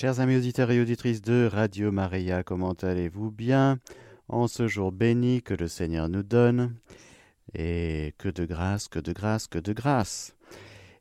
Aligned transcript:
Chers 0.00 0.20
amis 0.20 0.36
auditeurs 0.36 0.70
et 0.70 0.80
auditrices 0.80 1.22
de 1.22 1.48
Radio 1.52 1.90
Maria, 1.90 2.44
comment 2.44 2.74
allez-vous 2.74 3.32
bien 3.32 3.80
en 4.28 4.46
ce 4.46 4.68
jour 4.68 4.92
béni 4.92 5.42
que 5.42 5.54
le 5.54 5.66
Seigneur 5.66 6.08
nous 6.08 6.22
donne 6.22 6.76
Et 7.52 8.14
que 8.16 8.28
de 8.28 8.44
grâce, 8.44 8.86
que 8.86 9.00
de 9.00 9.12
grâce, 9.12 9.48
que 9.48 9.58
de 9.58 9.72
grâce 9.72 10.36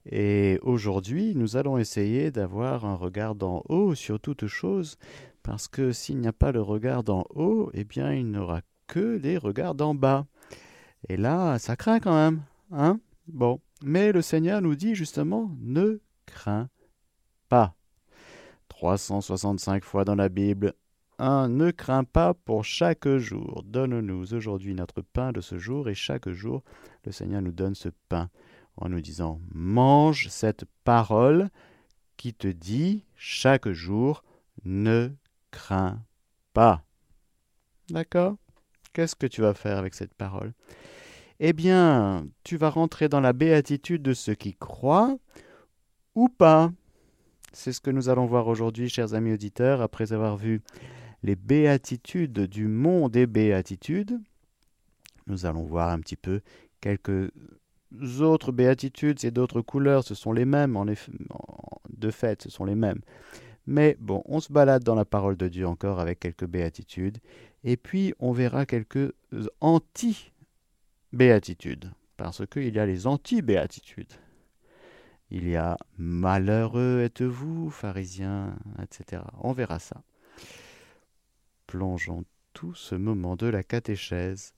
Et 0.08 0.58
aujourd'hui, 0.64 1.36
nous 1.36 1.58
allons 1.58 1.78
essayer 1.78 2.32
d'avoir 2.32 2.86
un 2.86 2.96
regard 2.96 3.36
d'en 3.36 3.62
haut 3.70 3.94
sur 3.94 4.20
toute 4.20 4.48
chose, 4.48 4.98
parce 5.44 5.68
que 5.68 5.92
s'il 5.92 6.18
n'y 6.18 6.28
a 6.28 6.34
pas 6.34 6.52
le 6.52 6.64
regard 6.64 7.04
d'en 7.04 7.24
haut, 7.36 7.70
eh 7.76 7.84
bien 7.84 8.12
il 8.16 8.32
n'aura 8.32 8.62
que 8.88 9.20
les 9.22 9.38
regards 9.38 9.76
d'en 9.76 9.94
bas. 9.94 10.26
Et 11.08 11.18
là, 11.18 11.60
ça 11.60 11.76
craint 11.76 12.00
quand 12.00 12.16
même, 12.16 12.42
hein? 12.72 13.00
Bon, 13.28 13.62
mais 13.84 14.12
le 14.12 14.24
Seigneur 14.24 14.60
nous 14.60 14.74
dit 14.74 14.96
justement, 14.96 15.52
ne 15.62 16.00
crains 16.26 16.68
pas. 17.48 17.77
365 18.68 19.84
fois 19.84 20.06
dans 20.06 20.16
la 20.16 20.30
Bible. 20.30 20.74
Un 21.20 21.50
ne 21.50 21.72
crains 21.72 22.04
pas 22.04 22.34
pour 22.34 22.64
chaque 22.64 23.08
jour. 23.18 23.64
Donne-nous 23.66 24.34
aujourd'hui 24.34 24.76
notre 24.76 25.02
pain 25.02 25.32
de 25.32 25.42
ce 25.42 25.58
jour 25.58 25.90
et 25.90 25.96
chaque 25.96 26.30
jour 26.30 26.64
le 27.06 27.12
Seigneur 27.12 27.42
nous 27.42 27.52
donne 27.52 27.76
ce 27.76 27.90
pain 28.10 28.30
en 28.76 28.90
nous 28.90 29.02
disant 29.02 29.42
mange 29.54 30.28
cette 30.30 30.66
parole 30.84 31.50
qui 32.18 32.34
te 32.34 32.48
dit 32.48 33.06
chaque 33.16 33.70
jour 33.70 34.24
ne 34.64 35.10
crains 35.52 36.04
pas. 36.54 36.84
D'accord? 37.90 38.36
Qu'est-ce 38.94 39.16
que 39.16 39.28
tu 39.28 39.42
vas 39.42 39.54
faire 39.54 39.78
avec 39.78 39.94
cette 39.94 40.14
parole? 40.14 40.54
Eh 41.40 41.54
bien, 41.54 42.28
tu 42.44 42.58
vas 42.58 42.70
rentrer 42.70 43.10
dans 43.10 43.22
la 43.22 43.34
béatitude 43.34 44.02
de 44.02 44.14
ceux 44.14 44.34
qui 44.34 44.56
croient 44.56 45.18
ou 46.16 46.30
pas. 46.30 46.72
C'est 47.54 47.74
ce 47.74 47.82
que 47.82 47.92
nous 47.92 48.10
allons 48.10 48.26
voir 48.26 48.48
aujourd'hui, 48.48 48.90
chers 48.90 49.14
amis 49.14 49.34
auditeurs, 49.34 49.82
après 49.82 50.14
avoir 50.14 50.38
vu 50.38 50.62
les 51.24 51.36
béatitudes 51.36 52.42
du 52.42 52.68
monde 52.68 53.12
des 53.12 53.26
béatitudes. 53.26 54.20
Nous 55.28 55.46
allons 55.46 55.64
voir 55.64 55.90
un 55.90 56.00
petit 56.00 56.16
peu 56.16 56.42
quelques 56.82 57.32
autres 58.20 58.52
béatitudes 58.52 59.24
et 59.24 59.32
d'autres 59.32 59.62
couleurs, 59.62 60.04
ce 60.04 60.14
sont 60.14 60.34
les 60.34 60.46
mêmes, 60.46 60.78
en 60.78 60.86
effet, 60.88 61.12
de 61.90 62.12
fait, 62.12 62.44
ce 62.44 62.50
sont 62.50 62.66
les 62.66 62.76
mêmes. 62.76 63.00
Mais 63.66 63.98
bon, 64.00 64.22
on 64.26 64.40
se 64.40 64.54
balade 64.54 64.84
dans 64.84 64.96
la 64.96 65.06
parole 65.06 65.38
de 65.38 65.48
Dieu 65.48 65.68
encore 65.68 66.00
avec 66.00 66.20
quelques 66.20 66.46
béatitudes, 66.46 67.18
et 67.64 67.78
puis 67.78 68.14
on 68.20 68.32
verra 68.32 68.66
quelques 68.66 69.14
anti-béatitudes, 69.62 71.92
parce 72.18 72.46
qu'il 72.46 72.76
y 72.76 72.80
a 72.80 72.86
les 72.86 73.08
anti-béatitudes. 73.08 74.14
Il 75.30 75.48
y 75.48 75.56
a 75.56 75.78
malheureux 75.98 77.02
êtes-vous, 77.02 77.70
pharisiens, 77.70 78.56
etc. 78.82 79.24
On 79.40 79.52
verra 79.54 79.80
ça. 79.80 80.04
Plongeons 81.66 82.24
tout 82.54 82.74
ce 82.74 82.96
moment 82.96 83.36
de 83.36 83.48
la 83.48 83.64
catéchèse 83.64 84.54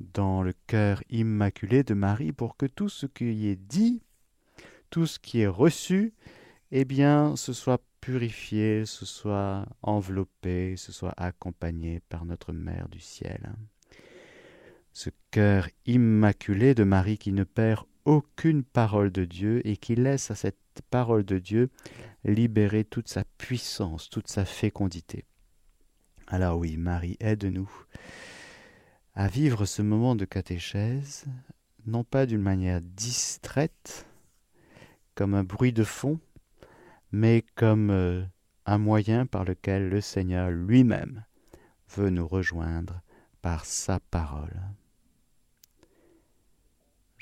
dans 0.00 0.42
le 0.42 0.54
cœur 0.66 1.02
immaculé 1.10 1.82
de 1.82 1.94
Marie 1.94 2.32
pour 2.32 2.56
que 2.56 2.66
tout 2.66 2.88
ce 2.88 3.06
qui 3.06 3.48
est 3.48 3.56
dit, 3.56 4.02
tout 4.90 5.06
ce 5.06 5.18
qui 5.18 5.40
est 5.40 5.46
reçu, 5.46 6.14
eh 6.70 6.84
bien, 6.84 7.34
ce 7.36 7.52
soit 7.52 7.82
purifié, 8.00 8.86
ce 8.86 9.04
soit 9.04 9.66
enveloppé, 9.82 10.76
ce 10.76 10.92
soit 10.92 11.14
accompagné 11.16 12.00
par 12.08 12.24
notre 12.24 12.52
Mère 12.52 12.88
du 12.88 13.00
ciel. 13.00 13.52
Ce 14.92 15.10
cœur 15.30 15.68
immaculé 15.86 16.74
de 16.74 16.84
Marie 16.84 17.18
qui 17.18 17.32
ne 17.32 17.44
perd 17.44 17.84
aucune 18.06 18.62
parole 18.62 19.10
de 19.10 19.24
Dieu 19.24 19.60
et 19.66 19.76
qui 19.76 19.94
laisse 19.96 20.30
à 20.30 20.34
cette 20.34 20.56
parole 20.90 21.24
de 21.24 21.38
Dieu 21.38 21.70
libérer 22.24 22.84
toute 22.84 23.08
sa 23.08 23.24
puissance, 23.36 24.08
toute 24.08 24.28
sa 24.28 24.44
fécondité. 24.44 25.24
Alors 26.26 26.58
oui, 26.58 26.76
Marie, 26.76 27.16
aide-nous 27.20 27.70
à 29.14 29.28
vivre 29.28 29.64
ce 29.64 29.82
moment 29.82 30.14
de 30.14 30.24
catéchèse, 30.24 31.24
non 31.86 32.04
pas 32.04 32.26
d'une 32.26 32.42
manière 32.42 32.80
distraite, 32.80 34.06
comme 35.14 35.34
un 35.34 35.44
bruit 35.44 35.72
de 35.72 35.84
fond, 35.84 36.20
mais 37.12 37.44
comme 37.54 37.90
euh, 37.90 38.22
un 38.66 38.78
moyen 38.78 39.26
par 39.26 39.44
lequel 39.44 39.88
le 39.88 40.00
Seigneur 40.00 40.50
lui-même 40.50 41.24
veut 41.96 42.10
nous 42.10 42.26
rejoindre 42.26 43.00
par 43.40 43.64
sa 43.64 44.00
parole. 44.00 44.60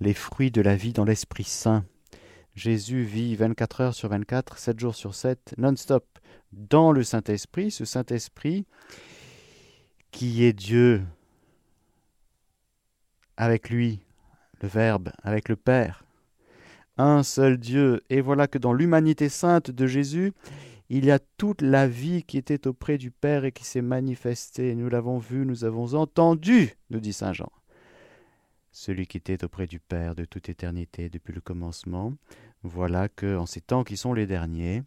les 0.00 0.14
fruits 0.14 0.50
de 0.50 0.62
la 0.62 0.76
vie 0.76 0.92
dans 0.92 1.04
l'Esprit 1.04 1.44
Saint. 1.44 1.84
Jésus 2.54 3.02
vit 3.02 3.36
24 3.36 3.80
heures 3.80 3.94
sur 3.94 4.08
24, 4.08 4.58
7 4.58 4.80
jours 4.80 4.94
sur 4.94 5.14
7, 5.14 5.54
non-stop, 5.58 6.04
dans 6.52 6.90
le 6.90 7.04
Saint-Esprit, 7.04 7.70
ce 7.70 7.84
Saint-Esprit 7.84 8.66
qui 10.10 10.44
est 10.44 10.52
Dieu 10.52 11.02
avec 13.36 13.70
lui, 13.70 14.00
le 14.60 14.68
Verbe, 14.68 15.10
avec 15.22 15.48
le 15.48 15.56
Père. 15.56 16.04
Un 16.98 17.22
seul 17.22 17.56
Dieu. 17.56 18.02
Et 18.10 18.20
voilà 18.20 18.48
que 18.48 18.58
dans 18.58 18.72
l'humanité 18.72 19.28
sainte 19.28 19.70
de 19.70 19.86
Jésus, 19.86 20.32
il 20.88 21.04
y 21.04 21.10
a 21.10 21.20
toute 21.38 21.62
la 21.62 21.86
vie 21.86 22.24
qui 22.24 22.36
était 22.36 22.66
auprès 22.66 22.98
du 22.98 23.10
Père 23.10 23.44
et 23.44 23.52
qui 23.52 23.64
s'est 23.64 23.80
manifestée. 23.80 24.74
Nous 24.74 24.88
l'avons 24.88 25.18
vu, 25.18 25.46
nous 25.46 25.64
avons 25.64 25.94
entendu, 25.94 26.74
nous 26.90 27.00
dit 27.00 27.12
Saint 27.12 27.32
Jean 27.32 27.50
celui 28.72 29.06
qui 29.06 29.16
était 29.16 29.44
auprès 29.44 29.66
du 29.66 29.80
Père 29.80 30.14
de 30.14 30.24
toute 30.24 30.48
éternité 30.48 31.08
depuis 31.08 31.32
le 31.32 31.40
commencement. 31.40 32.14
Voilà 32.62 33.08
que, 33.08 33.36
en 33.36 33.46
ces 33.46 33.60
temps 33.60 33.84
qui 33.84 33.96
sont 33.96 34.12
les 34.12 34.26
derniers, 34.26 34.82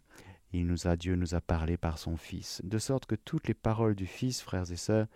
il 0.52 0.66
nous 0.66 0.86
a, 0.86 0.96
Dieu 0.96 1.16
nous 1.16 1.34
a 1.34 1.40
parlé 1.40 1.76
par 1.76 1.98
son 1.98 2.16
Fils, 2.16 2.60
de 2.64 2.78
sorte 2.78 3.06
que 3.06 3.16
toutes 3.16 3.48
les 3.48 3.54
paroles 3.54 3.94
du 3.94 4.06
Fils, 4.06 4.40
frères 4.40 4.70
et 4.70 4.76
sœurs, 4.76 5.08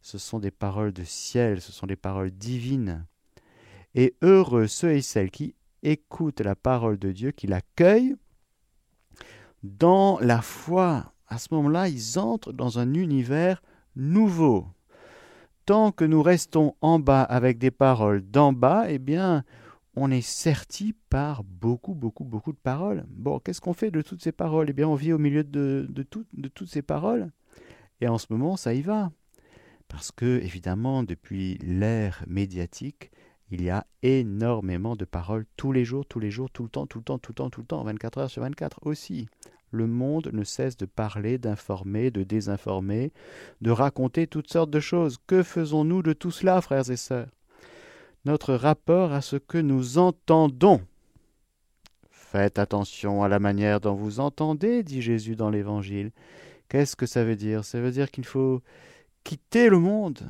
ce 0.00 0.18
sont 0.18 0.38
des 0.38 0.50
paroles 0.50 0.92
de 0.92 1.04
ciel, 1.04 1.60
ce 1.60 1.72
sont 1.72 1.86
des 1.86 1.96
paroles 1.96 2.30
divines. 2.30 3.04
Et 3.94 4.16
heureux 4.22 4.66
ceux 4.66 4.92
et 4.92 5.02
celles 5.02 5.30
qui 5.30 5.54
écoutent 5.82 6.40
la 6.40 6.56
parole 6.56 6.98
de 6.98 7.12
Dieu, 7.12 7.30
qui 7.30 7.46
l'accueillent 7.46 8.16
dans 9.62 10.18
la 10.20 10.40
foi. 10.40 11.12
À 11.26 11.38
ce 11.38 11.52
moment-là, 11.52 11.88
ils 11.88 12.18
entrent 12.18 12.52
dans 12.52 12.78
un 12.78 12.94
univers 12.94 13.62
nouveau 13.96 14.66
tant 15.68 15.92
que 15.92 16.06
nous 16.06 16.22
restons 16.22 16.76
en 16.80 16.98
bas 16.98 17.22
avec 17.22 17.58
des 17.58 17.70
paroles 17.70 18.22
d'en 18.22 18.54
bas, 18.54 18.86
eh 18.88 18.98
bien, 18.98 19.44
on 19.96 20.10
est 20.10 20.22
serti 20.22 20.94
par 21.10 21.44
beaucoup, 21.44 21.92
beaucoup, 21.92 22.24
beaucoup 22.24 22.54
de 22.54 22.58
paroles. 22.58 23.04
Bon, 23.10 23.38
qu'est-ce 23.38 23.60
qu'on 23.60 23.74
fait 23.74 23.90
de 23.90 24.00
toutes 24.00 24.22
ces 24.22 24.32
paroles? 24.32 24.70
Eh 24.70 24.72
bien, 24.72 24.88
on 24.88 24.94
vit 24.94 25.12
au 25.12 25.18
milieu 25.18 25.44
de, 25.44 25.86
de, 25.90 26.06
de 26.32 26.48
toutes 26.48 26.70
ces 26.70 26.80
paroles. 26.80 27.30
Et 28.00 28.08
en 28.08 28.16
ce 28.16 28.28
moment, 28.30 28.56
ça 28.56 28.72
y 28.72 28.80
va. 28.80 29.12
Parce 29.88 30.10
que, 30.10 30.40
évidemment, 30.42 31.02
depuis 31.02 31.58
l'ère 31.58 32.24
médiatique, 32.26 33.10
il 33.50 33.62
y 33.62 33.68
a 33.68 33.86
énormément 34.02 34.96
de 34.96 35.04
paroles 35.04 35.44
tous 35.58 35.72
les 35.72 35.84
jours, 35.84 36.06
tous 36.06 36.18
les 36.18 36.30
jours, 36.30 36.48
tout 36.48 36.62
le 36.62 36.70
temps, 36.70 36.86
tout 36.86 36.96
le 37.00 37.04
temps, 37.04 37.18
tout 37.18 37.32
le 37.32 37.34
temps, 37.34 37.50
tout 37.50 37.60
le 37.60 37.66
temps, 37.66 37.84
24 37.84 38.18
heures 38.18 38.30
sur 38.30 38.40
24 38.40 38.86
aussi 38.86 39.28
le 39.70 39.86
monde 39.86 40.30
ne 40.32 40.44
cesse 40.44 40.76
de 40.76 40.86
parler, 40.86 41.38
d'informer, 41.38 42.10
de 42.10 42.22
désinformer, 42.22 43.12
de 43.60 43.70
raconter 43.70 44.26
toutes 44.26 44.50
sortes 44.50 44.70
de 44.70 44.80
choses. 44.80 45.18
Que 45.26 45.42
faisons-nous 45.42 46.02
de 46.02 46.12
tout 46.12 46.30
cela, 46.30 46.60
frères 46.60 46.90
et 46.90 46.96
sœurs? 46.96 47.28
Notre 48.24 48.54
rapport 48.54 49.12
à 49.12 49.20
ce 49.20 49.36
que 49.36 49.58
nous 49.58 49.98
entendons. 49.98 50.80
Faites 52.10 52.58
attention 52.58 53.22
à 53.22 53.28
la 53.28 53.38
manière 53.38 53.80
dont 53.80 53.94
vous 53.94 54.20
entendez, 54.20 54.82
dit 54.82 55.00
Jésus 55.00 55.36
dans 55.36 55.50
l'Évangile. 55.50 56.10
Qu'est-ce 56.68 56.96
que 56.96 57.06
ça 57.06 57.24
veut 57.24 57.36
dire? 57.36 57.64
Ça 57.64 57.80
veut 57.80 57.90
dire 57.90 58.10
qu'il 58.10 58.26
faut 58.26 58.60
quitter 59.24 59.70
le 59.70 59.78
monde. 59.78 60.20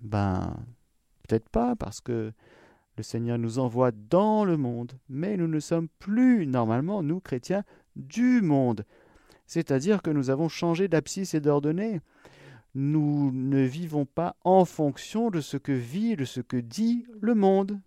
Ben, 0.00 0.54
peut-être 1.26 1.48
pas, 1.48 1.74
parce 1.76 2.00
que 2.00 2.32
le 2.96 3.02
Seigneur 3.02 3.38
nous 3.38 3.58
envoie 3.58 3.90
dans 3.90 4.44
le 4.44 4.56
monde, 4.56 4.92
mais 5.08 5.36
nous 5.36 5.48
ne 5.48 5.60
sommes 5.60 5.88
plus, 5.98 6.46
normalement, 6.46 7.02
nous 7.02 7.20
chrétiens, 7.20 7.64
du 7.96 8.40
monde. 8.42 8.84
C'est-à-dire 9.46 10.02
que 10.02 10.10
nous 10.10 10.30
avons 10.30 10.48
changé 10.48 10.88
d'abscisse 10.88 11.34
et 11.34 11.40
d'ordonnée. 11.40 12.00
Nous 12.74 13.32
ne 13.32 13.62
vivons 13.62 14.04
pas 14.04 14.36
en 14.44 14.64
fonction 14.64 15.30
de 15.30 15.40
ce 15.40 15.56
que 15.56 15.72
vit, 15.72 16.16
de 16.16 16.24
ce 16.24 16.40
que 16.40 16.56
dit 16.56 17.06
le 17.20 17.34
monde. 17.34 17.80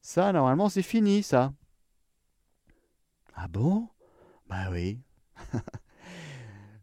Ça, 0.00 0.32
normalement, 0.32 0.68
c'est 0.68 0.82
fini, 0.82 1.22
ça. 1.22 1.52
Ah 3.34 3.48
bon? 3.48 3.88
Ben 4.48 4.70
oui. 4.70 5.00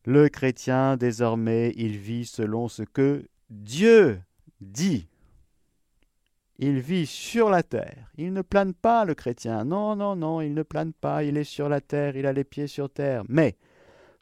Le 0.06 0.28
chrétien, 0.28 0.98
désormais, 0.98 1.72
il 1.78 1.98
vit 1.98 2.26
selon 2.26 2.68
ce 2.68 2.84
que 2.84 3.26
Dieu 3.50 4.22
dit. 4.60 5.08
Il 6.66 6.80
vit 6.80 7.06
sur 7.06 7.50
la 7.50 7.62
terre. 7.62 8.10
Il 8.18 8.32
ne 8.32 8.42
plane 8.42 8.74
pas, 8.74 9.04
le 9.04 9.16
chrétien. 9.16 9.66
Non, 9.66 9.98
non, 9.98 10.16
non, 10.16 10.40
il 10.40 10.54
ne 10.54 10.64
plane 10.64 10.94
pas. 10.94 11.22
Il 11.26 11.36
est 11.36 11.44
sur 11.44 11.68
la 11.68 11.82
terre, 11.82 12.16
il 12.16 12.26
a 12.26 12.32
les 12.32 12.46
pieds 12.46 12.68
sur 12.68 12.90
terre. 12.90 13.24
Mais 13.28 13.58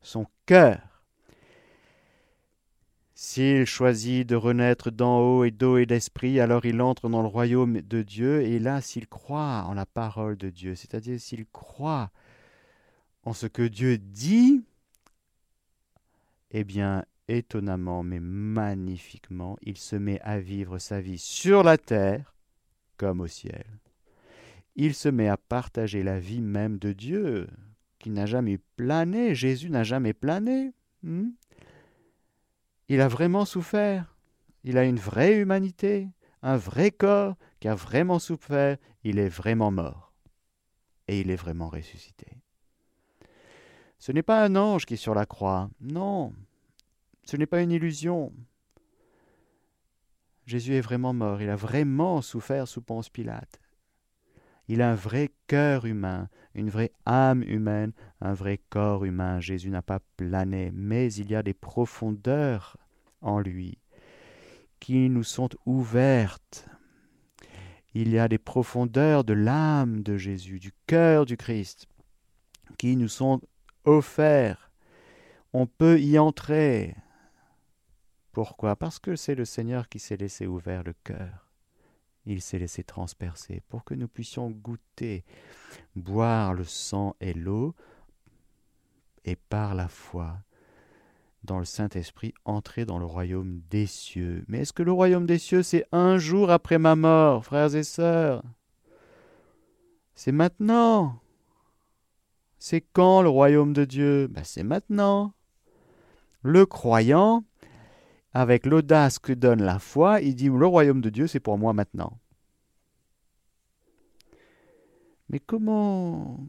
son 0.02 0.26
cœur, 0.48 0.80
s'il 3.14 3.66
choisit 3.66 4.28
de 4.28 4.36
renaître 4.36 4.90
d'en 4.90 5.20
haut 5.20 5.44
et 5.44 5.52
d'eau 5.52 5.78
et 5.78 5.86
d'esprit, 5.86 6.40
alors 6.40 6.66
il 6.66 6.82
entre 6.82 7.10
dans 7.10 7.22
le 7.22 7.28
royaume 7.28 7.80
de 7.82 8.02
Dieu. 8.02 8.42
Et 8.42 8.58
là, 8.58 8.82
s'il 8.82 9.08
croit 9.08 9.66
en 9.68 9.76
la 9.76 9.86
parole 9.86 10.36
de 10.36 10.50
Dieu, 10.50 10.74
c'est-à-dire 10.74 11.20
s'il 11.20 11.46
croit 11.46 12.10
en 13.22 13.34
ce 13.34 13.46
que 13.46 13.68
Dieu 13.68 14.00
dit, 14.00 14.64
eh 16.50 16.64
bien, 16.64 17.06
étonnamment, 17.38 18.04
mais 18.04 18.20
magnifiquement, 18.20 19.58
il 19.62 19.78
se 19.78 19.96
met 19.96 20.20
à 20.22 20.40
vivre 20.40 20.78
sa 20.78 21.02
vie 21.02 21.18
sur 21.18 21.64
la 21.64 21.78
terre 21.78 22.36
comme 22.98 23.22
au 23.22 23.28
ciel. 23.28 23.66
Il 24.76 24.94
se 24.94 25.10
met 25.10 25.28
à 25.28 25.38
partager 25.38 26.04
la 26.04 26.20
vie 26.20 26.42
même 26.42 26.78
de 26.78 26.94
Dieu, 26.94 27.48
qui 28.00 28.10
n'a 28.10 28.26
jamais 28.26 28.58
plané. 28.76 29.36
Jésus 29.36 29.70
n'a 29.70 29.84
jamais 29.84 30.14
plané. 30.14 30.74
Hmm? 31.04 31.30
il 32.90 33.00
a 33.00 33.08
vraiment 33.08 33.46
souffert. 33.46 34.18
Il 34.64 34.78
a 34.78 34.84
une 34.84 35.00
vraie 35.00 35.38
humanité, 35.38 36.10
un 36.44 36.58
vrai 36.58 36.92
corps 36.92 37.36
qui 37.60 37.70
a 37.70 37.76
vraiment 37.76 38.20
souffert. 38.20 38.78
Il 39.04 39.18
est 39.18 39.30
vraiment 39.30 39.72
mort. 39.72 40.14
Et 41.08 41.22
il 41.22 41.32
est 41.32 41.38
vraiment 41.38 41.70
ressuscité. 41.70 42.28
Ce 43.98 44.12
n'est 44.12 44.24
pas 44.24 44.44
un 44.44 44.56
ange 44.56 44.86
qui 44.86 44.96
est 44.96 44.98
sur 44.98 45.16
la 45.16 45.26
croix. 45.26 45.70
Non, 45.80 46.34
ce 47.26 47.38
n'est 47.38 47.46
pas 47.46 47.62
une 47.62 47.72
illusion. 47.72 48.34
Jésus 50.46 50.74
est 50.74 50.82
vraiment 50.82 51.14
mort, 51.14 51.42
il 51.42 51.50
a 51.50 51.56
vraiment 51.56 52.22
souffert 52.22 52.68
sous 52.68 52.82
Ponce 52.82 53.10
Pilate. 53.10 53.60
Il 54.68 54.82
a 54.82 54.92
un 54.92 54.96
vrai 54.96 55.32
cœur 55.48 55.86
humain, 55.86 56.30
une 56.56 56.70
vraie 56.70 56.92
âme 57.06 57.44
humaine, 57.44 57.94
un 58.22 58.34
vrai 58.34 58.60
corps 58.70 59.06
humain. 59.06 59.40
Jésus 59.40 59.70
n'a 59.70 59.82
pas 59.82 60.00
plané, 60.18 60.72
mais 60.74 61.14
il 61.14 61.30
y 61.30 61.36
a 61.36 61.44
des 61.44 61.54
profondeurs 61.54 62.78
en 63.22 63.40
lui 63.40 63.78
qui 64.80 65.10
nous 65.10 65.24
sont 65.24 65.50
ouvertes. 65.66 66.68
Il 67.94 68.10
y 68.10 68.20
a 68.20 68.28
des 68.28 68.38
profondeurs 68.38 69.24
de 69.24 69.34
l'âme 69.34 70.02
de 70.02 70.18
Jésus, 70.18 70.60
du 70.60 70.72
cœur 70.88 71.26
du 71.26 71.38
Christ, 71.38 71.88
qui 72.78 72.96
nous 72.96 73.10
sont 73.10 73.42
offerts. 73.86 74.72
On 75.54 75.68
peut 75.68 76.00
y 76.00 76.18
entrer. 76.18 76.96
Pourquoi? 78.32 78.76
Parce 78.76 79.00
que 79.00 79.16
c'est 79.16 79.36
le 79.36 79.46
Seigneur 79.46 79.90
qui 79.90 80.00
s'est 80.00 80.18
laissé 80.18 80.48
ouvert 80.48 80.84
le 80.84 80.94
cœur. 81.04 81.52
Il 82.26 82.42
s'est 82.42 82.60
laissé 82.60 82.84
transpercer 82.84 83.62
pour 83.68 83.84
que 83.84 83.94
nous 83.94 84.08
puissions 84.08 84.50
goûter, 84.50 85.24
boire 85.96 86.54
le 86.54 86.64
sang 86.64 87.16
et 87.20 87.34
l'eau, 87.34 87.74
et 89.26 89.36
par 89.36 89.76
la 89.76 89.88
foi, 89.88 90.38
dans 91.44 91.60
le 91.60 91.66
Saint-Esprit, 91.66 92.34
entrer 92.46 92.86
dans 92.86 93.00
le 93.00 93.06
royaume 93.06 93.62
des 93.70 93.88
cieux. 93.88 94.46
Mais 94.48 94.60
est-ce 94.60 94.74
que 94.74 94.84
le 94.84 94.92
royaume 94.92 95.26
des 95.26 95.40
cieux, 95.40 95.64
c'est 95.64 95.86
un 95.92 96.18
jour 96.18 96.52
après 96.52 96.78
ma 96.78 96.96
mort, 96.96 97.44
frères 97.44 97.76
et 97.76 97.84
sœurs? 97.84 98.44
C'est 100.14 100.32
maintenant. 100.32 101.20
C'est 102.60 102.82
quand 102.82 103.24
le 103.24 103.30
royaume 103.30 103.74
de 103.74 103.86
Dieu? 103.86 104.28
Ben, 104.28 104.44
C'est 104.44 104.64
maintenant. 104.64 105.34
Le 106.44 106.68
croyant, 106.68 107.44
avec 108.34 108.66
l'audace 108.66 109.20
que 109.20 109.34
donne 109.34 109.62
la 109.62 109.80
foi, 109.80 110.22
il 110.22 110.36
dit 110.36 110.48
le 110.48 110.66
royaume 110.66 111.02
de 111.02 111.10
Dieu, 111.10 111.28
c'est 111.28 111.40
pour 111.40 111.58
moi 111.58 111.74
maintenant. 111.74 112.18
Mais 115.30 115.40
comment 115.40 116.40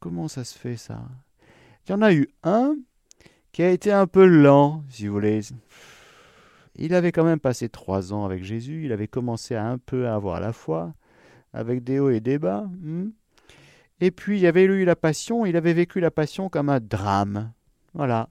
comment 0.00 0.28
ça 0.28 0.44
se 0.44 0.58
fait 0.58 0.76
ça? 0.76 1.02
Il 1.86 1.92
y 1.92 1.94
en 1.94 2.02
a 2.02 2.12
eu 2.12 2.28
un 2.42 2.76
qui 3.52 3.62
a 3.62 3.70
été 3.70 3.92
un 3.92 4.06
peu 4.06 4.26
lent, 4.26 4.84
si 4.88 5.06
vous 5.06 5.14
voulez. 5.14 5.40
Il 6.76 6.94
avait 6.94 7.12
quand 7.12 7.24
même 7.24 7.40
passé 7.40 7.68
trois 7.68 8.12
ans 8.12 8.24
avec 8.24 8.44
Jésus, 8.44 8.84
il 8.84 8.92
avait 8.92 9.08
commencé 9.08 9.54
à 9.54 9.66
un 9.66 9.78
peu 9.78 10.08
avoir 10.08 10.40
la 10.40 10.52
foi, 10.52 10.94
avec 11.52 11.82
des 11.84 11.98
hauts 11.98 12.10
et 12.10 12.20
des 12.20 12.38
bas. 12.38 12.62
Hmm. 12.80 13.10
Et 14.00 14.10
puis 14.10 14.38
il 14.40 14.46
avait 14.46 14.64
eu 14.64 14.84
la 14.84 14.96
passion, 14.96 15.44
il 15.44 15.56
avait 15.56 15.74
vécu 15.74 16.00
la 16.00 16.10
passion 16.10 16.48
comme 16.48 16.70
un 16.70 16.80
drame. 16.80 17.52
Voilà. 17.92 18.30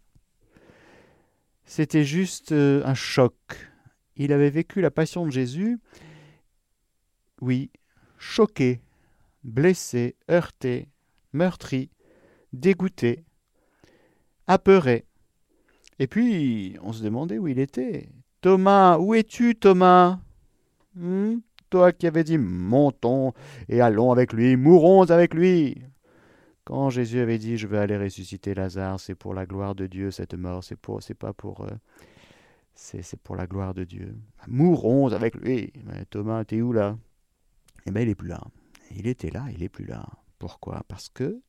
C'était 1.70 2.04
juste 2.04 2.52
euh, 2.52 2.82
un 2.84 2.96
choc. 2.96 3.36
Il 4.18 4.34
avait 4.34 4.50
vécu 4.50 4.82
la 4.82 4.90
passion 4.90 5.28
de 5.28 5.32
Jésus, 5.32 5.78
oui, 7.42 7.70
choqué, 8.18 8.82
blessé, 9.44 10.16
heurté, 10.32 10.90
meurtri, 11.32 11.92
dégoûté, 12.54 13.24
apeuré. 14.48 15.06
Et 16.00 16.08
puis, 16.08 16.76
on 16.82 16.92
se 16.92 17.04
demandait 17.04 17.38
où 17.38 17.48
il 17.48 17.60
était. 17.60 18.10
Thomas, 18.42 18.98
où 18.98 19.14
es-tu, 19.14 19.56
Thomas? 19.56 20.18
Hmm? 20.96 21.36
Toi 21.70 21.92
qui 21.92 22.08
avais 22.08 22.24
dit 22.24 22.40
montons 22.40 23.34
et 23.68 23.80
allons 23.80 24.12
avec 24.12 24.34
lui, 24.34 24.58
mourons 24.58 25.04
avec 25.12 25.36
lui. 25.36 25.84
Quand 26.70 26.92
Jésus 26.92 27.20
avait 27.20 27.40
dit 27.40 27.58
je 27.58 27.66
vais 27.66 27.80
aller 27.80 27.98
ressusciter 27.98 28.54
Lazare, 28.54 29.00
c'est 29.00 29.16
pour 29.16 29.34
la 29.34 29.48
gloire 29.48 29.74
de 29.74 29.88
Dieu 29.88 30.12
cette 30.12 30.36
mort, 30.36 30.64
c'est 30.64 30.76
pour 30.76 31.02
c'est 31.02 31.16
pas 31.16 31.34
pour 31.34 31.62
euh, 31.62 31.72
c'est 32.76 33.20
pour 33.24 33.36
la 33.36 33.48
gloire 33.48 33.74
de 33.74 33.84
Dieu. 33.84 34.16
Mourons 34.48 35.12
avec 35.12 35.34
lui. 35.34 35.74
Mais 35.84 36.06
Thomas, 36.06 36.46
t'es 36.46 36.62
où 36.62 36.72
là? 36.72 36.96
Eh 37.88 37.92
bien, 37.92 38.04
il 38.04 38.10
est 38.10 38.16
plus 38.16 38.28
là. 38.28 38.44
Il 38.92 39.08
était 39.08 39.32
là, 39.32 39.48
il 39.52 39.64
est 39.64 39.70
plus 39.70 39.88
là. 39.88 40.06
Pourquoi? 40.38 40.84
Parce 40.88 41.10
que 41.10 41.42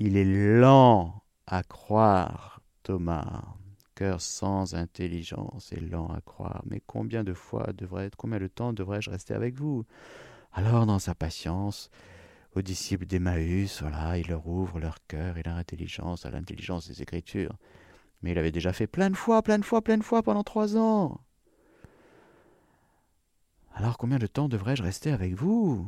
il 0.00 0.16
est 0.16 0.58
lent 0.58 1.22
à 1.46 1.62
croire, 1.62 2.62
Thomas. 2.82 3.44
Cœur 3.94 4.20
sans 4.20 4.74
intelligence 4.74 5.72
et 5.72 5.78
lent 5.78 6.08
à 6.08 6.20
croire. 6.20 6.64
Mais 6.66 6.82
combien 6.84 7.22
de 7.22 7.32
fois 7.32 7.72
devrait 7.72 8.06
être, 8.06 8.16
combien 8.16 8.40
de 8.40 8.48
temps 8.48 8.72
devrais-je 8.72 9.08
rester 9.08 9.34
avec 9.34 9.54
vous? 9.54 9.84
Alors, 10.52 10.84
dans 10.84 10.98
sa 10.98 11.14
patience, 11.14 11.90
aux 12.54 12.62
disciples 12.62 13.06
d'Emmaüs, 13.06 13.80
voilà, 13.80 14.18
il 14.18 14.28
leur 14.28 14.46
ouvre 14.46 14.78
leur 14.78 14.98
cœur 15.06 15.36
et 15.36 15.42
leur 15.42 15.56
intelligence 15.56 16.24
à 16.24 16.30
l'intelligence 16.30 16.88
des 16.88 17.02
Écritures. 17.02 17.56
Mais 18.22 18.32
il 18.32 18.38
avait 18.38 18.52
déjà 18.52 18.72
fait 18.72 18.86
plein 18.86 19.10
de 19.10 19.16
fois, 19.16 19.42
plein 19.42 19.58
de 19.58 19.64
fois, 19.64 19.82
plein 19.82 19.98
de 19.98 20.04
fois 20.04 20.22
pendant 20.22 20.44
trois 20.44 20.76
ans. 20.76 21.20
Alors 23.74 23.98
combien 23.98 24.18
de 24.18 24.26
temps 24.26 24.48
devrais-je 24.48 24.82
rester 24.82 25.10
avec 25.10 25.34
vous? 25.34 25.86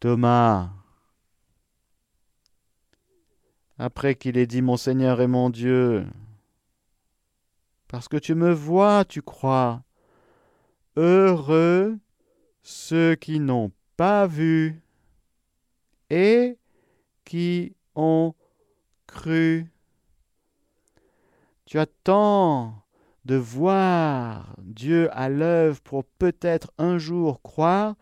Thomas, 0.00 0.70
après 3.76 4.14
qu'il 4.14 4.38
ait 4.38 4.46
dit 4.46 4.62
Mon 4.62 4.76
Seigneur 4.76 5.20
et 5.20 5.26
mon 5.26 5.50
Dieu, 5.50 6.06
parce 7.88 8.06
que 8.06 8.16
tu 8.16 8.34
me 8.34 8.52
vois, 8.52 9.04
tu 9.04 9.22
crois. 9.22 9.82
Heureux 10.96 11.98
ceux 12.62 13.14
qui 13.14 13.40
n'ont 13.40 13.72
pas 13.96 14.26
vu 14.26 14.82
et 16.10 16.58
qui 17.24 17.74
ont 17.94 18.34
cru. 19.06 19.66
Tu 21.66 21.78
attends 21.78 22.82
de 23.24 23.34
voir 23.36 24.56
Dieu 24.62 25.08
à 25.12 25.28
l'œuvre 25.28 25.80
pour 25.82 26.04
peut-être 26.04 26.72
un 26.78 26.98
jour 26.98 27.42
croire. 27.42 27.94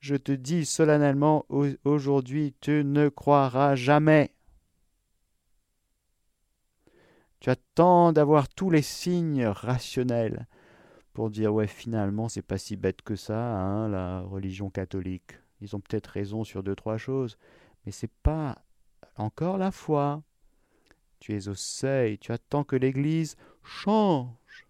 Je 0.00 0.16
te 0.16 0.32
dis 0.32 0.64
solennellement 0.64 1.46
aujourd'hui, 1.84 2.54
tu 2.60 2.82
ne 2.84 3.08
croiras 3.08 3.76
jamais. 3.76 4.34
Tu 7.38 7.50
attends 7.50 8.12
d'avoir 8.12 8.48
tous 8.48 8.70
les 8.70 8.82
signes 8.82 9.46
rationnels 9.46 10.46
pour 11.12 11.30
dire 11.30 11.52
ouais 11.52 11.66
finalement 11.66 12.28
c'est 12.28 12.42
pas 12.42 12.58
si 12.58 12.76
bête 12.76 13.02
que 13.02 13.16
ça 13.16 13.38
hein, 13.38 13.88
la 13.88 14.20
religion 14.20 14.70
catholique 14.70 15.41
ils 15.62 15.76
ont 15.76 15.80
peut-être 15.80 16.08
raison 16.08 16.42
sur 16.44 16.62
deux, 16.62 16.74
trois 16.74 16.98
choses, 16.98 17.38
mais 17.86 17.92
c'est 17.92 18.10
pas 18.22 18.58
encore 19.16 19.58
la 19.58 19.70
foi. 19.70 20.22
Tu 21.20 21.34
es 21.36 21.48
au 21.48 21.54
seuil, 21.54 22.18
tu 22.18 22.32
attends 22.32 22.64
que 22.64 22.74
l'Église 22.74 23.36
change. 23.62 24.66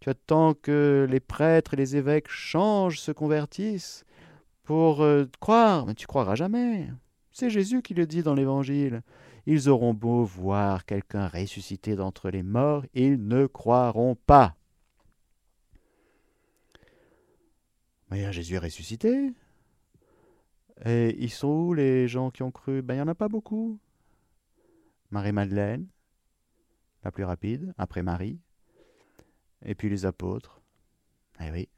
Tu 0.00 0.08
attends 0.08 0.54
que 0.54 1.06
les 1.08 1.20
prêtres 1.20 1.74
et 1.74 1.76
les 1.76 1.96
évêques 1.96 2.28
changent, 2.28 2.98
se 2.98 3.12
convertissent 3.12 4.04
pour 4.64 5.02
euh, 5.02 5.26
croire, 5.38 5.86
mais 5.86 5.94
tu 5.94 6.06
croiras 6.06 6.34
jamais. 6.34 6.88
C'est 7.30 7.50
Jésus 7.50 7.82
qui 7.82 7.92
le 7.92 8.06
dit 8.06 8.22
dans 8.22 8.34
l'Évangile. 8.34 9.02
Ils 9.44 9.68
auront 9.68 9.92
beau 9.92 10.24
voir 10.24 10.86
quelqu'un 10.86 11.28
ressuscité 11.28 11.94
d'entre 11.94 12.30
les 12.30 12.42
morts, 12.42 12.84
ils 12.94 13.26
ne 13.26 13.46
croiront 13.46 14.16
pas. 14.26 14.56
Mais 18.10 18.30
Jésus 18.32 18.54
est 18.54 18.58
ressuscité. 18.58 19.32
Et 20.84 21.16
ils 21.22 21.30
sont 21.30 21.48
où 21.48 21.74
les 21.74 22.08
gens 22.08 22.30
qui 22.30 22.42
ont 22.42 22.50
cru? 22.50 22.82
Ben 22.82 22.94
il 22.94 22.96
n'y 22.98 23.02
en 23.02 23.08
a 23.08 23.14
pas 23.14 23.28
beaucoup. 23.28 23.78
Marie-Madeleine, 25.10 25.86
la 27.04 27.12
plus 27.12 27.24
rapide, 27.24 27.74
après 27.76 28.02
Marie, 28.02 28.40
et 29.64 29.74
puis 29.74 29.90
les 29.90 30.06
apôtres. 30.06 30.62
Eh 31.40 31.50
oui. 31.50 31.68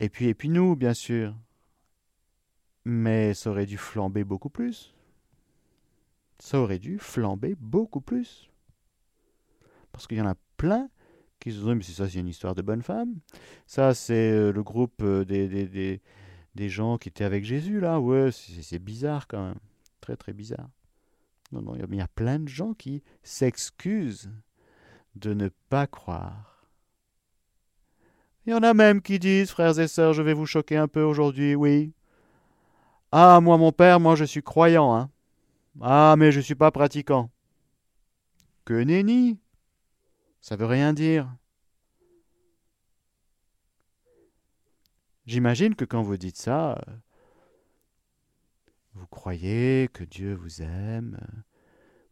Et 0.00 0.08
puis, 0.08 0.26
et 0.26 0.34
puis 0.34 0.48
nous, 0.48 0.74
bien 0.74 0.94
sûr. 0.94 1.34
Mais 2.84 3.34
ça 3.34 3.50
aurait 3.50 3.66
dû 3.66 3.78
flamber 3.78 4.24
beaucoup 4.24 4.50
plus. 4.50 4.94
Ça 6.38 6.60
aurait 6.60 6.78
dû 6.78 6.98
flamber 6.98 7.54
beaucoup 7.54 8.00
plus. 8.00 8.50
Parce 9.92 10.06
qu'il 10.06 10.18
y 10.18 10.20
en 10.20 10.26
a 10.26 10.34
plein 10.56 10.90
qui 11.44 11.52
se 11.52 11.58
disent, 11.58 11.66
mais 11.66 11.82
ça, 11.82 12.08
c'est 12.08 12.18
une 12.18 12.28
histoire 12.28 12.54
de 12.54 12.62
bonne 12.62 12.82
femme. 12.82 13.16
Ça, 13.66 13.92
c'est 13.92 14.32
euh, 14.32 14.50
le 14.50 14.62
groupe 14.62 15.02
euh, 15.02 15.26
des, 15.26 15.46
des, 15.46 15.66
des, 15.66 16.00
des, 16.54 16.68
gens 16.70 16.96
qui 16.96 17.10
étaient 17.10 17.24
avec 17.24 17.44
Jésus, 17.44 17.80
là. 17.80 18.00
Ouais, 18.00 18.30
c'est 18.32 18.78
bizarre 18.78 19.28
quand 19.28 19.48
même. 19.48 19.58
Très, 20.00 20.16
très 20.16 20.32
bizarre. 20.32 20.70
Non, 21.52 21.60
non, 21.60 21.76
il 21.76 21.96
y 21.96 22.00
a 22.00 22.08
plein 22.08 22.38
de 22.38 22.48
gens 22.48 22.72
qui 22.72 23.02
s'excusent 23.22 24.30
de 25.16 25.34
ne 25.34 25.50
pas 25.68 25.86
croire. 25.86 26.66
Il 28.46 28.52
y 28.52 28.54
en 28.54 28.62
a 28.62 28.72
même 28.72 29.02
qui 29.02 29.18
disent, 29.18 29.50
frères 29.50 29.78
et 29.78 29.86
sœurs, 29.86 30.14
je 30.14 30.22
vais 30.22 30.34
vous 30.34 30.46
choquer 30.46 30.78
un 30.78 30.88
peu 30.88 31.02
aujourd'hui, 31.02 31.54
oui. 31.54 31.92
Ah, 33.12 33.38
moi, 33.42 33.58
mon 33.58 33.70
père, 33.70 34.00
moi, 34.00 34.16
je 34.16 34.24
suis 34.24 34.42
croyant, 34.42 34.94
hein. 34.96 35.10
Ah, 35.82 36.14
mais 36.18 36.32
je 36.32 36.38
ne 36.38 36.42
suis 36.42 36.54
pas 36.54 36.70
pratiquant. 36.70 37.30
Que 38.64 38.82
nenni 38.82 39.38
Ça 40.44 40.56
veut 40.56 40.66
rien 40.66 40.92
dire. 40.92 41.34
J'imagine 45.24 45.74
que 45.74 45.86
quand 45.86 46.02
vous 46.02 46.18
dites 46.18 46.36
ça, 46.36 46.84
vous 48.92 49.06
croyez 49.06 49.88
que 49.90 50.04
Dieu 50.04 50.34
vous 50.34 50.60
aime, 50.60 51.18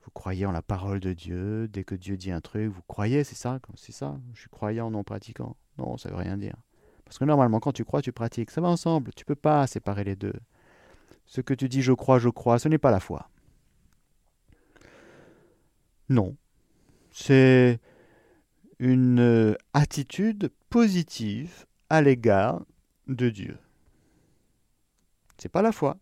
vous 0.00 0.10
croyez 0.12 0.46
en 0.46 0.52
la 0.52 0.62
parole 0.62 0.98
de 0.98 1.12
Dieu, 1.12 1.68
dès 1.68 1.84
que 1.84 1.94
Dieu 1.94 2.16
dit 2.16 2.30
un 2.30 2.40
truc, 2.40 2.72
vous 2.72 2.80
croyez, 2.88 3.22
c'est 3.22 3.34
ça, 3.34 3.60
c'est 3.74 3.92
ça, 3.92 4.18
je 4.32 4.40
suis 4.40 4.48
croyant, 4.48 4.90
non 4.90 5.04
pratiquant. 5.04 5.54
Non, 5.76 5.98
ça 5.98 6.08
veut 6.08 6.16
rien 6.16 6.38
dire. 6.38 6.56
Parce 7.04 7.18
que 7.18 7.26
normalement, 7.26 7.60
quand 7.60 7.72
tu 7.72 7.84
crois, 7.84 8.00
tu 8.00 8.12
pratiques. 8.12 8.50
Ça 8.50 8.62
va 8.62 8.68
ensemble, 8.68 9.12
tu 9.14 9.26
peux 9.26 9.34
pas 9.34 9.66
séparer 9.66 10.04
les 10.04 10.16
deux. 10.16 10.40
Ce 11.26 11.42
que 11.42 11.52
tu 11.52 11.68
dis 11.68 11.82
je 11.82 11.92
crois, 11.92 12.18
je 12.18 12.30
crois, 12.30 12.58
ce 12.58 12.68
n'est 12.70 12.78
pas 12.78 12.92
la 12.92 13.00
foi. 13.00 13.28
Non. 16.08 16.34
C'est 17.10 17.78
une 18.82 19.20
euh, 19.20 19.54
attitude 19.74 20.50
positive 20.68 21.66
à 21.88 22.02
l'égard 22.02 22.66
de 23.06 23.30
Dieu. 23.30 23.56
C'est 25.38 25.48
pas 25.48 25.62
la 25.62 25.70
foi. 25.70 25.98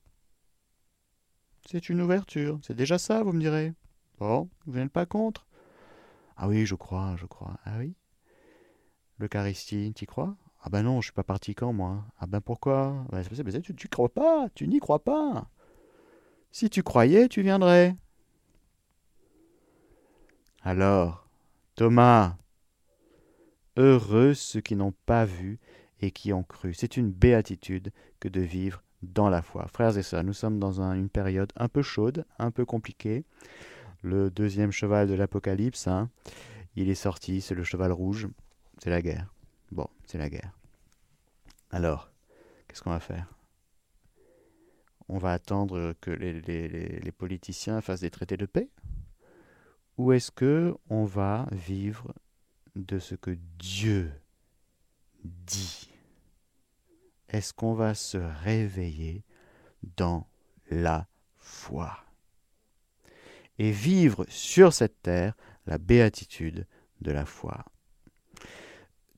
C'est 1.66 1.90
une 1.90 2.00
ouverture. 2.00 2.58
C'est 2.62 2.74
déjà 2.74 2.96
ça, 2.96 3.22
vous 3.22 3.34
me 3.34 3.40
direz. 3.40 3.74
Bon, 4.18 4.48
vous 4.64 4.78
n'êtes 4.78 4.90
pas 4.90 5.04
contre? 5.04 5.46
Ah 6.38 6.48
oui, 6.48 6.64
je 6.64 6.74
crois, 6.74 7.16
je 7.18 7.26
crois. 7.26 7.58
Ah 7.66 7.76
oui? 7.76 7.94
L'Eucharistie, 9.18 9.92
tu 9.94 10.06
crois? 10.06 10.34
Ah 10.62 10.70
ben 10.70 10.82
non, 10.82 11.02
je 11.02 11.08
suis 11.08 11.12
pas 11.12 11.22
parti 11.22 11.54
quand 11.54 11.74
moi. 11.74 12.06
Ah 12.18 12.26
ben 12.26 12.40
pourquoi? 12.40 13.04
Ben, 13.12 13.22
tu, 13.62 13.74
tu 13.74 13.88
crois 13.88 14.08
pas, 14.08 14.48
tu 14.54 14.66
n'y 14.66 14.80
crois 14.80 15.04
pas. 15.04 15.50
Si 16.50 16.70
tu 16.70 16.82
croyais, 16.82 17.28
tu 17.28 17.42
viendrais. 17.42 17.94
Alors, 20.62 21.28
Thomas, 21.74 22.38
heureux 23.80 24.34
ceux 24.34 24.60
qui 24.60 24.76
n'ont 24.76 24.94
pas 25.06 25.24
vu 25.24 25.58
et 26.00 26.10
qui 26.10 26.32
ont 26.32 26.42
cru. 26.42 26.74
C'est 26.74 26.96
une 26.96 27.10
béatitude 27.10 27.92
que 28.20 28.28
de 28.28 28.40
vivre 28.40 28.82
dans 29.02 29.30
la 29.30 29.42
foi. 29.42 29.66
Frères 29.68 29.96
et 29.96 30.02
sœurs, 30.02 30.24
nous 30.24 30.34
sommes 30.34 30.58
dans 30.58 30.80
une 30.80 31.08
période 31.08 31.52
un 31.56 31.68
peu 31.68 31.82
chaude, 31.82 32.24
un 32.38 32.50
peu 32.50 32.64
compliquée 32.64 33.24
le 34.02 34.30
deuxième 34.30 34.70
cheval 34.70 35.08
de 35.08 35.14
l'Apocalypse. 35.14 35.86
Hein. 35.88 36.10
Il 36.76 36.88
est 36.88 36.94
sorti, 36.94 37.40
c'est 37.40 37.54
le 37.54 37.64
cheval 37.64 37.92
rouge. 37.92 38.28
C'est 38.78 38.90
la 38.90 39.02
guerre. 39.02 39.32
Bon, 39.72 39.88
c'est 40.06 40.18
la 40.18 40.30
guerre. 40.30 40.52
Alors, 41.70 42.10
qu'est-ce 42.66 42.82
qu'on 42.82 42.90
va 42.90 43.00
faire? 43.00 43.26
On 45.08 45.18
va 45.18 45.32
attendre 45.32 45.94
que 46.00 46.10
les, 46.10 46.40
les, 46.40 47.12
politiciens 47.12 47.80
fassent 47.80 48.00
des 48.00 48.10
traités 48.10 48.36
de 48.36 48.46
paix? 48.46 48.68
Ou 49.98 50.12
est-ce 50.12 50.30
que 50.30 50.74
on 50.88 51.04
va 51.04 51.46
vivre 51.50 52.14
de 52.86 52.98
ce 52.98 53.14
que 53.14 53.36
Dieu 53.58 54.10
dit 55.24 55.90
Est-ce 57.28 57.52
qu'on 57.52 57.74
va 57.74 57.94
se 57.94 58.18
réveiller 58.18 59.24
dans 59.96 60.26
la 60.70 61.06
foi 61.38 61.96
et 63.58 63.70
vivre 63.70 64.24
sur 64.28 64.72
cette 64.72 65.02
terre 65.02 65.34
la 65.66 65.78
béatitude 65.78 66.66
de 67.00 67.12
la 67.12 67.26
foi? 67.26 67.64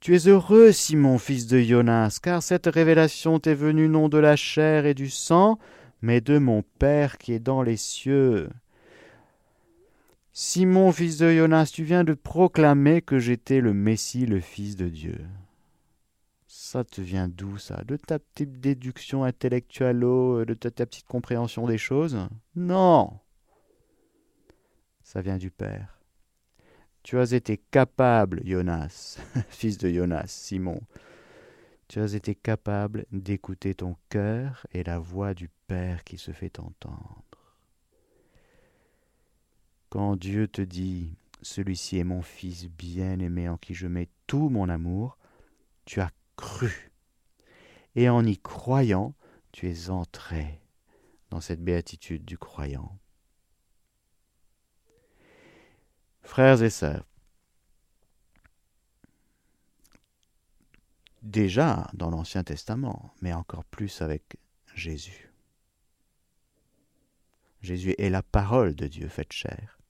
Tu 0.00 0.16
es 0.16 0.26
heureux, 0.26 0.73
Simon, 0.73 1.19
fils 1.19 1.47
de 1.47 1.61
Jonas, 1.61 2.19
car 2.21 2.42
cette 2.42 2.66
révélation 2.66 3.38
t'est 3.38 3.54
venue 3.54 3.88
non 3.88 4.09
de 4.09 4.19
la 4.19 4.35
chair 4.35 4.85
et 4.85 4.95
du 4.95 5.09
sang, 5.09 5.61
mais 6.00 6.21
de 6.21 6.38
mon 6.38 6.64
Père 6.81 7.19
qui 7.19 7.33
est 7.33 7.38
dans 7.38 7.62
les 7.62 7.76
cieux. 7.76 8.50
Simon, 10.32 10.92
fils 10.92 11.18
de 11.18 11.30
Jonas, 11.30 11.70
tu 11.72 11.84
viens 11.84 12.04
de 12.04 12.14
proclamer 12.14 13.02
que 13.02 13.18
j'étais 13.18 13.60
le 13.60 13.74
Messie, 13.74 14.26
le 14.26 14.40
Fils 14.40 14.76
de 14.76 14.88
Dieu. 14.88 15.18
Ça 16.46 16.84
te 16.84 17.00
vient 17.00 17.28
d'où 17.28 17.58
ça? 17.58 17.82
De 17.84 17.96
ta 17.96 18.18
petite 18.18 18.60
déduction 18.60 19.24
intellectuelle, 19.24 20.00
de 20.00 20.54
ta 20.54 20.86
petite 20.86 21.06
compréhension 21.06 21.66
des 21.66 21.78
choses? 21.78 22.18
Non 22.56 23.20
ça 25.12 25.20
vient 25.20 25.36
du 25.36 25.50
Père. 25.50 26.00
Tu 27.02 27.18
as 27.18 27.32
été 27.32 27.58
capable, 27.58 28.40
Jonas, 28.46 29.18
fils 29.50 29.76
de 29.76 29.90
Jonas, 29.90 30.28
Simon, 30.28 30.80
tu 31.88 32.00
as 32.00 32.14
été 32.14 32.34
capable 32.34 33.04
d'écouter 33.12 33.74
ton 33.74 33.96
cœur 34.08 34.66
et 34.72 34.82
la 34.84 34.98
voix 34.98 35.34
du 35.34 35.50
Père 35.66 36.02
qui 36.04 36.16
se 36.16 36.30
fait 36.30 36.58
entendre. 36.58 37.22
Quand 39.92 40.16
Dieu 40.16 40.49
te 40.49 40.62
dit 40.62 41.18
Celui-ci 41.42 41.99
est 41.99 42.04
mon 42.04 42.22
Fils 42.22 42.64
bien-aimé 42.64 43.50
en 43.50 43.58
qui 43.58 43.75
je 43.75 43.87
mets 43.87 44.08
tout 44.26 44.49
mon 44.49 44.70
amour, 44.70 45.18
tu 45.84 46.00
as 46.00 46.11
cru. 46.34 46.90
Et 47.94 48.08
en 48.08 48.25
y 48.25 48.38
croyant, 48.38 49.14
tu 49.52 49.68
es 49.68 49.90
entré 49.90 50.62
dans 51.28 51.42
cette 51.42 51.62
béatitude 51.62 52.25
du 52.25 52.38
croyant. 52.38 52.99
Frères 56.22 56.62
et 56.62 56.70
sœurs, 56.70 57.06
déjà 61.20 61.90
dans 61.92 62.08
l'Ancien 62.08 62.44
Testament, 62.44 63.12
mais 63.20 63.34
encore 63.34 63.66
plus 63.66 64.00
avec 64.00 64.38
Jésus. 64.75 65.30
Jésus 67.61 67.94
est 67.99 68.08
la 68.08 68.22
parole 68.22 68.75
de 68.75 68.87
Dieu 68.87 69.06
faite 69.08 69.34
chair. 69.34 69.81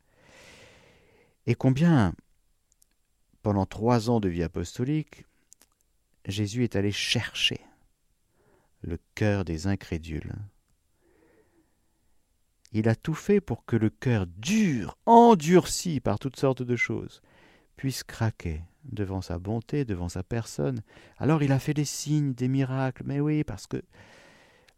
Et 1.46 1.54
combien, 1.54 2.14
pendant 3.42 3.66
trois 3.66 4.10
ans 4.10 4.20
de 4.20 4.28
vie 4.28 4.42
apostolique, 4.42 5.24
Jésus 6.26 6.62
est 6.62 6.76
allé 6.76 6.92
chercher 6.92 7.60
le 8.82 8.98
cœur 9.14 9.44
des 9.44 9.66
incrédules? 9.66 10.34
Il 12.72 12.88
a 12.88 12.94
tout 12.94 13.14
fait 13.14 13.40
pour 13.40 13.64
que 13.64 13.76
le 13.76 13.90
cœur 13.90 14.26
dur, 14.26 14.96
endurci 15.04 16.00
par 16.00 16.18
toutes 16.18 16.38
sortes 16.38 16.62
de 16.62 16.76
choses, 16.76 17.20
puisse 17.76 18.02
craquer 18.02 18.62
devant 18.84 19.20
sa 19.20 19.38
bonté, 19.38 19.84
devant 19.84 20.08
sa 20.08 20.22
personne. 20.22 20.80
Alors 21.18 21.42
il 21.42 21.52
a 21.52 21.58
fait 21.58 21.74
des 21.74 21.84
signes, 21.84 22.34
des 22.34 22.48
miracles, 22.48 23.02
mais 23.04 23.20
oui, 23.20 23.44
parce 23.44 23.66
que 23.66 23.82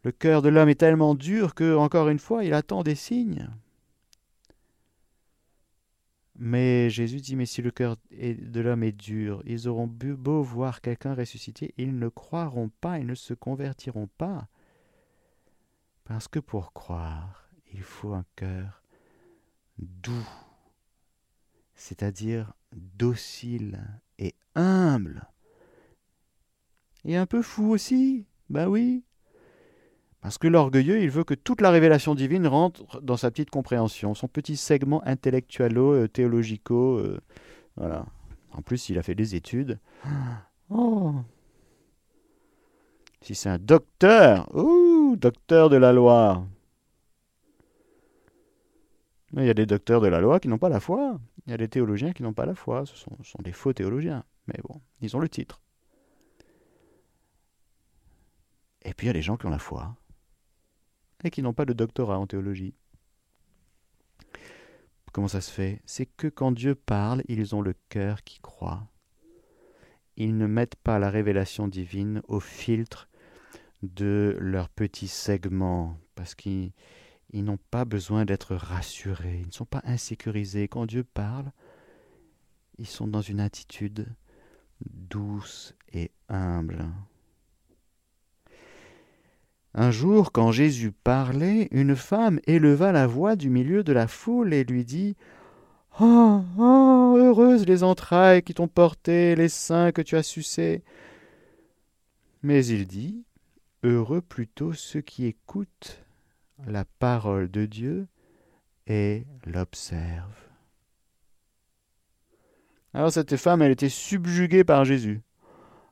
le 0.03 0.11
cœur 0.11 0.41
de 0.41 0.49
l'homme 0.49 0.69
est 0.69 0.79
tellement 0.79 1.15
dur 1.15 1.55
que, 1.55 1.75
encore 1.75 2.09
une 2.09 2.19
fois, 2.19 2.43
il 2.43 2.53
attend 2.53 2.83
des 2.83 2.95
signes. 2.95 3.49
Mais 6.37 6.89
Jésus 6.89 7.21
dit, 7.21 7.35
mais 7.35 7.45
si 7.45 7.61
le 7.61 7.71
cœur 7.71 7.95
de 8.11 8.59
l'homme 8.59 8.83
est 8.83 8.91
dur, 8.91 9.41
ils 9.45 9.69
auront 9.69 9.87
beau 9.87 10.41
voir 10.41 10.81
quelqu'un 10.81 11.15
ressuscité, 11.15 11.73
ils 11.77 11.97
ne 11.97 12.09
croiront 12.09 12.69
pas, 12.81 12.99
ils 12.99 13.05
ne 13.05 13.15
se 13.15 13.33
convertiront 13.33 14.09
pas. 14.17 14.49
Parce 16.03 16.27
que 16.27 16.39
pour 16.39 16.73
croire, 16.73 17.49
il 17.73 17.81
faut 17.81 18.13
un 18.13 18.25
cœur 18.35 18.83
doux, 19.77 20.27
c'est-à-dire 21.73 22.53
docile 22.73 23.81
et 24.19 24.35
humble. 24.55 25.27
Et 27.05 27.15
un 27.15 27.25
peu 27.25 27.41
fou 27.41 27.71
aussi, 27.71 28.25
ben 28.49 28.67
oui. 28.67 29.03
Parce 30.25 30.39
que 30.39 30.47
l'orgueilleux, 30.47 31.03
il 31.03 31.11
veut 31.11 31.23
que 31.23 31.35
toute 31.35 31.61
la 31.61 31.69
révélation 31.69 32.15
divine 32.15 32.47
rentre 32.47 32.99
dans 32.99 33.15
sa 33.15 33.29
petite 33.29 33.51
compréhension, 33.51 34.15
son 34.15 34.27
petit 34.27 34.57
segment 34.57 35.05
intellectualo, 35.05 35.93
euh, 35.93 36.07
euh, 36.19 37.19
voilà. 37.75 38.07
En 38.51 38.63
plus, 38.63 38.89
il 38.89 38.97
a 38.97 39.03
fait 39.03 39.13
des 39.13 39.35
études. 39.35 39.79
Oh 40.71 41.13
Si 43.21 43.35
c'est 43.35 43.49
un 43.49 43.59
docteur, 43.59 44.49
ouh, 44.55 45.15
docteur 45.15 45.69
de 45.69 45.77
la 45.77 45.93
loi, 45.93 46.43
Il 49.33 49.45
y 49.45 49.49
a 49.51 49.53
des 49.53 49.67
docteurs 49.67 50.01
de 50.01 50.07
la 50.07 50.21
loi 50.21 50.39
qui 50.39 50.47
n'ont 50.47 50.57
pas 50.57 50.69
la 50.69 50.79
foi. 50.79 51.19
Il 51.45 51.51
y 51.51 51.53
a 51.53 51.57
des 51.57 51.67
théologiens 51.67 52.13
qui 52.13 52.23
n'ont 52.23 52.33
pas 52.33 52.47
la 52.47 52.55
foi. 52.55 52.87
Ce 52.87 52.95
sont, 52.95 53.15
ce 53.21 53.29
sont 53.29 53.43
des 53.43 53.51
faux 53.51 53.73
théologiens. 53.73 54.23
Mais 54.47 54.59
bon, 54.67 54.81
ils 55.01 55.15
ont 55.15 55.19
le 55.19 55.29
titre. 55.29 55.61
Et 58.81 58.95
puis 58.95 59.05
il 59.05 59.09
y 59.09 59.11
a 59.11 59.13
des 59.13 59.21
gens 59.21 59.37
qui 59.37 59.45
ont 59.45 59.51
la 59.51 59.59
foi 59.59 59.95
et 61.23 61.31
qui 61.31 61.41
n'ont 61.41 61.53
pas 61.53 61.65
de 61.65 61.73
doctorat 61.73 62.19
en 62.19 62.27
théologie. 62.27 62.73
Comment 65.11 65.27
ça 65.27 65.41
se 65.41 65.51
fait? 65.51 65.81
C'est 65.85 66.05
que 66.05 66.27
quand 66.27 66.51
Dieu 66.51 66.75
parle, 66.75 67.23
ils 67.27 67.55
ont 67.55 67.61
le 67.61 67.73
cœur 67.89 68.23
qui 68.23 68.39
croit. 68.41 68.87
Ils 70.17 70.37
ne 70.37 70.45
mettent 70.45 70.75
pas 70.75 70.99
la 70.99 71.09
révélation 71.09 71.67
divine 71.67 72.21
au 72.27 72.39
filtre 72.39 73.07
de 73.81 74.37
leur 74.39 74.69
petit 74.69 75.07
segment, 75.07 75.97
parce 76.15 76.35
qu'ils 76.35 76.71
n'ont 77.33 77.59
pas 77.71 77.85
besoin 77.85 78.25
d'être 78.25 78.55
rassurés, 78.55 79.39
ils 79.41 79.47
ne 79.47 79.51
sont 79.51 79.65
pas 79.65 79.81
insécurisés. 79.83 80.67
Quand 80.67 80.85
Dieu 80.85 81.03
parle, 81.03 81.51
ils 82.77 82.87
sont 82.87 83.07
dans 83.07 83.21
une 83.21 83.39
attitude 83.39 84.07
douce 84.89 85.75
et 85.93 86.11
humble. 86.29 86.85
Un 89.77 89.91
jour, 89.91 90.31
quand 90.31 90.53
Jésus 90.53 90.93
parlait, 90.93 91.67
une 91.71 91.97
femme 91.97 92.39
éleva 92.47 92.93
la 92.93 93.07
voix 93.07 93.35
du 93.35 93.49
milieu 93.49 93.83
de 93.83 93.91
la 93.91 94.07
foule 94.07 94.53
et 94.53 94.63
lui 94.63 94.85
dit 94.85 95.17
Oh, 95.99 96.41
oh, 96.57 97.15
heureuses 97.17 97.65
les 97.65 97.83
entrailles 97.83 98.41
qui 98.41 98.53
t'ont 98.53 98.69
porté, 98.69 99.35
les 99.35 99.49
seins 99.49 99.91
que 99.91 100.01
tu 100.01 100.15
as 100.15 100.23
sucés. 100.23 100.81
Mais 102.41 102.65
il 102.65 102.87
dit 102.87 103.25
Heureux 103.83 104.21
plutôt 104.21 104.71
ceux 104.71 105.01
qui 105.01 105.25
écoutent 105.25 106.01
la 106.65 106.85
parole 106.85 107.51
de 107.51 107.65
Dieu 107.65 108.07
et 108.87 109.25
l'observent. 109.45 110.31
Alors 112.93 113.11
cette 113.11 113.35
femme, 113.35 113.61
elle 113.61 113.73
était 113.73 113.89
subjuguée 113.89 114.63
par 114.63 114.85
Jésus. 114.85 115.21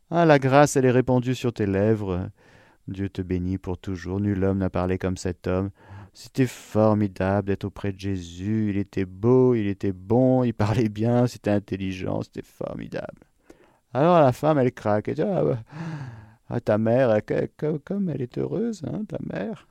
Ah, 0.10 0.24
la 0.24 0.40
grâce, 0.40 0.78
elle 0.78 0.86
est 0.86 0.92
répandue 0.92 1.36
sur 1.36 1.52
tes 1.52 1.66
lèvres. 1.66 2.30
Dieu 2.88 3.10
te 3.10 3.22
bénit 3.22 3.58
pour 3.58 3.78
toujours. 3.78 4.20
Nul 4.20 4.44
homme 4.44 4.60
n'a 4.60 4.70
parlé 4.70 4.98
comme 4.98 5.18
cet 5.18 5.48
homme. 5.48 5.70
C'était 6.14 6.48
formidable 6.48 7.48
d'être 7.48 7.64
auprès 7.64 7.92
de 7.92 8.00
Jésus. 8.00 8.70
Il 8.70 8.78
était 8.78 9.06
beau, 9.06 9.56
il 9.56 9.68
était 9.68 9.94
bon, 9.94 10.44
il 10.44 10.54
parlait 10.54 10.90
bien, 10.90 11.26
c'était 11.28 11.52
intelligent, 11.52 12.22
c'était 12.22 12.44
formidable. 12.44 13.24
Alors 13.94 14.20
la 14.20 14.32
femme, 14.32 14.58
elle 14.58 14.72
craque. 14.72 15.08
Elle 15.08 15.16
dit 15.16 15.22
Ah, 15.22 15.64
ah 16.50 16.60
ta 16.60 16.78
mère, 16.78 17.20
comme 17.84 18.10
elle 18.10 18.22
est 18.22 18.38
heureuse, 18.38 18.84
hein, 18.86 19.06
ta 19.08 19.18
mère. 19.24 19.68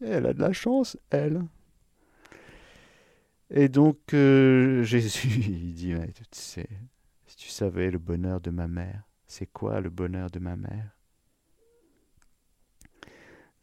Elle 0.00 0.26
a 0.26 0.32
de 0.32 0.40
la 0.40 0.52
chance, 0.52 0.96
elle. 1.10 1.42
Et 3.50 3.68
donc 3.68 3.98
euh, 4.14 4.82
Jésus, 4.84 5.28
il 5.28 5.74
dit 5.74 5.94
Si 6.30 6.66
tu 7.36 7.48
savais 7.48 7.90
le 7.90 7.98
bonheur 7.98 8.40
de 8.40 8.50
ma 8.50 8.68
mère, 8.68 9.02
c'est 9.26 9.46
quoi 9.46 9.80
le 9.80 9.90
bonheur 9.90 10.30
de 10.30 10.38
ma 10.38 10.56
mère? 10.56 10.93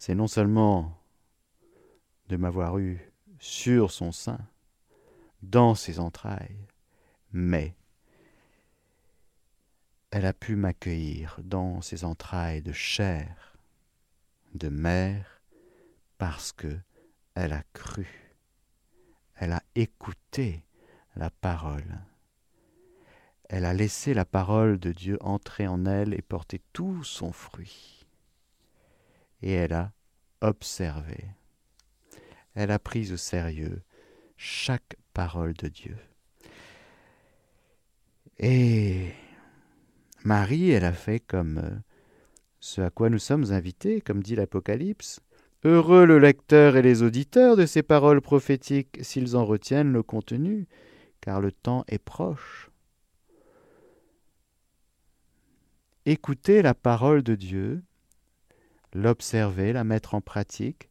C'est 0.01 0.15
non 0.15 0.25
seulement 0.25 0.99
de 2.27 2.35
m'avoir 2.35 2.79
eu 2.79 3.13
sur 3.37 3.91
son 3.91 4.11
sein, 4.11 4.39
dans 5.43 5.75
ses 5.75 5.99
entrailles, 5.99 6.65
mais 7.33 7.75
elle 10.09 10.25
a 10.25 10.33
pu 10.33 10.55
m'accueillir 10.55 11.39
dans 11.43 11.81
ses 11.81 12.03
entrailles 12.03 12.63
de 12.63 12.71
chair, 12.71 13.55
de 14.55 14.69
mère, 14.69 15.39
parce 16.17 16.51
que 16.51 16.79
elle 17.35 17.53
a 17.53 17.61
cru, 17.73 18.07
elle 19.35 19.51
a 19.51 19.61
écouté 19.75 20.65
la 21.15 21.29
parole. 21.29 21.99
Elle 23.49 23.65
a 23.65 23.73
laissé 23.75 24.15
la 24.15 24.25
parole 24.25 24.79
de 24.79 24.93
Dieu 24.93 25.19
entrer 25.21 25.67
en 25.67 25.85
elle 25.85 26.15
et 26.15 26.23
porter 26.23 26.59
tout 26.73 27.03
son 27.03 27.31
fruit 27.31 28.00
et 29.41 29.51
elle 29.51 29.73
a 29.73 29.91
observé. 30.41 31.25
Elle 32.53 32.71
a 32.71 32.79
pris 32.79 33.11
au 33.11 33.17
sérieux 33.17 33.81
chaque 34.37 34.95
parole 35.13 35.53
de 35.53 35.67
Dieu. 35.67 35.97
Et 38.39 39.11
Marie, 40.23 40.71
elle 40.71 40.85
a 40.85 40.93
fait 40.93 41.19
comme 41.19 41.59
euh, 41.59 41.69
ce 42.59 42.81
à 42.81 42.89
quoi 42.89 43.09
nous 43.09 43.19
sommes 43.19 43.51
invités, 43.51 44.01
comme 44.01 44.23
dit 44.23 44.35
l'Apocalypse. 44.35 45.19
Heureux 45.63 46.05
le 46.05 46.17
lecteur 46.17 46.75
et 46.75 46.81
les 46.81 47.03
auditeurs 47.03 47.55
de 47.55 47.67
ces 47.67 47.83
paroles 47.83 48.21
prophétiques 48.21 48.97
s'ils 49.01 49.35
en 49.35 49.45
retiennent 49.45 49.93
le 49.93 50.01
contenu, 50.01 50.67
car 51.21 51.39
le 51.39 51.51
temps 51.51 51.83
est 51.87 52.03
proche. 52.03 52.71
Écoutez 56.07 56.63
la 56.63 56.73
parole 56.73 57.21
de 57.21 57.35
Dieu, 57.35 57.83
l'observer, 58.93 59.73
la 59.73 59.83
mettre 59.83 60.15
en 60.15 60.21
pratique, 60.21 60.89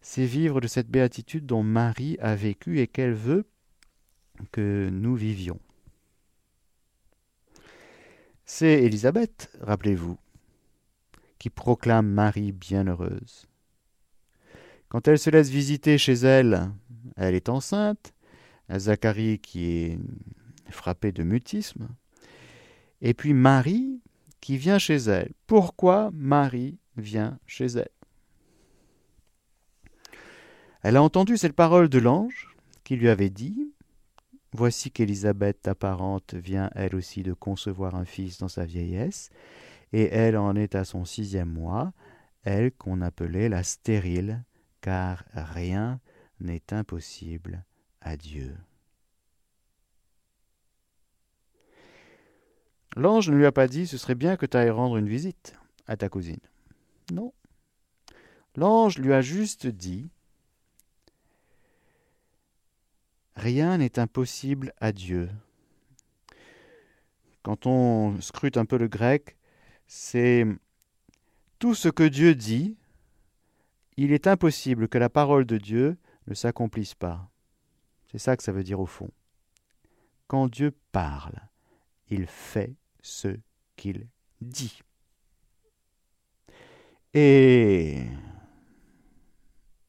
c'est 0.00 0.26
vivre 0.26 0.60
de 0.60 0.66
cette 0.66 0.88
béatitude 0.88 1.46
dont 1.46 1.62
Marie 1.62 2.18
a 2.20 2.36
vécu 2.36 2.80
et 2.80 2.86
qu'elle 2.86 3.14
veut 3.14 3.46
que 4.52 4.88
nous 4.92 5.14
vivions. 5.14 5.58
C'est 8.44 8.82
Élisabeth, 8.82 9.50
rappelez-vous, 9.60 10.18
qui 11.38 11.48
proclame 11.48 12.06
Marie 12.06 12.52
bienheureuse. 12.52 13.46
Quand 14.88 15.08
elle 15.08 15.18
se 15.18 15.30
laisse 15.30 15.48
visiter 15.48 15.96
chez 15.96 16.12
elle, 16.12 16.70
elle 17.16 17.34
est 17.34 17.48
enceinte, 17.48 18.12
Zacharie 18.70 19.38
qui 19.38 19.64
est 19.66 19.98
frappé 20.70 21.12
de 21.12 21.22
mutisme, 21.22 21.88
et 23.00 23.14
puis 23.14 23.32
Marie 23.32 24.00
qui 24.44 24.58
vient 24.58 24.78
chez 24.78 24.96
elle. 24.96 25.32
Pourquoi 25.46 26.10
Marie 26.12 26.76
vient 26.98 27.38
chez 27.46 27.64
elle? 27.64 27.88
Elle 30.82 30.98
a 30.98 31.02
entendu 31.02 31.38
cette 31.38 31.54
parole 31.54 31.88
de 31.88 31.98
l'ange 31.98 32.54
qui 32.84 32.96
lui 32.96 33.08
avait 33.08 33.30
dit 33.30 33.72
Voici 34.52 34.90
qu'Élisabeth, 34.90 35.62
ta 35.62 35.74
parente, 35.74 36.34
vient 36.34 36.68
elle 36.74 36.94
aussi 36.94 37.22
de 37.22 37.32
concevoir 37.32 37.94
un 37.94 38.04
fils 38.04 38.36
dans 38.36 38.48
sa 38.48 38.66
vieillesse, 38.66 39.30
et 39.94 40.10
elle 40.12 40.36
en 40.36 40.54
est 40.56 40.74
à 40.74 40.84
son 40.84 41.06
sixième 41.06 41.50
mois, 41.50 41.94
elle 42.42 42.70
qu'on 42.70 43.00
appelait 43.00 43.48
la 43.48 43.62
stérile, 43.62 44.44
car 44.82 45.24
rien 45.32 46.00
n'est 46.40 46.70
impossible 46.70 47.64
à 48.02 48.18
Dieu. 48.18 48.54
L'ange 52.96 53.28
ne 53.28 53.36
lui 53.36 53.46
a 53.46 53.52
pas 53.52 53.66
dit 53.66 53.86
Ce 53.86 53.98
serait 53.98 54.14
bien 54.14 54.36
que 54.36 54.46
tu 54.46 54.56
ailles 54.56 54.70
rendre 54.70 54.96
une 54.96 55.08
visite 55.08 55.56
à 55.86 55.96
ta 55.96 56.08
cousine. 56.08 56.40
Non. 57.12 57.32
L'ange 58.56 58.98
lui 58.98 59.12
a 59.12 59.20
juste 59.20 59.66
dit 59.66 60.08
Rien 63.36 63.78
n'est 63.78 63.98
impossible 63.98 64.72
à 64.80 64.92
Dieu. 64.92 65.28
Quand 67.42 67.66
on 67.66 68.20
scrute 68.20 68.56
un 68.56 68.64
peu 68.64 68.78
le 68.78 68.88
grec, 68.88 69.36
c'est 69.86 70.46
tout 71.58 71.74
ce 71.74 71.88
que 71.88 72.04
Dieu 72.04 72.34
dit, 72.34 72.76
il 73.96 74.12
est 74.12 74.26
impossible 74.26 74.88
que 74.88 74.98
la 74.98 75.10
parole 75.10 75.44
de 75.44 75.58
Dieu 75.58 75.98
ne 76.26 76.34
s'accomplisse 76.34 76.94
pas. 76.94 77.28
C'est 78.10 78.18
ça 78.18 78.36
que 78.36 78.42
ça 78.42 78.52
veut 78.52 78.62
dire 78.62 78.80
au 78.80 78.86
fond. 78.86 79.10
Quand 80.26 80.48
Dieu 80.48 80.72
parle, 80.92 81.38
il 82.08 82.26
fait 82.26 82.76
ce 83.04 83.36
qu'il 83.76 84.08
dit. 84.40 84.80
Et 87.12 88.06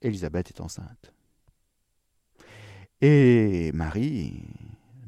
Élisabeth 0.02 0.50
est 0.50 0.62
enceinte. 0.62 1.14
Et 3.02 3.72
Marie 3.72 4.44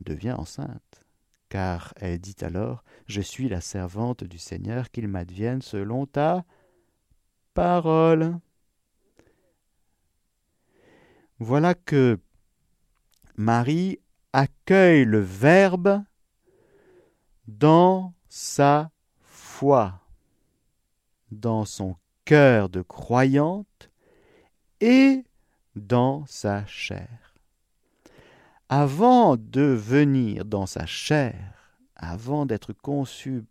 devient 0.05 0.35
enceinte, 0.37 1.03
car 1.49 1.93
elle 1.97 2.19
dit 2.19 2.35
alors, 2.41 2.83
Je 3.07 3.21
suis 3.21 3.49
la 3.49 3.61
servante 3.61 4.23
du 4.23 4.39
Seigneur, 4.39 4.89
qu'il 4.89 5.07
m'advienne 5.07 5.61
selon 5.61 6.05
ta 6.05 6.45
parole. 7.53 8.39
Voilà 11.39 11.75
que 11.75 12.19
Marie 13.35 13.99
accueille 14.33 15.05
le 15.05 15.19
Verbe 15.19 16.03
dans 17.47 18.13
sa 18.29 18.91
foi, 19.21 20.01
dans 21.31 21.65
son 21.65 21.95
cœur 22.25 22.69
de 22.69 22.81
croyante 22.81 23.89
et 24.81 25.23
dans 25.75 26.25
sa 26.25 26.65
chair. 26.65 27.33
Avant 28.69 29.37
de 29.37 29.61
venir 29.61 30.43
dans 30.43 30.65
sa 30.65 30.85
chair, 30.85 31.79
avant 31.95 32.45
d'être 32.45 32.73
conçu 32.73 33.45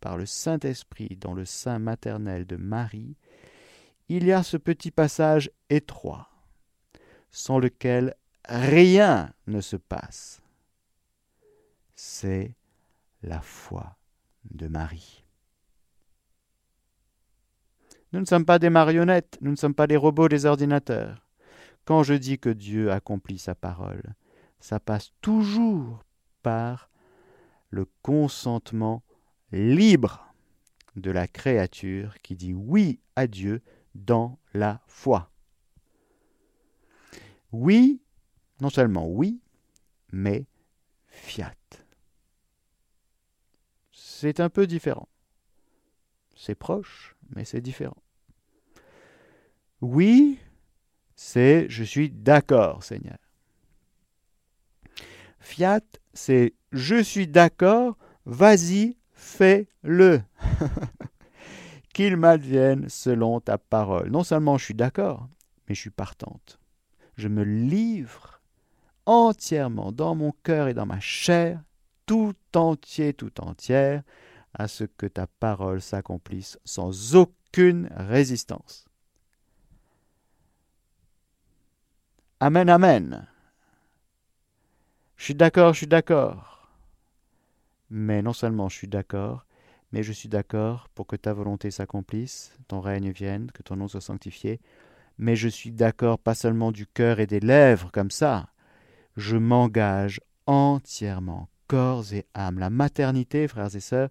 par 0.00 0.16
le 0.16 0.26
Saint-Esprit 0.26 1.16
dans 1.20 1.34
le 1.34 1.44
sein 1.44 1.78
maternel 1.78 2.46
de 2.46 2.56
Marie, 2.56 3.16
il 4.08 4.24
y 4.24 4.32
a 4.32 4.42
ce 4.42 4.56
petit 4.56 4.90
passage 4.90 5.50
étroit, 5.68 6.30
sans 7.30 7.58
lequel 7.58 8.14
rien 8.48 9.32
ne 9.46 9.60
se 9.60 9.76
passe. 9.76 10.40
C'est 11.94 12.54
la 13.22 13.40
foi 13.40 13.96
de 14.50 14.68
Marie. 14.68 15.24
Nous 18.12 18.20
ne 18.20 18.24
sommes 18.24 18.46
pas 18.46 18.58
des 18.58 18.70
marionnettes, 18.70 19.38
nous 19.40 19.50
ne 19.50 19.56
sommes 19.56 19.74
pas 19.74 19.86
des 19.86 19.96
robots 19.96 20.28
des 20.28 20.46
ordinateurs. 20.46 21.28
Quand 21.84 22.02
je 22.02 22.14
dis 22.14 22.38
que 22.38 22.48
Dieu 22.48 22.90
accomplit 22.90 23.38
sa 23.38 23.54
parole, 23.54 24.14
ça 24.60 24.80
passe 24.80 25.12
toujours 25.20 26.04
par 26.42 26.90
le 27.70 27.86
consentement 28.02 29.02
libre 29.52 30.32
de 30.96 31.10
la 31.10 31.28
créature 31.28 32.18
qui 32.22 32.34
dit 32.34 32.54
oui 32.54 33.00
à 33.16 33.26
Dieu 33.26 33.62
dans 33.94 34.38
la 34.54 34.80
foi. 34.86 35.30
Oui, 37.52 38.02
non 38.60 38.70
seulement 38.70 39.06
oui, 39.08 39.40
mais 40.12 40.46
fiat. 41.06 41.54
C'est 44.20 44.40
un 44.40 44.48
peu 44.48 44.66
différent. 44.66 45.06
C'est 46.34 46.56
proche, 46.56 47.14
mais 47.36 47.44
c'est 47.44 47.60
différent. 47.60 48.02
Oui, 49.80 50.40
c'est 51.14 51.66
je 51.68 51.84
suis 51.84 52.10
d'accord, 52.10 52.82
Seigneur. 52.82 53.18
Fiat, 55.38 55.82
c'est 56.14 56.54
je 56.72 57.00
suis 57.00 57.28
d'accord, 57.28 57.96
vas-y, 58.26 58.96
fais-le. 59.12 60.20
Qu'il 61.94 62.16
m'advienne 62.16 62.88
selon 62.88 63.38
ta 63.38 63.56
parole. 63.56 64.10
Non 64.10 64.24
seulement 64.24 64.58
je 64.58 64.64
suis 64.64 64.74
d'accord, 64.74 65.28
mais 65.68 65.76
je 65.76 65.80
suis 65.80 65.90
partante. 65.90 66.58
Je 67.16 67.28
me 67.28 67.44
livre 67.44 68.40
entièrement 69.06 69.92
dans 69.92 70.16
mon 70.16 70.32
cœur 70.42 70.66
et 70.66 70.74
dans 70.74 70.86
ma 70.86 70.98
chair, 70.98 71.62
tout 72.08 72.34
entier, 72.56 73.12
tout 73.12 73.40
entière, 73.40 74.02
à 74.54 74.66
ce 74.66 74.84
que 74.84 75.06
ta 75.06 75.26
parole 75.26 75.82
s'accomplisse 75.82 76.58
sans 76.64 77.14
aucune 77.14 77.88
résistance. 77.94 78.86
Amen, 82.40 82.68
amen. 82.70 83.28
Je 85.16 85.24
suis 85.24 85.34
d'accord, 85.34 85.74
je 85.74 85.78
suis 85.78 85.86
d'accord. 85.86 86.70
Mais 87.90 88.22
non 88.22 88.32
seulement 88.32 88.68
je 88.70 88.76
suis 88.76 88.88
d'accord, 88.88 89.44
mais 89.92 90.02
je 90.02 90.12
suis 90.12 90.30
d'accord 90.30 90.88
pour 90.94 91.06
que 91.06 91.16
ta 91.16 91.34
volonté 91.34 91.70
s'accomplisse, 91.70 92.56
ton 92.68 92.80
règne 92.80 93.10
vienne, 93.10 93.50
que 93.52 93.62
ton 93.62 93.76
nom 93.76 93.88
soit 93.88 94.00
sanctifié, 94.00 94.60
mais 95.18 95.36
je 95.36 95.48
suis 95.48 95.72
d'accord 95.72 96.18
pas 96.18 96.34
seulement 96.34 96.72
du 96.72 96.86
cœur 96.86 97.20
et 97.20 97.26
des 97.26 97.40
lèvres 97.40 97.90
comme 97.92 98.10
ça, 98.10 98.48
je 99.16 99.36
m'engage 99.36 100.20
entièrement, 100.46 101.48
corps 101.68 102.12
et 102.12 102.26
âme. 102.34 102.58
La 102.58 102.70
maternité, 102.70 103.46
frères 103.46 103.74
et 103.74 103.80
sœurs, 103.80 104.10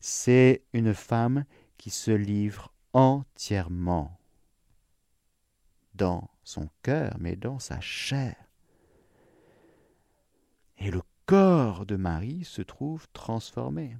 c'est 0.00 0.62
une 0.72 0.94
femme 0.94 1.44
qui 1.76 1.90
se 1.90 2.10
livre 2.10 2.72
entièrement 2.92 4.18
dans 5.94 6.30
son 6.44 6.68
cœur, 6.82 7.16
mais 7.18 7.36
dans 7.36 7.58
sa 7.58 7.80
chair. 7.80 8.36
Et 10.78 10.90
le 10.90 11.02
corps 11.26 11.86
de 11.86 11.96
Marie 11.96 12.44
se 12.44 12.62
trouve 12.62 13.06
transformé. 13.12 13.96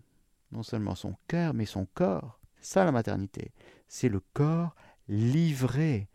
Non 0.53 0.63
seulement 0.63 0.95
son 0.95 1.17
cœur, 1.29 1.55
mais 1.55 1.67
son 1.67 1.87
corps. 1.95 2.39
C'est 2.57 2.75
ça 2.75 2.85
la 2.85 2.93
maternité. 2.93 3.53
C'est 3.89 4.09
le 4.09 4.21
corps 4.33 4.75
livré 5.09 6.09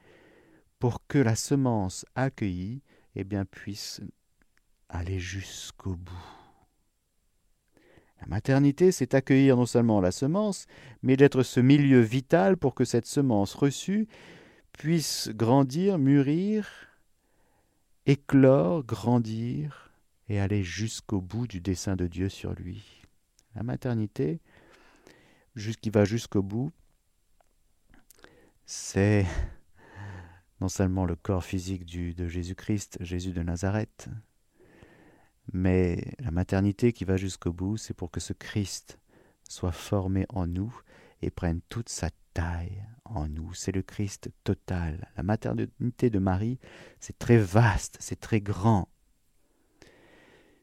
pour 0.80 1.06
que 1.08 1.18
la 1.18 1.36
semence 1.36 2.06
accueillie 2.16 2.82
eh 3.20 3.24
bien, 3.24 3.46
puisse 3.46 4.00
aller 4.90 5.20
jusqu'au 5.20 5.96
bout. 5.96 6.37
La 8.22 8.28
maternité, 8.28 8.92
c'est 8.92 9.14
accueillir 9.14 9.58
non 9.58 9.66
seulement 9.66 10.02
la 10.02 10.12
semence, 10.12 10.66
mais 11.04 11.18
d'être 11.18 11.44
ce 11.44 11.60
milieu 11.60 12.02
vital 12.02 12.58
pour 12.58 12.74
que 12.74 12.86
cette 12.86 13.06
semence 13.06 13.54
reçue 13.54 14.08
puisse 14.74 15.30
grandir, 15.30 15.98
mûrir, 15.98 16.68
éclore, 18.06 18.84
grandir 18.84 19.92
et 20.30 20.40
aller 20.40 20.64
jusqu'au 20.64 21.22
bout 21.22 21.48
du 21.48 21.62
dessein 21.62 21.96
de 21.96 22.08
Dieu 22.08 22.30
sur 22.30 22.54
lui. 22.54 23.04
La 23.56 23.64
maternité, 23.64 24.40
qui 25.82 25.90
va 25.90 26.06
jusqu'au 26.06 26.44
bout, 26.44 26.72
c'est 28.66 29.26
non 30.62 30.70
seulement 30.70 31.06
le 31.06 31.16
corps 31.16 31.44
physique 31.44 31.86
de 31.86 32.28
Jésus-Christ, 32.28 32.98
Jésus 33.02 33.32
de 33.32 33.42
Nazareth, 33.42 34.10
mais 35.54 36.14
la 36.20 36.32
maternité 36.32 36.94
qui 36.94 37.06
va 37.06 37.18
jusqu'au 37.18 37.54
bout, 37.54 37.78
c'est 37.78 37.94
pour 37.94 38.12
que 38.12 38.20
ce 38.20 38.34
Christ 38.34 39.00
soit 39.48 39.72
formé 39.72 40.26
en 40.30 40.48
nous 40.48 40.76
et 41.22 41.30
prenne 41.30 41.62
toute 41.70 41.90
sa 41.90 42.10
taille 42.34 42.84
en 43.06 43.28
nous. 43.28 43.54
C'est 43.54 43.72
le 43.72 43.82
Christ 43.82 44.30
total. 44.44 45.10
La 45.16 45.24
maternité 45.24 46.10
de 46.10 46.20
Marie, 46.20 46.60
c'est 47.00 47.18
très 47.18 47.38
vaste, 47.38 47.98
c'est 48.00 48.20
très 48.20 48.42
grand. 48.42 48.90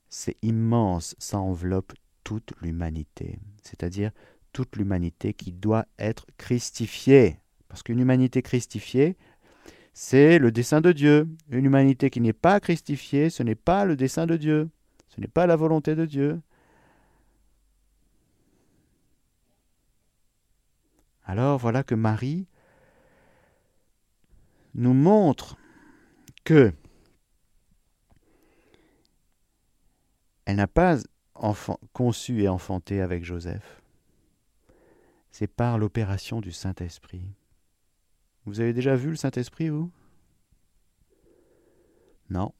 C'est 0.08 0.36
immense, 0.42 1.16
ça 1.18 1.38
enveloppe 1.38 1.94
toute 2.22 2.52
l'humanité, 2.60 3.38
c'est-à-dire 3.62 4.12
toute 4.52 4.76
l'humanité 4.76 5.34
qui 5.34 5.52
doit 5.52 5.86
être 5.98 6.26
christifiée. 6.38 7.40
Parce 7.68 7.82
qu'une 7.82 7.98
humanité 7.98 8.40
christifiée, 8.40 9.16
c'est 9.94 10.40
le 10.40 10.50
dessein 10.50 10.80
de 10.80 10.90
Dieu. 10.90 11.28
Une 11.50 11.64
humanité 11.64 12.10
qui 12.10 12.20
n'est 12.20 12.32
pas 12.32 12.58
christifiée, 12.58 13.30
ce 13.30 13.44
n'est 13.44 13.54
pas 13.54 13.84
le 13.84 13.96
dessein 13.96 14.26
de 14.26 14.36
Dieu. 14.36 14.68
Ce 15.08 15.20
n'est 15.20 15.28
pas 15.28 15.46
la 15.46 15.54
volonté 15.54 15.94
de 15.94 16.04
Dieu. 16.04 16.42
Alors 21.24 21.58
voilà 21.58 21.84
que 21.84 21.94
Marie 21.94 22.46
nous 24.74 24.92
montre 24.92 25.56
que 26.42 26.72
elle 30.44 30.56
n'a 30.56 30.66
pas 30.66 30.98
conçu 31.92 32.42
et 32.42 32.48
enfanté 32.48 33.00
avec 33.00 33.24
Joseph. 33.24 33.80
C'est 35.30 35.46
par 35.46 35.78
l'opération 35.78 36.40
du 36.40 36.52
Saint-Esprit. 36.52 37.24
Vous 38.46 38.60
avez 38.60 38.72
déjà 38.72 38.94
vu 38.94 39.10
le 39.10 39.16
Saint-Esprit, 39.16 39.70
vous? 39.70 39.90
Non. 42.28 42.52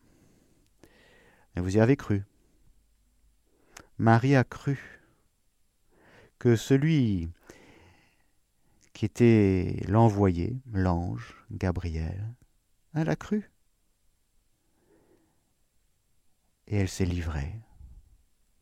Mais 1.55 1.63
vous 1.63 1.77
y 1.77 1.81
avez 1.81 1.97
cru. 1.97 2.25
Marie 3.99 4.35
a 4.35 4.45
cru 4.45 4.79
que 6.39 6.57
celui 6.57 7.29
qui 8.93 9.05
était 9.05 9.83
l'envoyé, 9.89 10.57
l'ange, 10.73 11.35
Gabriel, 11.51 12.35
elle 12.95 13.09
a 13.09 13.17
cru. 13.17 13.51
Et 16.67 16.77
elle 16.77 16.89
s'est 16.89 17.05
livrée, 17.05 17.61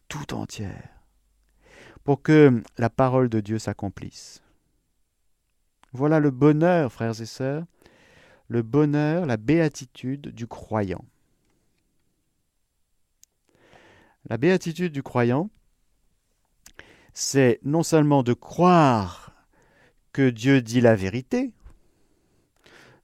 tout 0.08 0.34
entière, 0.34 0.90
pour 2.02 2.20
que 2.20 2.62
la 2.78 2.90
parole 2.90 3.28
de 3.28 3.40
Dieu 3.40 3.58
s'accomplisse. 3.58 4.41
Voilà 5.92 6.20
le 6.20 6.30
bonheur, 6.30 6.90
frères 6.92 7.20
et 7.20 7.26
sœurs, 7.26 7.64
le 8.48 8.62
bonheur, 8.62 9.26
la 9.26 9.36
béatitude 9.36 10.28
du 10.28 10.46
croyant. 10.46 11.04
La 14.28 14.38
béatitude 14.38 14.92
du 14.92 15.02
croyant, 15.02 15.50
c'est 17.12 17.60
non 17.62 17.82
seulement 17.82 18.22
de 18.22 18.32
croire 18.32 19.32
que 20.12 20.30
Dieu 20.30 20.62
dit 20.62 20.80
la 20.80 20.94
vérité, 20.94 21.52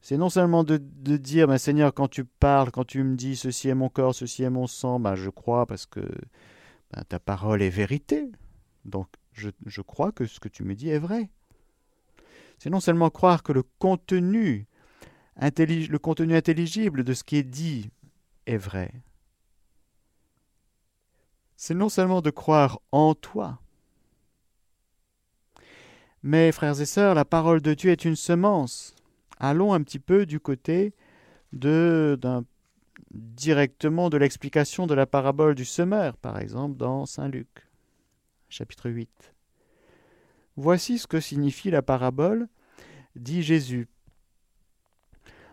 c'est 0.01 0.17
non 0.17 0.31
seulement 0.31 0.65
de, 0.65 0.79
dire, 0.79 1.49
ben, 1.49 1.59
Seigneur, 1.59 1.93
quand 1.93 2.09
tu 2.09 2.25
parles, 2.25 2.71
quand 2.71 2.87
tu 2.87 3.03
me 3.03 3.15
dis 3.15 3.37
ceci 3.37 3.69
est 3.69 3.75
mon 3.75 3.91
corps, 3.91 4.15
ceci 4.15 4.43
est 4.43 4.49
mon 4.49 4.67
sang, 4.67 5.01
ben, 5.01 5.15
je 5.15 5.29
crois 5.29 5.67
parce 5.67 5.85
que 5.85 6.01
ben, 6.93 7.03
ta 7.07 7.19
parole 7.19 7.61
est 7.61 7.69
vérité. 7.69 8.31
Donc 8.87 9.09
je, 9.33 9.51
je 9.67 9.83
crois 9.83 10.13
que 10.13 10.25
ce 10.25 10.41
que 10.41 10.49
tu 10.49 10.65
me 10.65 10.75
dis 10.75 10.89
est 10.89 10.99
vrai 10.99 11.29
c'est 12.59 12.71
non 12.71 12.81
seulement 12.81 13.11
croire 13.11 13.43
que 13.43 13.53
le 13.53 13.63
contenu, 13.63 14.67
le 15.37 15.97
contenu 15.97 16.35
intelligible 16.35 17.05
de 17.05 17.15
ce 17.15 17.25
qui 17.25 17.37
est 17.37 17.43
dit 17.43 17.91
est 18.47 18.57
vrai, 18.57 18.93
c'est 21.57 21.75
non 21.75 21.89
seulement 21.89 22.21
de 22.21 22.31
croire 22.31 22.81
en 22.93 23.15
toi, 23.15 23.61
mais 26.23 26.51
frères 26.53 26.81
et 26.81 26.87
sœurs, 26.87 27.15
la 27.15 27.25
parole 27.25 27.61
de 27.61 27.75
Dieu 27.75 27.91
est 27.91 28.05
une 28.05 28.17
semence. 28.17 28.95
Allons 29.39 29.73
un 29.73 29.83
petit 29.83 30.01
peu 30.01 30.27
du 30.27 30.41
côté 30.41 30.95
de 31.53 32.19
directement 33.13 34.11
de 34.11 34.17
l'explication 34.17 34.87
de 34.87 34.95
la 34.95 35.07
parabole 35.07 35.55
du 35.55 35.65
semeur, 35.65 36.17
par 36.17 36.39
exemple, 36.39 36.77
dans 36.77 37.07
Saint 37.07 37.29
Luc, 37.29 37.49
chapitre 38.49 38.91
8. 38.91 39.35
Voici 40.61 40.99
ce 40.99 41.07
que 41.07 41.21
signifie 41.21 41.71
la 41.71 41.83
parabole, 41.83 42.49
dit 43.15 43.45
Jésus. 43.45 43.87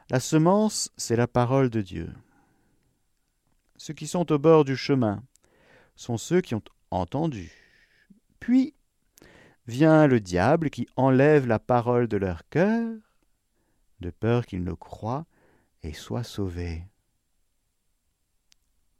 La 0.09 0.19
semence, 0.19 0.91
c'est 0.97 1.15
la 1.15 1.27
parole 1.27 1.69
de 1.69 1.81
Dieu. 1.81 2.11
Ceux 3.77 3.93
qui 3.93 4.07
sont 4.07 4.31
au 4.31 4.39
bord 4.39 4.65
du 4.65 4.75
chemin 4.75 5.23
sont 5.95 6.17
ceux 6.17 6.41
qui 6.41 6.55
ont 6.55 6.63
entendu. 6.89 7.51
Puis 8.39 8.73
vient 9.67 10.07
le 10.07 10.19
diable 10.19 10.71
qui 10.71 10.87
enlève 10.95 11.45
la 11.45 11.59
parole 11.59 12.07
de 12.07 12.17
leur 12.17 12.49
cœur, 12.49 12.97
de 13.99 14.09
peur 14.09 14.47
qu'ils 14.47 14.63
ne 14.63 14.73
croient 14.73 15.27
et 15.83 15.93
soient 15.93 16.23
sauvés. 16.23 16.83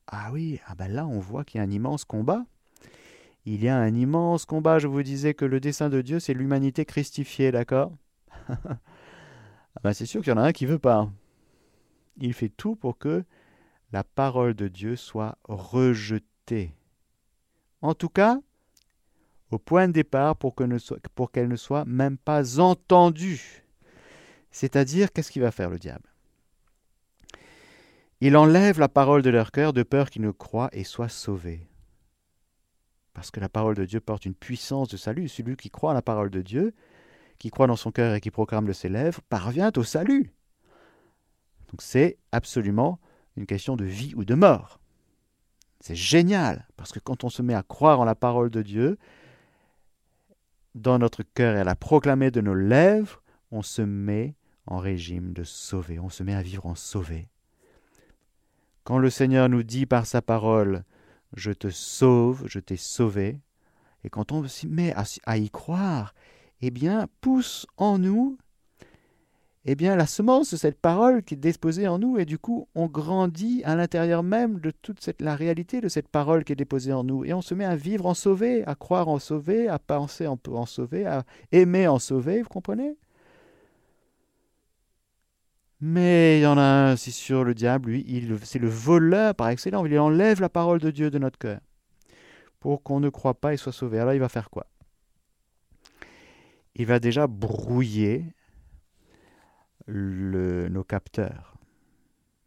Ah 0.06 0.30
oui, 0.32 0.62
ah 0.68 0.76
ben 0.76 0.88
là 0.88 1.08
on 1.08 1.18
voit 1.18 1.44
qu'il 1.44 1.58
y 1.58 1.62
a 1.62 1.66
un 1.66 1.72
immense 1.72 2.06
combat. 2.06 2.46
Il 3.46 3.64
y 3.64 3.70
a 3.70 3.78
un 3.78 3.94
immense 3.94 4.46
combat. 4.46 4.80
Je 4.80 4.88
vous 4.88 5.04
disais 5.04 5.34
que 5.34 5.46
le 5.46 5.60
dessein 5.60 5.90
de 5.90 6.02
Dieu, 6.02 6.20
c'est 6.20 6.34
l'humanité 6.34 6.86
christifiée, 6.86 7.52
d'accord? 7.52 7.92
Ah 9.78 9.82
ben 9.84 9.94
C'est 9.94 10.06
sûr 10.06 10.22
qu'il 10.22 10.32
y 10.32 10.34
en 10.34 10.40
a 10.40 10.48
un 10.48 10.54
qui 10.54 10.66
veut 10.66 10.80
pas. 10.80 11.10
Il 12.18 12.34
fait 12.34 12.48
tout 12.48 12.78
pour 12.78 12.98
que 12.98 13.26
la 13.92 14.06
parole 14.06 14.54
de 14.54 14.70
Dieu 14.70 14.96
soit 14.96 15.38
rejetée. 15.44 16.74
En 17.82 17.94
tout 17.94 18.08
cas, 18.08 18.40
au 19.52 19.60
point 19.60 19.88
de 19.88 19.94
départ 19.94 20.38
pour 20.38 20.56
qu'elle 20.56 20.70
ne, 20.70 21.48
ne 21.48 21.56
soit 21.56 21.84
même 21.86 22.18
pas 22.18 22.60
entendue. 22.60 23.66
C'est-à-dire, 24.50 25.12
qu'est-ce 25.12 25.32
qu'il 25.32 25.42
va 25.42 25.52
faire 25.52 25.70
le 25.70 25.78
diable? 25.78 26.10
Il 28.22 28.38
enlève 28.38 28.80
la 28.80 28.88
parole 28.88 29.22
de 29.22 29.30
leur 29.30 29.52
cœur 29.52 29.74
de 29.74 29.84
peur 29.84 30.10
qu'ils 30.10 30.22
ne 30.22 30.32
croient 30.32 30.70
et 30.72 30.86
soient 30.86 31.10
sauvés. 31.10 31.68
Parce 33.16 33.32
que 33.32 33.40
la 33.40 33.50
parole 33.50 33.76
de 33.76 33.86
Dieu 33.86 34.02
porte 34.02 34.26
une 34.26 34.36
puissance 34.36 34.90
de 34.90 34.98
salut. 34.98 35.30
Celui 35.30 35.56
qui 35.56 35.72
croit 35.72 35.92
à 35.92 35.94
la 35.96 36.02
parole 36.02 36.30
de 36.30 36.42
Dieu, 36.42 36.74
qui 37.40 37.50
croit 37.50 37.66
dans 37.66 37.78
son 37.78 37.92
cœur 37.92 38.14
et 38.14 38.22
qui 38.22 38.30
proclame 38.30 38.68
de 38.68 38.74
ses 38.74 38.90
lèvres, 38.90 39.22
parvient 39.30 39.72
au 39.78 39.84
salut. 39.84 40.34
Donc 41.72 41.82
c'est 41.82 42.18
absolument 42.34 43.00
une 43.38 43.46
question 43.46 43.78
de 43.78 43.86
vie 43.86 44.14
ou 44.16 44.26
de 44.26 44.36
mort. 44.36 44.82
C'est 45.80 45.96
génial, 45.96 46.68
parce 46.76 46.92
que 46.92 47.00
quand 47.00 47.24
on 47.24 47.30
se 47.30 47.42
met 47.42 47.54
à 47.54 47.64
croire 47.64 48.02
en 48.02 48.06
la 48.06 48.16
parole 48.16 48.50
de 48.50 48.62
Dieu, 48.62 48.98
dans 50.74 51.00
notre 51.00 51.24
cœur 51.24 51.56
et 51.56 51.62
à 51.62 51.64
la 51.64 51.76
proclamer 51.76 52.32
de 52.32 52.42
nos 52.42 52.54
lèvres, 52.54 53.24
on 53.50 53.62
se 53.62 53.82
met 53.82 54.36
en 54.68 54.78
régime 54.78 55.32
de 55.32 55.44
sauver, 55.44 56.00
on 56.00 56.10
se 56.10 56.24
met 56.24 56.36
à 56.36 56.42
vivre 56.42 56.66
en 56.66 56.76
sauvé. 56.76 57.30
Quand 58.84 58.98
le 58.98 59.10
Seigneur 59.10 59.48
nous 59.48 59.64
dit 59.64 59.86
par 59.86 60.06
sa 60.06 60.22
parole, 60.22 60.84
je 61.36 61.52
te 61.52 61.70
sauve, 61.70 62.44
je 62.48 62.60
t'ai 62.60 62.78
sauvé, 62.78 63.40
et 64.04 64.10
quand 64.10 64.32
on 64.32 64.48
s'y 64.48 64.68
met 64.68 64.94
à, 65.26 65.38
y 65.38 65.50
croire, 65.50 66.14
eh 66.62 66.72
bien, 66.72 67.08
pousse 67.22 67.66
en 67.78 67.98
nous 67.98 68.38
eh 69.68 69.74
bien, 69.74 69.96
la 69.96 70.06
semence 70.06 70.52
de 70.52 70.58
cette 70.58 70.80
parole 70.80 71.24
qui 71.24 71.34
est 71.34 71.38
déposée 71.38 71.88
en 71.88 71.98
nous, 71.98 72.20
et 72.20 72.26
du 72.26 72.38
coup, 72.38 72.68
on 72.76 72.86
grandit 72.86 73.64
à 73.64 73.76
l'intérieur 73.76 74.22
même 74.22 74.60
de 74.60 74.70
toute 74.70 75.10
la 75.20 75.36
réalité 75.36 75.82
de 75.82 75.88
cette 75.88 76.08
parole 76.08 76.44
qui 76.44 76.54
est 76.54 76.56
déposée 76.56 76.94
en 76.94 77.04
nous, 77.04 77.26
et 77.26 77.34
on 77.34 77.42
se 77.42 77.56
met 77.56 77.66
à 77.66 77.76
vivre 77.76 78.06
en 78.06 78.14
sauvé, 78.14 78.64
à 78.68 78.76
croire 78.76 79.08
en 79.08 79.18
sauvé, 79.18 79.68
à 79.68 79.80
penser 79.80 80.28
en, 80.28 80.38
en 80.50 80.68
sauvé, 80.68 81.08
à 81.08 81.26
aimer 81.52 81.88
en 81.88 81.98
sauvé, 81.98 82.44
vous 82.44 82.50
comprenez? 82.50 82.96
Mais 85.82 86.40
il 86.40 86.44
y 86.44 86.46
en 86.46 86.58
a 86.58 86.62
un, 86.62 86.96
c'est 86.96 87.12
sûr, 87.12 87.44
le 87.44 87.54
diable, 87.54 87.90
lui, 87.92 88.40
c'est 88.44 88.60
le 88.60 88.70
voleur 88.70 89.36
par 89.36 89.50
excellence, 89.50 89.86
il 89.90 90.00
enlève 90.00 90.40
la 90.40 90.50
parole 90.50 90.80
de 90.80 90.90
Dieu 90.90 91.12
de 91.12 91.20
notre 91.20 91.38
cœur, 91.38 91.60
pour 92.60 92.82
qu'on 92.82 93.00
ne 93.00 93.10
croit 93.10 93.34
pas 93.34 93.54
et 93.54 93.58
soit 93.58 93.74
sauvé. 93.74 94.00
Alors 94.00 94.14
il 94.14 94.20
va 94.20 94.30
faire 94.30 94.50
quoi? 94.50 94.66
Il 96.76 96.86
va 96.86 97.00
déjà 97.00 97.28
brouiller 97.28 98.26
nos 99.88 100.84
capteurs. 100.84 101.56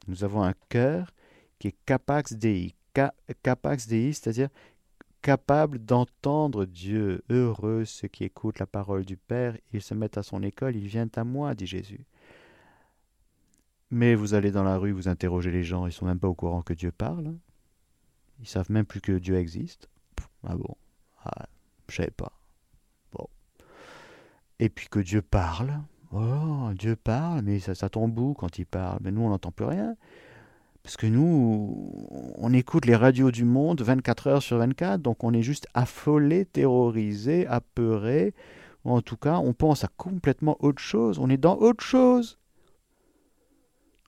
Nous 0.07 0.25
avons 0.25 0.43
un 0.43 0.55
cœur 0.69 1.13
qui 1.59 1.69
est 1.69 1.77
capax 1.85 2.33
dei, 2.33 2.75
capax 3.43 3.87
dei, 3.87 4.13
c'est-à-dire 4.13 4.49
capable 5.21 5.79
d'entendre 5.79 6.65
Dieu. 6.65 7.23
Heureux 7.29 7.85
ceux 7.85 8.09
qui 8.09 8.25
écoutent 8.25 8.59
la 8.59 8.67
parole 8.67 9.05
du 9.05 9.17
Père, 9.17 9.57
ils 9.73 9.83
se 9.83 9.93
mettent 9.95 10.19
à 10.19 10.23
son 10.23 10.43
école, 10.43 10.77
ils 10.77 10.89
viennent 10.89 11.11
à 11.17 11.25
moi, 11.25 11.55
dit 11.55 11.67
Jésus. 11.67 12.07
Mais 13.91 14.15
vous 14.15 14.35
allez 14.35 14.51
dans 14.51 14.65
la 14.65 14.77
rue, 14.77 14.93
vous 14.93 15.09
interrogez 15.09 15.51
les 15.51 15.65
gens, 15.65 15.87
ils 15.87 15.93
sont 15.93 16.07
même 16.07 16.19
pas 16.19 16.29
au 16.29 16.35
courant 16.35 16.63
que 16.63 16.75
Dieu 16.75 16.93
parle. 16.93 17.35
Ils 18.41 18.47
savent 18.49 18.71
même 18.71 18.85
plus 18.85 19.01
que 19.01 19.13
Dieu 19.13 19.37
existe. 19.37 19.89
Ah 20.47 20.57
bon? 20.57 20.77
Ah, 21.25 21.47
Je 21.89 21.97
savais 21.97 22.11
pas. 22.11 22.33
Bon. 23.13 23.27
Et 24.59 24.69
puis 24.69 24.89
que 24.89 25.01
Dieu 25.01 25.23
parle. 25.23 25.81
Oh, 26.13 26.71
Dieu 26.75 26.97
parle, 26.97 27.43
mais 27.43 27.59
ça, 27.59 27.75
ça 27.75 27.89
tombe 27.89 28.19
où 28.19 28.35
quand 28.35 28.59
il 28.59 28.67
parle? 28.67 28.99
Mais 29.03 29.11
nous, 29.11 29.23
on 29.23 29.31
n'entend 29.31 29.51
plus 29.51 29.67
rien. 29.67 29.97
Parce 30.83 30.97
que 30.97 31.07
nous, 31.07 31.93
on 32.37 32.53
écoute 32.53 32.87
les 32.87 32.97
radios 32.97 33.31
du 33.31 33.45
monde 33.45 33.83
24 33.83 34.27
heures 34.29 34.43
sur 34.43 34.59
24, 34.59 35.03
donc 35.03 35.23
on 35.23 35.35
est 35.35 35.43
juste 35.43 35.67
affolé, 35.75 36.47
terrorisé, 36.47 37.47
apeuré. 37.47 38.33
En 38.85 39.03
tout 39.03 39.17
cas, 39.17 39.39
on 39.39 39.53
pense 39.53 39.85
à 39.85 39.89
complètement 39.97 40.57
autre 40.61 40.81
chose. 40.81 41.19
On 41.19 41.29
est 41.29 41.37
dans 41.37 41.59
autre 41.59 41.85
chose. 41.85 42.39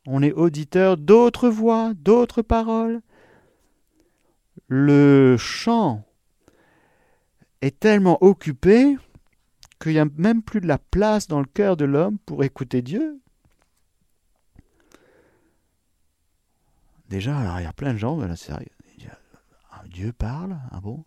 On 0.07 0.23
est 0.23 0.33
auditeur 0.33 0.97
d'autres 0.97 1.49
voix, 1.49 1.93
d'autres 1.95 2.43
paroles. 2.43 3.01
Le 4.69 5.37
chant 5.39 6.05
est 7.61 7.79
tellement 7.79 8.23
occupé 8.23 8.97
qu'il 9.81 9.93
n'y 9.93 9.99
a 9.99 10.07
même 10.17 10.43
plus 10.43 10.61
de 10.61 10.67
la 10.67 10.79
place 10.79 11.27
dans 11.27 11.41
le 11.41 11.47
cœur 11.47 11.77
de 11.77 11.85
l'homme 11.85 12.19
pour 12.19 12.45
écouter 12.45 12.83
Dieu. 12.83 13.21
Déjà, 17.09 17.39
alors 17.39 17.59
il 17.59 17.65
y 17.65 17.67
a 17.67 17.73
plein 17.73 17.93
de 17.93 17.99
gens, 17.99 18.17
ben 18.17 18.33
ah, 19.73 19.83
Dieu 19.89 20.13
parle, 20.13 20.57
ah 20.71 20.81
bon? 20.81 21.05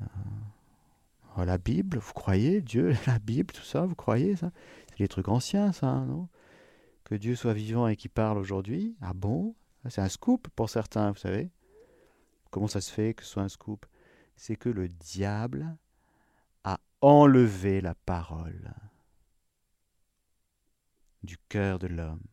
Euh, 0.00 1.44
La 1.44 1.58
Bible, 1.58 1.98
vous 1.98 2.12
croyez? 2.12 2.60
Dieu, 2.60 2.94
la 3.06 3.18
Bible, 3.18 3.52
tout 3.52 3.64
ça, 3.64 3.84
vous 3.84 3.94
croyez 3.94 4.36
ça? 4.36 4.50
C'est 4.90 4.98
des 4.98 5.08
trucs 5.08 5.28
anciens, 5.28 5.72
ça, 5.72 6.04
non? 6.06 6.28
Que 7.12 7.18
Dieu 7.18 7.36
soit 7.36 7.52
vivant 7.52 7.88
et 7.88 7.96
qu'il 7.96 8.10
parle 8.10 8.38
aujourd'hui, 8.38 8.96
ah 9.02 9.12
bon? 9.12 9.54
C'est 9.90 10.00
un 10.00 10.08
scoop 10.08 10.48
pour 10.56 10.70
certains, 10.70 11.10
vous 11.10 11.18
savez. 11.18 11.50
Comment 12.50 12.68
ça 12.68 12.80
se 12.80 12.90
fait 12.90 13.12
que 13.12 13.22
ce 13.22 13.32
soit 13.32 13.42
un 13.42 13.50
scoop? 13.50 13.84
C'est 14.34 14.56
que 14.56 14.70
le 14.70 14.88
diable 14.88 15.76
enlever 17.02 17.82
la 17.82 17.94
parole 17.94 18.72
du 21.22 21.36
cœur 21.50 21.78
de 21.78 21.86
l'homme, 21.86 22.24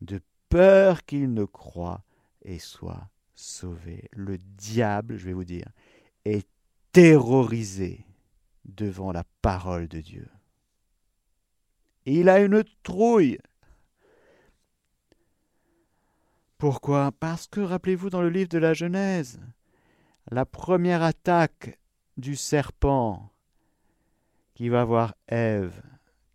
de 0.00 0.20
peur 0.48 1.04
qu'il 1.04 1.34
ne 1.34 1.44
croit 1.44 2.04
et 2.42 2.60
soit 2.60 3.10
sauvé. 3.34 4.08
Le 4.12 4.38
diable, 4.38 5.16
je 5.16 5.24
vais 5.24 5.32
vous 5.32 5.42
dire, 5.42 5.72
est 6.24 6.46
terrorisé 6.92 8.06
devant 8.64 9.10
la 9.10 9.24
parole 9.42 9.88
de 9.88 10.00
Dieu. 10.00 10.28
Il 12.06 12.28
a 12.28 12.40
une 12.40 12.64
trouille. 12.82 13.38
Pourquoi? 16.58 17.12
Parce 17.12 17.46
que, 17.46 17.60
rappelez-vous, 17.60 18.10
dans 18.10 18.22
le 18.22 18.30
livre 18.30 18.48
de 18.48 18.58
la 18.58 18.74
Genèse, 18.74 19.40
la 20.30 20.46
première 20.46 21.02
attaque 21.02 21.78
du 22.16 22.36
serpent 22.36 23.30
qui 24.54 24.68
va 24.68 24.84
voir 24.84 25.14
Ève, 25.26 25.82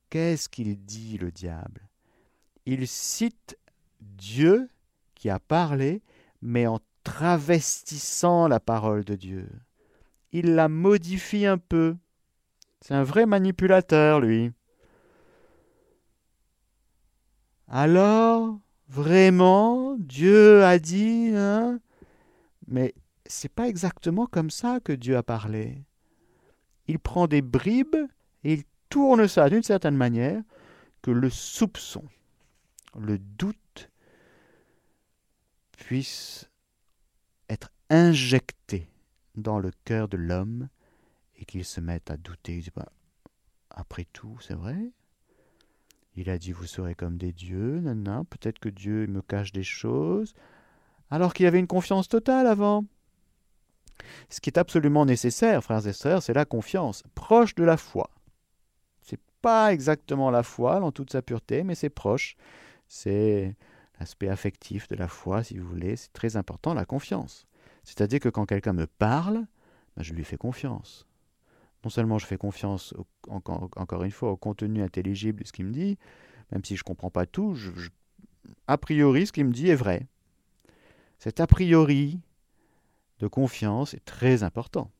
qu'est-ce 0.09 0.49
qu'il 0.49 0.77
dit 0.85 1.17
le 1.17 1.31
diable? 1.31 1.89
Il 2.65 2.87
cite 2.87 3.57
Dieu 4.01 4.69
qui 5.15 5.29
a 5.29 5.39
parlé, 5.39 6.01
mais 6.41 6.67
en 6.67 6.79
travestissant 7.03 8.47
la 8.47 8.59
parole 8.59 9.03
de 9.03 9.15
Dieu. 9.15 9.49
Il 10.31 10.53
la 10.53 10.69
modifie 10.69 11.45
un 11.45 11.57
peu. 11.57 11.95
C'est 12.81 12.93
un 12.93 13.03
vrai 13.03 13.25
manipulateur, 13.25 14.19
lui. 14.19 14.51
Alors, 17.71 18.59
vraiment, 18.87 19.95
Dieu 19.99 20.63
a 20.63 20.79
dit, 20.79 21.31
hein? 21.35 21.79
Mais 22.67 22.95
c'est 23.27 23.53
pas 23.53 23.67
exactement 23.67 24.25
comme 24.25 24.49
ça 24.49 24.79
que 24.79 24.91
Dieu 24.91 25.15
a 25.15 25.23
parlé. 25.23 25.83
Il 26.87 26.97
prend 26.97 27.27
des 27.27 27.43
bribes 27.43 27.95
et 28.43 28.53
il 28.53 28.63
tourne 28.89 29.27
ça 29.27 29.49
d'une 29.49 29.61
certaine 29.61 29.95
manière 29.95 30.41
que 31.03 31.11
le 31.11 31.29
soupçon, 31.29 32.03
le 32.99 33.19
doute 33.19 33.91
puisse 35.77 36.49
être 37.49 37.69
injecté 37.91 38.89
dans 39.35 39.59
le 39.59 39.71
cœur 39.85 40.07
de 40.07 40.17
l'homme 40.17 40.69
et 41.37 41.45
qu'il 41.45 41.63
se 41.63 41.79
mette 41.79 42.09
à 42.09 42.17
douter. 42.17 42.63
Bah, 42.75 42.91
après 43.69 44.05
tout, 44.11 44.37
c'est 44.41 44.55
vrai? 44.55 44.91
Il 46.15 46.29
a 46.29 46.37
dit 46.37 46.51
vous 46.51 46.65
serez 46.65 46.95
comme 46.95 47.17
des 47.17 47.31
dieux, 47.31 47.81
peut-être 48.29 48.59
que 48.59 48.69
Dieu 48.69 49.07
me 49.07 49.21
cache 49.21 49.51
des 49.51 49.63
choses, 49.63 50.33
alors 51.09 51.33
qu'il 51.33 51.45
avait 51.45 51.59
une 51.59 51.67
confiance 51.67 52.07
totale 52.07 52.47
avant. 52.47 52.85
Ce 54.29 54.39
qui 54.41 54.49
est 54.49 54.57
absolument 54.57 55.05
nécessaire, 55.05 55.63
frères 55.63 55.85
et 55.87 55.93
sœurs, 55.93 56.23
c'est 56.23 56.33
la 56.33 56.45
confiance, 56.45 57.03
proche 57.15 57.55
de 57.55 57.63
la 57.63 57.77
foi. 57.77 58.09
C'est 59.01 59.19
pas 59.41 59.73
exactement 59.73 60.29
la 60.29 60.43
foi 60.43 60.79
dans 60.79 60.91
toute 60.91 61.11
sa 61.11 61.21
pureté, 61.21 61.63
mais 61.63 61.75
c'est 61.75 61.89
proche. 61.89 62.35
C'est 62.87 63.55
l'aspect 63.99 64.29
affectif 64.29 64.87
de 64.87 64.95
la 64.95 65.07
foi, 65.07 65.43
si 65.43 65.57
vous 65.57 65.67
voulez. 65.67 65.95
C'est 65.95 66.13
très 66.13 66.37
important, 66.37 66.73
la 66.73 66.85
confiance. 66.85 67.47
C'est-à-dire 67.83 68.19
que 68.19 68.29
quand 68.29 68.45
quelqu'un 68.45 68.73
me 68.73 68.87
parle, 68.87 69.45
ben, 69.95 70.03
je 70.03 70.13
lui 70.13 70.23
fais 70.23 70.37
confiance. 70.37 71.08
Non 71.83 71.89
seulement 71.89 72.17
je 72.17 72.25
fais 72.25 72.37
confiance, 72.37 72.93
encore 73.29 74.03
une 74.03 74.11
fois, 74.11 74.31
au 74.31 74.37
contenu 74.37 74.81
intelligible 74.81 75.41
de 75.41 75.47
ce 75.47 75.53
qu'il 75.53 75.65
me 75.65 75.71
dit, 75.71 75.97
même 76.51 76.63
si 76.65 76.75
je 76.75 76.81
ne 76.81 76.85
comprends 76.85 77.09
pas 77.09 77.25
tout, 77.25 77.55
a 78.67 78.77
priori, 78.77 79.27
ce 79.27 79.31
qu'il 79.31 79.45
me 79.45 79.53
dit 79.53 79.69
est 79.69 79.75
vrai. 79.75 80.07
Cet 81.19 81.39
a 81.39 81.47
priori 81.47 82.19
de 83.19 83.27
confiance 83.27 83.93
est 83.93 84.03
très 84.05 84.43
important. 84.43 84.91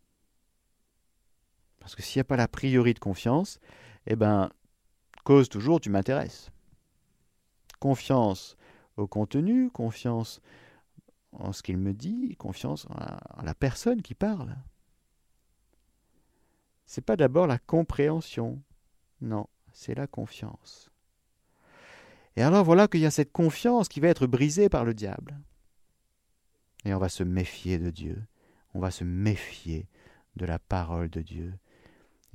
Parce 1.80 1.96
que 1.96 2.02
s'il 2.02 2.20
n'y 2.20 2.22
a 2.22 2.26
pas 2.26 2.36
l'a 2.36 2.48
priori 2.48 2.94
de 2.94 3.00
confiance, 3.00 3.60
eh 4.06 4.16
ben, 4.16 4.50
cause 5.24 5.50
toujours, 5.50 5.80
tu 5.80 5.90
m'intéresses. 5.90 6.52
Confiance 7.80 8.58
au 8.98 9.08
contenu, 9.08 9.70
confiance 9.70 10.42
en 11.32 11.54
ce 11.54 11.64
qu'il 11.64 11.78
me 11.78 11.94
dit, 11.94 12.36
confiance 12.38 12.86
en 12.90 13.44
la 13.44 13.54
personne 13.54 14.02
qui 14.02 14.16
parle. 14.16 14.56
C'est 16.90 17.06
pas 17.06 17.16
d'abord 17.16 17.46
la 17.46 17.60
compréhension, 17.60 18.60
non, 19.22 19.46
c'est 19.72 19.94
la 19.94 20.08
confiance. 20.08 20.90
Et 22.36 22.42
alors 22.42 22.64
voilà 22.64 22.88
qu'il 22.88 23.02
y 23.02 23.06
a 23.06 23.12
cette 23.12 23.32
confiance 23.32 23.88
qui 23.88 24.00
va 24.00 24.08
être 24.08 24.26
brisée 24.26 24.70
par 24.70 24.86
le 24.86 24.96
diable. 24.96 25.40
Et 26.86 26.94
on 26.96 26.98
va 26.98 27.08
se 27.08 27.22
méfier 27.22 27.78
de 27.78 27.92
Dieu, 27.92 28.26
on 28.74 28.80
va 28.80 28.90
se 28.90 29.04
méfier 29.04 29.88
de 30.36 30.48
la 30.48 30.58
parole 30.58 31.12
de 31.12 31.22
Dieu. 31.22 31.54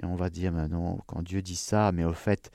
Et 0.00 0.06
on 0.06 0.14
va 0.14 0.30
dire, 0.30 0.52
mais 0.52 0.68
non, 0.68 1.00
quand 1.08 1.22
Dieu 1.22 1.42
dit 1.42 1.56
ça, 1.56 1.90
mais 1.90 2.04
au 2.04 2.14
fait, 2.14 2.52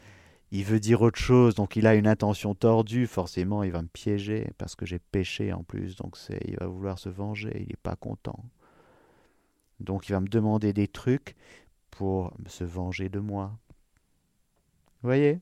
il 0.52 0.64
veut 0.64 0.80
dire 0.80 1.02
autre 1.02 1.20
chose, 1.20 1.54
donc 1.54 1.76
il 1.76 1.86
a 1.86 1.96
une 1.96 2.08
intention 2.08 2.56
tordue, 2.56 3.08
forcément 3.08 3.62
il 3.62 3.74
va 3.74 3.82
me 3.82 3.90
piéger, 3.90 4.52
parce 4.58 4.78
que 4.78 4.86
j'ai 4.86 5.00
péché 5.00 5.52
en 5.52 5.64
plus, 5.64 5.98
donc 5.98 6.16
c'est, 6.16 6.40
il 6.46 6.56
va 6.60 6.68
vouloir 6.68 6.98
se 6.98 7.10
venger, 7.10 7.52
il 7.60 7.68
n'est 7.68 7.84
pas 7.84 7.98
content. 7.98 8.46
Donc 9.82 10.08
il 10.08 10.14
va 10.14 10.22
me 10.22 10.30
demander 10.30 10.72
des 10.72 10.88
trucs 10.88 11.36
pour 11.92 12.34
se 12.48 12.64
venger 12.64 13.10
de 13.10 13.20
moi. 13.20 13.58
Voyez? 15.02 15.40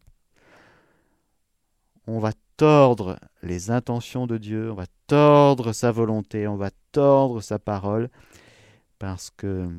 On 2.06 2.20
va 2.20 2.32
tordre 2.58 3.20
les 3.44 3.70
intentions 3.72 4.28
de 4.28 4.38
Dieu, 4.38 4.72
on 4.72 4.76
va 4.76 4.88
tordre 5.08 5.74
sa 5.74 5.92
volonté, 5.92 6.48
on 6.48 6.56
va 6.56 6.72
tordre 6.92 7.42
sa 7.42 7.60
parole, 7.60 8.10
parce 9.00 9.30
que 9.30 9.70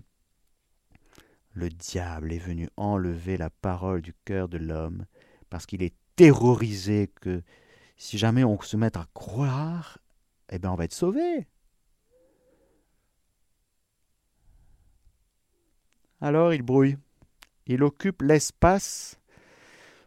le 1.53 1.69
diable 1.69 2.33
est 2.33 2.39
venu 2.39 2.69
enlever 2.77 3.37
la 3.37 3.51
parole 3.51 4.01
du 4.01 4.15
cœur 4.25 4.49
de 4.49 4.59
l'homme, 4.59 5.07
parce 5.51 5.67
qu'il 5.67 5.83
est 5.83 5.95
terrorisé 6.17 7.11
que 7.21 7.43
si 7.97 8.19
jamais 8.19 8.45
on 8.45 8.61
se 8.61 8.77
met 8.77 8.97
à 8.97 9.07
croire, 9.15 9.99
eh 10.51 10.59
bien 10.59 10.71
on 10.71 10.77
va 10.77 10.85
être 10.85 10.95
sauvé. 10.95 11.47
Alors 16.21 16.53
il 16.53 16.63
brouille. 16.63 16.97
Il 17.67 17.83
occupe 17.83 18.23
l'espace 18.23 19.21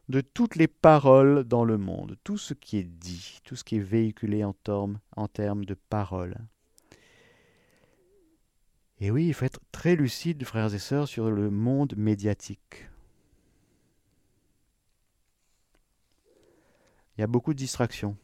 de 0.09 0.21
toutes 0.21 0.55
les 0.55 0.67
paroles 0.67 1.43
dans 1.43 1.63
le 1.63 1.77
monde, 1.77 2.17
tout 2.23 2.37
ce 2.37 2.53
qui 2.53 2.77
est 2.77 2.83
dit, 2.83 3.39
tout 3.43 3.55
ce 3.55 3.63
qui 3.63 3.77
est 3.77 3.79
véhiculé 3.79 4.43
en 4.43 4.53
termes, 4.53 4.99
de 5.65 5.73
paroles. 5.73 6.37
Et 8.99 9.09
oui, 9.09 9.27
il 9.27 9.33
faut 9.33 9.45
être 9.45 9.59
très 9.71 9.95
lucide, 9.95 10.43
frères 10.43 10.73
et 10.73 10.79
sœurs, 10.79 11.07
sur 11.07 11.31
le 11.31 11.49
monde 11.49 11.95
médiatique. 11.97 12.89
Il 17.17 17.21
y 17.21 17.23
a 17.23 17.27
beaucoup 17.27 17.53
de 17.53 17.59
distractions. 17.59 18.15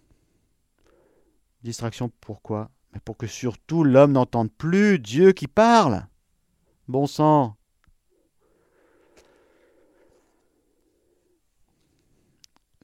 Distractions 1.63 2.11
pourquoi? 2.21 2.69
Mais 2.93 2.99
pour 2.99 3.17
que 3.17 3.27
surtout 3.27 3.83
l'homme 3.83 4.13
n'entende 4.13 4.51
plus 4.51 4.99
Dieu 4.99 5.31
qui 5.31 5.47
parle. 5.47 6.07
Bon 6.87 7.07
sang. 7.07 7.56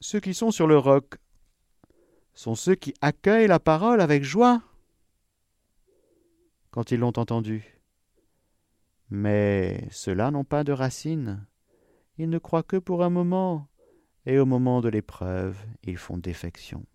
Ceux 0.03 0.19
qui 0.19 0.33
sont 0.33 0.51
sur 0.51 0.67
le 0.67 0.77
roc 0.77 1.15
sont 2.33 2.55
ceux 2.55 2.75
qui 2.75 2.93
accueillent 2.99 3.47
la 3.47 3.61
parole 3.61 4.01
avec 4.01 4.25
joie 4.25 4.61
quand 6.71 6.91
ils 6.91 6.99
l'ont 6.99 7.17
entendue. 7.17 7.79
Mais 9.09 9.87
ceux-là 9.91 10.29
n'ont 10.29 10.43
pas 10.43 10.65
de 10.65 10.73
racines. 10.73 11.47
Ils 12.17 12.29
ne 12.29 12.37
croient 12.37 12.63
que 12.63 12.75
pour 12.75 13.01
un 13.01 13.09
moment, 13.09 13.69
et 14.25 14.39
au 14.39 14.45
moment 14.45 14.81
de 14.81 14.89
l'épreuve, 14.89 15.57
ils 15.83 15.95
font 15.95 16.17
défection. 16.17 16.85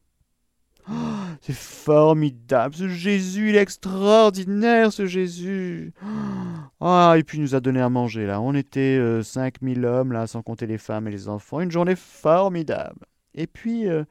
C'est 1.41 1.55
formidable, 1.55 2.75
ce 2.75 2.89
Jésus, 2.89 3.51
il 3.51 3.57
est 3.57 3.63
extraordinaire, 3.63 4.93
ce 4.93 5.07
Jésus. 5.07 5.93
Ah, 6.81 7.17
et 7.19 7.25
puis 7.25 7.39
il 7.39 7.41
nous 7.41 7.57
a 7.57 7.61
donné 7.61 7.81
à 7.81 7.89
manger, 7.89 8.25
là. 8.25 8.41
On 8.41 8.55
était 8.55 8.97
euh, 9.01 9.25
cinq 9.25 9.63
mille 9.63 9.85
hommes, 9.85 10.13
là, 10.13 10.29
sans 10.29 10.43
compter 10.43 10.65
les 10.65 10.79
femmes 10.79 11.09
et 11.09 11.11
les 11.11 11.29
enfants. 11.29 11.61
Une 11.61 11.73
journée 11.73 11.97
formidable. 11.97 13.05
Et 13.35 13.49
puis, 13.49 13.89
euh, 13.89 14.05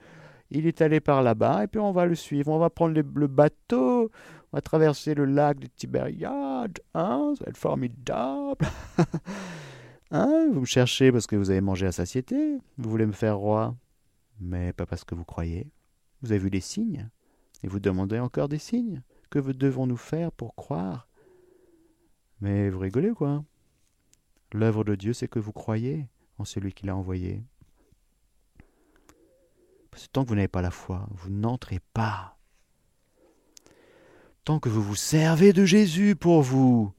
il 0.51 0.67
est 0.67 0.81
allé 0.81 0.99
par 0.99 1.23
là-bas, 1.23 1.63
et 1.63 1.67
puis 1.67 1.79
on 1.79 1.93
va 1.93 2.05
le 2.05 2.15
suivre. 2.15 2.51
On 2.51 2.59
va 2.59 2.69
prendre 2.69 2.93
le 2.93 3.27
bateau, 3.27 4.11
on 4.51 4.57
va 4.57 4.61
traverser 4.61 5.13
le 5.13 5.25
lac 5.25 5.59
de 5.59 5.67
Tibériade, 5.67 6.79
hein, 6.93 7.33
ça 7.37 7.43
va 7.43 7.49
être 7.49 7.57
formidable. 7.57 8.65
hein, 10.11 10.47
vous 10.53 10.61
me 10.61 10.65
cherchez 10.65 11.11
parce 11.11 11.27
que 11.27 11.35
vous 11.35 11.49
avez 11.49 11.61
mangé 11.61 11.85
à 11.85 11.91
satiété, 11.91 12.57
vous 12.77 12.89
voulez 12.89 13.05
me 13.05 13.11
faire 13.11 13.37
roi, 13.37 13.75
mais 14.39 14.71
pas 14.71 14.85
parce 14.85 15.03
que 15.03 15.15
vous 15.15 15.25
croyez. 15.25 15.67
Vous 16.21 16.31
avez 16.31 16.39
vu 16.39 16.49
des 16.49 16.61
signes, 16.61 17.09
et 17.63 17.67
vous 17.67 17.79
demandez 17.79 18.19
encore 18.19 18.49
des 18.49 18.59
signes. 18.59 19.03
Que 19.29 19.39
devons-nous 19.39 19.97
faire 19.97 20.31
pour 20.31 20.55
croire? 20.55 21.07
Mais 22.39 22.69
vous 22.69 22.79
rigolez 22.79 23.11
quoi? 23.11 23.43
L'œuvre 24.53 24.83
de 24.83 24.95
Dieu, 24.95 25.13
c'est 25.13 25.27
que 25.27 25.39
vous 25.39 25.51
croyez 25.51 26.07
en 26.37 26.45
celui 26.45 26.73
qui 26.73 26.85
l'a 26.85 26.95
envoyé. 26.95 27.43
Parce 29.91 30.07
que 30.07 30.11
tant 30.11 30.23
que 30.23 30.29
vous 30.29 30.35
n'avez 30.35 30.47
pas 30.47 30.61
la 30.61 30.71
foi, 30.71 31.07
vous 31.11 31.29
n'entrez 31.29 31.79
pas 31.93 32.37
tant 34.47 34.61
que 34.61 34.69
vous 34.69 34.81
vous 34.81 34.95
servez 34.95 35.51
de 35.51 35.65
Jésus 35.65 36.15
pour 36.15 36.41
vous, 36.41 36.93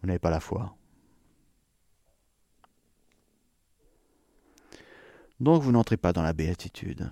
vous 0.00 0.06
n'avez 0.08 0.18
pas 0.18 0.30
la 0.30 0.40
foi. 0.40 0.76
Donc 5.38 5.62
vous 5.62 5.70
n'entrez 5.70 5.96
pas 5.96 6.12
dans 6.12 6.24
la 6.24 6.32
béatitude 6.32 7.08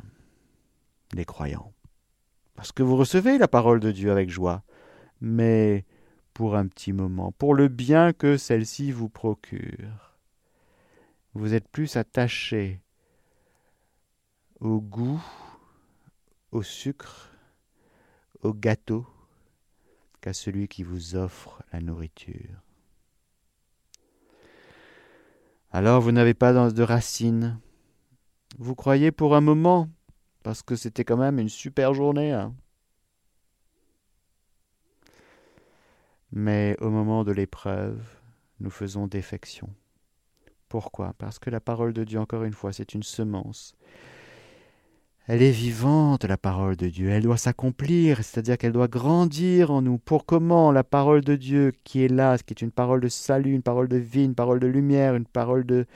des 1.15 1.25
croyants. 1.25 1.73
Parce 2.55 2.73
que 2.73 2.83
vous 2.83 2.97
recevez 2.97 3.39
la 3.39 3.49
parole 3.49 3.81
de 3.81 3.93
Dieu 3.93 4.11
avec 4.13 4.31
joie, 4.31 4.63
mais 5.21 5.85
pour 6.35 6.57
un 6.57 6.67
petit 6.67 6.93
moment, 6.93 7.33
pour 7.33 7.55
le 7.55 7.69
bien 7.69 8.13
que 8.13 8.37
celle-ci 8.37 8.93
vous 8.93 9.09
procure. 9.09 10.17
Vous 11.35 11.55
êtes 11.55 11.69
plus 11.69 11.97
attaché 11.97 12.81
au 14.61 14.81
goût, 14.81 15.23
au 16.53 16.63
sucre, 16.63 17.31
au 18.43 18.53
gâteau 18.53 19.07
qu'à 20.21 20.33
celui 20.33 20.69
qui 20.69 20.83
vous 20.83 21.17
offre 21.17 21.63
la 21.73 21.81
nourriture. 21.81 22.63
Alors 25.71 26.01
vous 26.01 26.13
n'avez 26.13 26.35
pas 26.35 26.53
de 26.71 26.83
racines. 26.83 27.59
Vous 28.59 28.75
croyez 28.75 29.11
pour 29.11 29.35
un 29.35 29.41
moment, 29.41 29.89
parce 30.43 30.63
que 30.63 30.77
c'était 30.77 31.05
quand 31.05 31.17
même 31.17 31.39
une 31.39 31.49
super 31.49 31.95
journée. 31.95 32.33
Hein. 32.33 32.55
Mais 36.33 36.77
au 36.81 36.91
moment 36.91 37.25
de 37.25 37.33
l'épreuve, 37.33 38.01
nous 38.61 38.71
faisons 38.71 39.07
défection. 39.07 39.69
Pourquoi? 40.69 41.15
Parce 41.19 41.39
que 41.39 41.51
la 41.51 41.61
parole 41.61 41.93
de 41.93 42.05
Dieu, 42.05 42.19
encore 42.19 42.45
une 42.45 42.55
fois, 42.55 42.73
c'est 42.73 42.95
une 42.95 43.03
semence. 43.03 43.75
Elle 45.29 45.43
est 45.43 45.53
vivante, 45.53 46.25
la 46.25 46.37
parole 46.37 46.77
de 46.77 46.89
Dieu. 46.89 47.11
Elle 47.11 47.23
doit 47.23 47.37
s'accomplir, 47.37 48.19
c'est-à-dire 48.19 48.59
qu'elle 48.59 48.73
doit 48.73 48.89
grandir 48.89 49.71
en 49.71 49.81
nous. 49.81 49.99
Pour 49.99 50.27
comment? 50.27 50.73
La 50.73 50.83
parole 50.83 51.21
de 51.21 51.37
Dieu 51.37 51.73
qui 51.85 52.03
est 52.03 52.09
là, 52.09 52.37
qui 52.39 52.55
est 52.55 52.63
une 52.63 52.73
parole 52.73 53.01
de 53.01 53.09
salut, 53.09 53.53
une 53.55 53.63
parole 53.63 53.89
de 53.89 53.99
vie, 53.99 54.25
une 54.25 54.35
parole 54.35 54.59
de 54.59 54.67
lumière, 54.67 55.15
une 55.15 55.27
parole 55.27 55.65
de, 55.65 55.87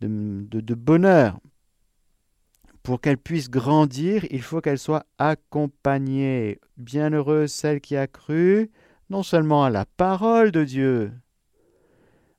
bonheur, 0.00 1.40
pour 2.84 3.00
qu'elle 3.00 3.16
puisse 3.16 3.48
grandir, 3.48 4.26
il 4.30 4.42
faut 4.42 4.60
qu'elle 4.60 4.78
soit 4.78 5.06
accompagnée. 5.18 6.60
Bienheureuse 6.76 7.50
celle 7.50 7.80
qui 7.80 7.96
a 7.96 8.06
cru, 8.06 8.70
non 9.08 9.22
seulement 9.22 9.64
à 9.64 9.70
la 9.70 9.86
parole 9.86 10.52
de 10.52 10.64
Dieu, 10.64 11.12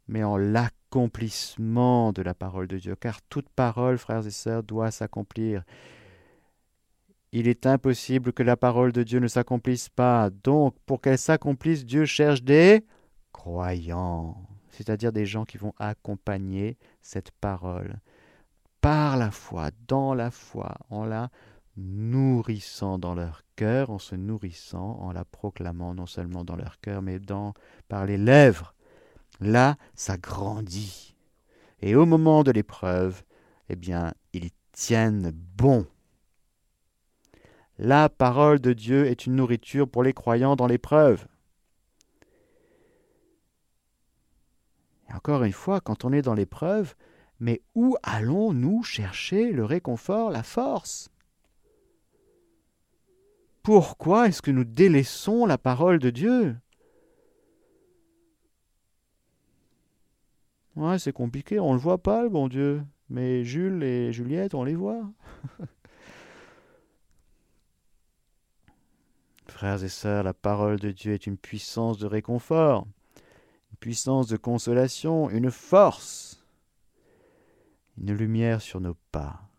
mais 0.08 0.24
en 0.24 0.38
l'accomplissement 0.38 2.14
de 2.14 2.22
la 2.22 2.36
parole 2.36 2.68
de 2.68 2.78
Dieu. 2.78 2.96
Car 2.96 3.24
toute 3.24 3.50
parole, 3.50 3.98
frères 3.98 4.28
et 4.28 4.32
sœurs, 4.32 4.62
doit 4.62 4.92
s'accomplir. 4.92 5.64
Il 7.32 7.48
est 7.48 7.66
impossible 7.66 8.32
que 8.32 8.44
la 8.44 8.56
parole 8.56 8.92
de 8.92 9.02
Dieu 9.02 9.20
ne 9.20 9.28
s'accomplisse 9.28 9.90
pas. 9.90 10.30
Donc, 10.30 10.76
pour 10.86 11.02
qu'elle 11.02 11.18
s'accomplisse, 11.18 11.86
Dieu 11.86 12.06
cherche 12.06 12.44
des 12.44 12.86
croyants. 13.34 14.38
c'est-à-dire 14.70 15.12
des 15.12 15.26
gens 15.26 15.46
qui 15.46 15.58
vont 15.58 15.74
accompagner 15.80 16.78
cette 17.02 17.32
parole 17.32 18.00
par 18.86 19.18
la 19.18 19.32
foi, 19.32 19.72
dans 19.88 20.14
la 20.14 20.30
foi, 20.30 20.76
en 20.92 21.06
la 21.06 21.32
nourrissant 21.76 23.00
dans 23.00 23.16
leur 23.16 23.42
cœur, 23.56 23.90
en 23.90 23.98
se 23.98 24.14
nourrissant, 24.14 25.00
en 25.02 25.12
la 25.12 25.26
proclamant 25.26 25.96
non 25.96 26.06
seulement 26.06 26.44
dans 26.44 26.56
leur 26.56 26.80
cœur, 26.82 27.02
mais 27.02 27.18
dans, 27.18 27.56
par 27.88 28.06
les 28.06 28.20
lèvres. 28.20 28.76
Là, 29.40 29.78
ça 29.96 30.18
grandit. 30.18 31.16
Et 31.82 31.96
au 31.96 32.06
moment 32.06 32.44
de 32.44 32.52
l'épreuve, 32.52 33.24
eh 33.70 33.76
bien, 33.76 34.14
ils 34.34 34.52
tiennent 34.72 35.32
bon. 35.32 35.88
La 37.80 38.08
parole 38.08 38.60
de 38.60 38.74
Dieu 38.74 39.08
est 39.08 39.26
une 39.26 39.38
nourriture 39.38 39.90
pour 39.90 40.04
les 40.04 40.14
croyants 40.14 40.56
dans 40.56 40.68
l'épreuve. 40.68 41.26
Encore 45.12 45.44
une 45.44 45.54
fois, 45.54 45.82
quand 45.82 46.06
on 46.06 46.14
est 46.14 46.22
dans 46.22 46.36
l'épreuve, 46.36 46.94
mais 47.40 47.62
où 47.74 47.98
allons-nous 48.04 48.84
chercher 48.84 49.52
le 49.52 49.66
réconfort, 49.66 50.30
la 50.32 50.44
force? 50.44 51.10
Pourquoi 53.64 54.28
est-ce 54.28 54.42
que 54.42 54.52
nous 54.52 54.64
délaissons 54.64 55.46
la 55.46 55.58
parole 55.58 56.00
de 56.00 56.12
Dieu? 56.12 56.56
Ouais, 60.76 61.00
c'est 61.00 61.14
compliqué, 61.14 61.60
on 61.60 61.70
ne 61.70 61.76
le 61.76 61.80
voit 61.80 61.98
pas, 61.98 62.22
le 62.24 62.30
bon 62.30 62.48
Dieu. 62.48 62.84
Mais 63.10 63.44
Jules 63.44 63.82
et 63.84 64.12
Juliette, 64.12 64.54
on 64.56 64.64
les 64.64 64.76
voit. 64.76 65.10
Frères 69.48 69.84
et 69.84 69.90
sœurs, 69.90 70.24
la 70.24 70.34
parole 70.34 70.80
de 70.80 70.92
Dieu 70.92 71.14
est 71.14 71.28
une 71.28 71.38
puissance 71.38 71.98
de 71.98 72.08
réconfort, 72.08 72.86
une 73.72 73.78
puissance 73.80 74.28
de 74.28 74.36
consolation, 74.38 75.30
une 75.30 75.50
force, 75.50 76.35
une 77.98 78.14
lumière 78.14 78.62
sur 78.62 78.82
nos 78.82 78.96
pas. 79.12 79.50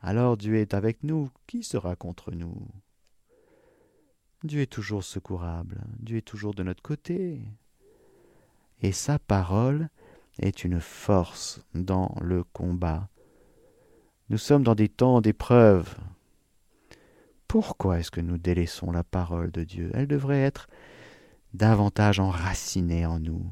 Alors 0.00 0.36
Dieu 0.36 0.56
est 0.56 0.74
avec 0.74 1.02
nous, 1.02 1.30
qui 1.46 1.62
sera 1.62 1.96
contre 1.96 2.32
nous? 2.32 2.66
Dieu 4.42 4.62
est 4.62 4.72
toujours 4.72 5.04
secourable, 5.04 5.82
Dieu 5.98 6.18
est 6.18 6.26
toujours 6.26 6.54
de 6.54 6.62
notre 6.62 6.82
côté. 6.82 7.42
Et 8.80 8.92
sa 8.92 9.18
parole 9.18 9.90
est 10.38 10.64
une 10.64 10.80
force 10.80 11.62
dans 11.74 12.16
le 12.22 12.44
combat. 12.44 13.10
Nous 14.30 14.38
sommes 14.38 14.62
dans 14.62 14.74
des 14.74 14.88
temps 14.88 15.20
d'épreuve. 15.20 15.94
Pourquoi 17.46 17.98
est-ce 17.98 18.10
que 18.10 18.20
nous 18.20 18.38
délaissons 18.38 18.92
la 18.92 19.04
parole 19.04 19.50
de 19.50 19.64
Dieu? 19.64 19.90
Elle 19.92 20.06
devrait 20.06 20.40
être 20.40 20.68
davantage 21.52 22.20
enracinée 22.20 23.04
en 23.04 23.18
nous. 23.18 23.44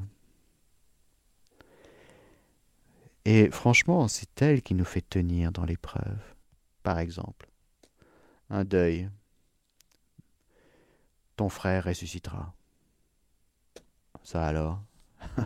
Et 3.31 3.51
franchement, 3.51 4.07
c'est 4.07 4.41
elle 4.41 4.63
qui 4.63 4.73
nous 4.73 4.83
fait 4.83 5.07
tenir 5.07 5.51
dans 5.51 5.63
l'épreuve. 5.63 6.17
Par 6.81 6.97
exemple, 6.97 7.47
un 8.49 8.63
deuil. 8.63 9.07
Ton 11.35 11.47
frère 11.47 11.83
ressuscitera. 11.83 12.55
Ça 14.23 14.47
alors? 14.47 14.81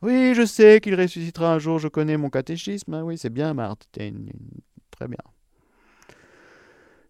Oui, 0.00 0.34
je 0.34 0.44
sais 0.44 0.82
qu'il 0.82 0.94
ressuscitera 1.00 1.54
un 1.54 1.58
jour, 1.58 1.78
je 1.78 1.88
connais 1.88 2.18
mon 2.18 2.28
catéchisme. 2.28 2.92
Hein. 2.92 3.02
oui, 3.04 3.16
c'est 3.16 3.30
bien, 3.30 3.54
Marthe. 3.54 3.86
Très 4.90 5.08
bien. 5.08 5.24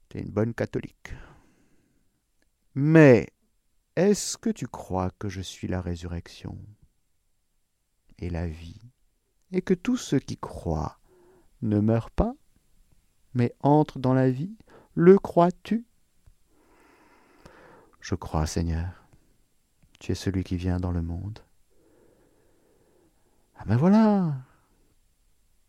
T'es 0.08 0.20
une 0.20 0.30
bonne 0.30 0.54
catholique. 0.54 1.12
Mais 2.76 3.28
est-ce 3.96 4.38
que 4.38 4.50
tu 4.50 4.68
crois 4.68 5.10
que 5.18 5.28
je 5.28 5.40
suis 5.40 5.66
la 5.66 5.80
résurrection 5.80 6.56
et 8.20 8.30
la 8.30 8.46
vie, 8.46 8.93
et 9.54 9.62
que 9.62 9.72
tous 9.72 9.96
ceux 9.96 10.18
qui 10.18 10.36
croient 10.36 10.98
ne 11.62 11.78
meurent 11.78 12.10
pas, 12.10 12.34
mais 13.34 13.54
entrent 13.60 14.00
dans 14.00 14.12
la 14.12 14.28
vie 14.28 14.52
Le 14.94 15.16
crois-tu? 15.16 15.86
Je 18.00 18.16
crois, 18.16 18.46
Seigneur. 18.46 18.88
Tu 20.00 20.12
es 20.12 20.14
celui 20.16 20.42
qui 20.42 20.56
vient 20.56 20.78
dans 20.78 20.90
le 20.90 21.02
monde. 21.02 21.38
Ah 23.56 23.62
ben 23.64 23.76
voilà 23.76 24.34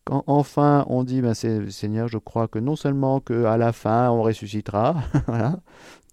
Quand 0.03 0.23
enfin 0.25 0.83
on 0.89 1.03
dit, 1.03 1.21
ben 1.21 1.35
Seigneur, 1.35 2.07
je 2.07 2.17
crois 2.17 2.47
que 2.47 2.57
non 2.57 2.75
seulement 2.75 3.19
qu'à 3.19 3.55
la 3.55 3.71
fin 3.71 4.09
on 4.09 4.23
ressuscitera, 4.23 4.95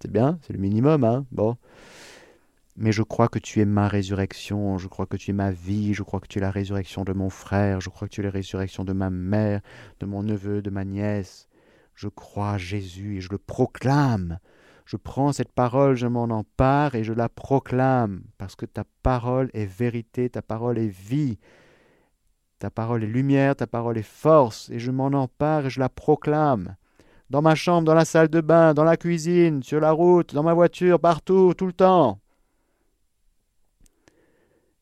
c'est 0.01 0.11
bien, 0.13 0.39
c'est 0.43 0.53
le 0.53 0.59
minimum, 0.59 1.05
hein, 1.05 1.25
bon. 1.33 1.57
Mais 2.77 2.91
je 2.91 3.03
crois 3.03 3.29
que 3.29 3.39
tu 3.39 3.61
es 3.61 3.67
ma 3.67 3.87
résurrection, 3.87 4.79
je 4.79 4.89
crois 4.89 5.07
que 5.07 5.19
tu 5.19 5.31
es 5.31 5.35
ma 5.35 5.51
vie, 5.51 5.93
je 5.93 6.03
crois 6.03 6.21
que 6.21 6.27
tu 6.27 6.39
es 6.39 6.41
la 6.41 6.51
résurrection 6.51 7.05
de 7.05 7.13
mon 7.13 7.29
frère, 7.29 7.83
je 7.83 7.91
crois 7.91 8.09
que 8.09 8.15
tu 8.15 8.23
es 8.23 8.25
la 8.25 8.31
résurrection 8.31 8.85
de 8.85 8.95
ma 8.95 9.11
mère, 9.11 9.61
de 10.01 10.07
mon 10.07 10.23
neveu, 10.23 10.63
de 10.63 10.71
ma 10.71 10.85
nièce. 10.85 11.49
Je 11.95 12.09
crois 12.09 12.57
Jésus 12.57 13.19
et 13.19 13.21
je 13.21 13.29
le 13.31 13.37
proclame. 13.37 14.39
Je 14.87 14.97
prends 14.97 15.33
cette 15.33 15.53
parole, 15.53 15.97
je 15.97 16.07
m'en 16.07 16.25
empare 16.25 16.95
et 16.95 17.05
je 17.05 17.13
la 17.13 17.29
proclame, 17.29 18.23
parce 18.39 18.57
que 18.57 18.67
ta 18.67 18.85
parole 19.03 19.51
est 19.53 19.67
vérité, 19.67 20.31
ta 20.31 20.43
parole 20.43 20.79
est 20.79 20.89
vie. 20.89 21.39
Ta 22.59 22.71
parole 22.71 23.05
est 23.05 23.09
lumière, 23.09 23.55
ta 23.55 23.67
parole 23.67 23.99
est 23.99 24.03
force, 24.03 24.71
et 24.71 24.79
je 24.79 24.91
m'en 24.91 25.09
empare 25.09 25.67
et 25.67 25.71
je 25.71 25.79
la 25.79 25.89
proclame. 25.91 26.77
Dans 27.29 27.43
ma 27.43 27.55
chambre, 27.55 27.87
dans 27.87 27.95
la 27.95 28.05
salle 28.05 28.29
de 28.29 28.41
bain, 28.41 28.73
dans 28.73 28.85
la 28.85 28.97
cuisine, 28.97 29.63
sur 29.63 29.81
la 29.81 29.93
route, 29.93 30.35
dans 30.35 30.43
ma 30.43 30.55
voiture, 30.55 30.99
partout, 31.01 31.55
tout 31.55 31.67
le 31.67 31.73
temps. 31.73 32.22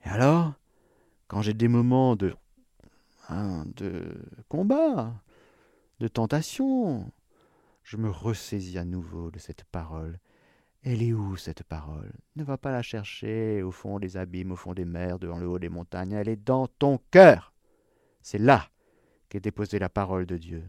Et 0.05 0.09
alors, 0.09 0.55
quand 1.29 1.43
j'ai 1.43 1.55
des 1.55 1.69
moments 1.69 2.17
de, 2.17 2.35
hein, 3.29 3.65
de 3.77 4.05
combat, 4.49 5.15
de 6.01 6.09
tentation, 6.09 7.11
je 7.83 7.97
me 7.97 8.11
ressaisis 8.11 8.79
à 8.79 8.85
nouveau 8.85 9.31
de 9.31 9.39
cette 9.39 9.65
parole. 9.65 10.19
Elle 10.83 11.03
est 11.03 11.13
où 11.13 11.37
cette 11.37 11.63
parole? 11.63 12.13
Ne 12.37 12.45
va 12.45 12.57
pas 12.57 12.73
la 12.73 12.83
chercher 12.83 13.63
au 13.63 13.71
fond 13.71 13.99
des 13.99 14.17
abîmes, 14.17 14.53
au 14.53 14.57
fond 14.57 14.73
des 14.73 14.87
mers, 14.87 15.19
dans 15.19 15.39
le 15.39 15.47
haut 15.47 15.59
des 15.59 15.69
montagnes. 15.69 16.13
Elle 16.13 16.29
est 16.29 16.43
dans 16.43 16.67
ton 16.67 16.99
cœur. 17.11 17.53
C'est 18.23 18.39
là 18.39 18.71
qu'est 19.29 19.41
déposée 19.41 19.79
la 19.79 19.91
parole 19.91 20.27
de 20.27 20.39
Dieu. 20.39 20.65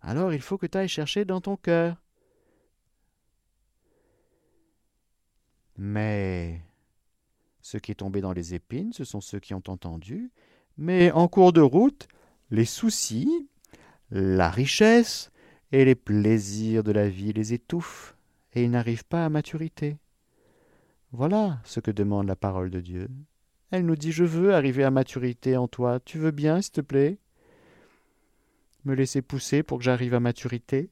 Alors 0.00 0.32
il 0.32 0.40
faut 0.40 0.58
que 0.58 0.66
tu 0.66 0.78
ailles 0.78 0.88
chercher 0.88 1.24
dans 1.24 1.40
ton 1.40 1.56
cœur. 1.56 1.96
Mais 5.76 6.60
ce 7.62 7.78
qui 7.78 7.92
est 7.92 7.96
tombé 7.96 8.20
dans 8.20 8.32
les 8.32 8.54
épines, 8.54 8.92
ce 8.92 9.04
sont 9.04 9.20
ceux 9.20 9.38
qui 9.38 9.54
ont 9.54 9.62
entendu, 9.68 10.30
mais 10.76 11.10
en 11.12 11.28
cours 11.28 11.52
de 11.52 11.60
route, 11.60 12.08
les 12.50 12.64
soucis, 12.64 13.48
la 14.10 14.50
richesse 14.50 15.30
et 15.70 15.84
les 15.84 15.94
plaisirs 15.94 16.82
de 16.82 16.92
la 16.92 17.08
vie 17.08 17.32
les 17.32 17.54
étouffent, 17.54 18.16
et 18.52 18.64
ils 18.64 18.70
n'arrivent 18.70 19.06
pas 19.06 19.24
à 19.24 19.28
maturité. 19.28 19.96
Voilà 21.12 21.60
ce 21.64 21.80
que 21.80 21.90
demande 21.90 22.26
la 22.26 22.36
parole 22.36 22.70
de 22.70 22.80
Dieu. 22.80 23.08
Elle 23.70 23.86
nous 23.86 23.96
dit 23.96 24.12
Je 24.12 24.24
veux 24.24 24.54
arriver 24.54 24.84
à 24.84 24.90
maturité 24.90 25.56
en 25.56 25.68
toi. 25.68 26.00
Tu 26.00 26.18
veux 26.18 26.30
bien, 26.30 26.60
s'il 26.60 26.72
te 26.72 26.80
plaît? 26.80 27.18
Me 28.84 28.94
laisser 28.94 29.22
pousser 29.22 29.62
pour 29.62 29.78
que 29.78 29.84
j'arrive 29.84 30.14
à 30.14 30.20
maturité? 30.20 30.90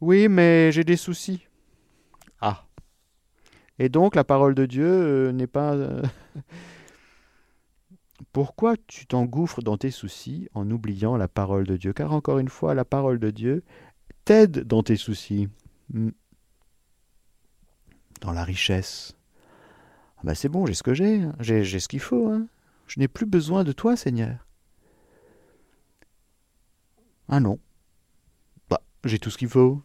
Oui, 0.00 0.28
mais 0.28 0.70
j'ai 0.70 0.84
des 0.84 0.96
soucis. 0.96 1.46
Et 3.78 3.88
donc 3.88 4.14
la 4.14 4.24
parole 4.24 4.54
de 4.54 4.66
Dieu 4.66 4.86
euh, 4.86 5.32
n'est 5.32 5.46
pas. 5.46 5.74
Euh, 5.74 6.02
Pourquoi 8.32 8.76
tu 8.86 9.06
t'engouffres 9.06 9.62
dans 9.62 9.76
tes 9.76 9.90
soucis 9.90 10.48
en 10.54 10.70
oubliant 10.70 11.16
la 11.16 11.28
parole 11.28 11.66
de 11.66 11.76
Dieu? 11.76 11.92
Car 11.92 12.12
encore 12.12 12.38
une 12.38 12.48
fois, 12.48 12.74
la 12.74 12.84
parole 12.84 13.18
de 13.18 13.30
Dieu 13.30 13.64
t'aide 14.24 14.60
dans 14.60 14.82
tes 14.82 14.96
soucis. 14.96 15.48
Hmm 15.92 16.10
dans 18.24 18.32
la 18.32 18.42
richesse. 18.42 19.14
Ah 20.18 20.22
ben 20.24 20.34
c'est 20.34 20.48
bon, 20.48 20.66
j'ai 20.66 20.74
ce 20.74 20.82
que 20.82 20.94
j'ai, 20.94 21.20
hein. 21.20 21.34
j'ai, 21.40 21.64
ce 21.64 21.88
qu'il 21.88 22.00
faut. 22.00 22.28
Hein. 22.28 22.46
Je 22.86 22.98
n'ai 22.98 23.08
plus 23.08 23.26
besoin 23.26 23.64
de 23.64 23.72
toi, 23.72 23.96
Seigneur. 23.96 24.46
Ah 27.28 27.40
non. 27.40 27.58
Bah, 28.68 28.80
j'ai 29.04 29.18
tout 29.18 29.30
ce 29.30 29.38
qu'il 29.38 29.48
faut. 29.48 29.82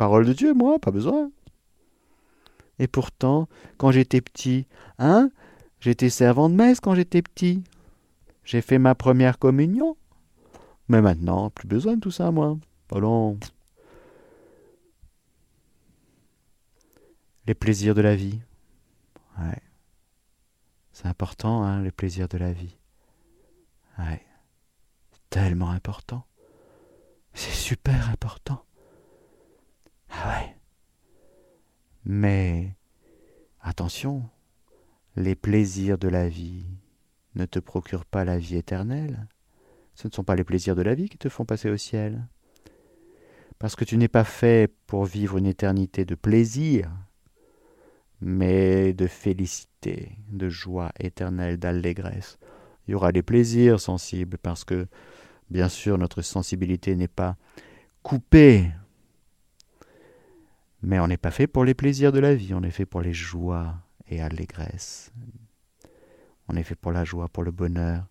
Parole 0.00 0.24
de 0.24 0.32
Dieu, 0.32 0.54
moi, 0.54 0.78
pas 0.78 0.92
besoin. 0.92 1.30
Et 2.78 2.86
pourtant, 2.86 3.50
quand 3.76 3.90
j'étais 3.90 4.22
petit, 4.22 4.66
hein, 4.98 5.30
j'étais 5.78 6.08
servant 6.08 6.48
de 6.48 6.54
messe 6.54 6.80
quand 6.80 6.94
j'étais 6.94 7.20
petit. 7.20 7.62
J'ai 8.42 8.62
fait 8.62 8.78
ma 8.78 8.94
première 8.94 9.38
communion. 9.38 9.98
Mais 10.88 11.02
maintenant, 11.02 11.50
plus 11.50 11.68
besoin 11.68 11.96
de 11.96 12.00
tout 12.00 12.10
ça, 12.10 12.30
moi. 12.30 12.56
Allons. 12.90 13.38
les 17.46 17.54
plaisirs 17.54 17.94
de 17.94 18.00
la 18.00 18.16
vie. 18.16 18.40
Ouais. 19.38 19.60
C'est 20.92 21.08
important, 21.08 21.62
hein, 21.62 21.82
les 21.82 21.92
plaisirs 21.92 22.28
de 22.28 22.38
la 22.38 22.54
vie. 22.54 22.78
Ouais. 23.98 24.24
Tellement 25.28 25.68
important. 25.68 26.24
C'est 27.34 27.50
super 27.50 28.08
important. 28.08 28.64
Ah 30.10 30.28
ouais. 30.28 30.56
Mais 32.04 32.76
attention, 33.60 34.28
les 35.16 35.34
plaisirs 35.34 35.98
de 35.98 36.08
la 36.08 36.28
vie 36.28 36.66
ne 37.34 37.46
te 37.46 37.58
procurent 37.58 38.04
pas 38.04 38.24
la 38.24 38.38
vie 38.38 38.56
éternelle. 38.56 39.26
Ce 39.94 40.08
ne 40.08 40.12
sont 40.12 40.24
pas 40.24 40.36
les 40.36 40.44
plaisirs 40.44 40.76
de 40.76 40.82
la 40.82 40.94
vie 40.94 41.08
qui 41.08 41.18
te 41.18 41.28
font 41.28 41.44
passer 41.44 41.70
au 41.70 41.76
ciel. 41.76 42.26
Parce 43.58 43.76
que 43.76 43.84
tu 43.84 43.98
n'es 43.98 44.08
pas 44.08 44.24
fait 44.24 44.72
pour 44.86 45.04
vivre 45.04 45.36
une 45.36 45.46
éternité 45.46 46.06
de 46.06 46.14
plaisir, 46.14 46.90
mais 48.20 48.92
de 48.94 49.06
félicité, 49.06 50.16
de 50.30 50.48
joie 50.48 50.90
éternelle, 50.98 51.58
d'allégresse. 51.58 52.38
Il 52.86 52.92
y 52.92 52.94
aura 52.94 53.12
des 53.12 53.22
plaisirs 53.22 53.78
sensibles 53.78 54.38
parce 54.38 54.64
que, 54.64 54.86
bien 55.50 55.68
sûr, 55.68 55.98
notre 55.98 56.22
sensibilité 56.22 56.96
n'est 56.96 57.08
pas 57.08 57.36
coupée. 58.02 58.70
Mais 60.82 60.98
on 60.98 61.06
n'est 61.06 61.16
pas 61.16 61.30
fait 61.30 61.46
pour 61.46 61.64
les 61.64 61.74
plaisirs 61.74 62.12
de 62.12 62.18
la 62.18 62.34
vie, 62.34 62.54
on 62.54 62.62
est 62.62 62.70
fait 62.70 62.86
pour 62.86 63.02
les 63.02 63.12
joies 63.12 63.74
et 64.08 64.20
allégresse. 64.20 65.12
On 66.48 66.56
est 66.56 66.62
fait 66.62 66.74
pour 66.74 66.92
la 66.92 67.04
joie, 67.04 67.28
pour 67.28 67.44
le 67.44 67.50
bonheur. 67.50 68.06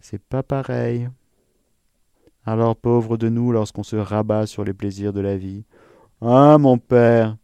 C'est 0.00 0.22
pas 0.22 0.42
pareil. 0.42 1.08
Alors 2.44 2.76
pauvre 2.76 3.16
de 3.16 3.28
nous 3.28 3.50
lorsqu'on 3.50 3.82
se 3.82 3.96
rabat 3.96 4.46
sur 4.46 4.64
les 4.64 4.72
plaisirs 4.72 5.12
de 5.12 5.20
la 5.20 5.36
vie. 5.36 5.64
Ah 6.20 6.58
mon 6.58 6.78
père? 6.78 7.36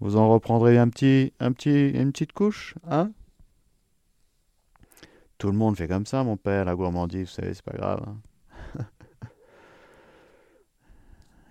Vous 0.00 0.16
en 0.16 0.28
reprendrez 0.28 0.78
un 0.78 0.88
petit, 0.88 1.32
un 1.38 1.52
petit, 1.52 1.90
une 1.90 2.12
petite 2.12 2.32
couche, 2.32 2.74
hein? 2.88 3.12
Tout 5.38 5.50
le 5.50 5.56
monde 5.56 5.76
fait 5.76 5.88
comme 5.88 6.06
ça, 6.06 6.24
mon 6.24 6.36
père, 6.38 6.64
la 6.64 6.74
gourmandise, 6.74 7.28
vous 7.28 7.34
savez, 7.34 7.52
c'est 7.52 7.64
pas 7.64 7.76
grave. 7.76 8.02
Hein. 8.06 8.16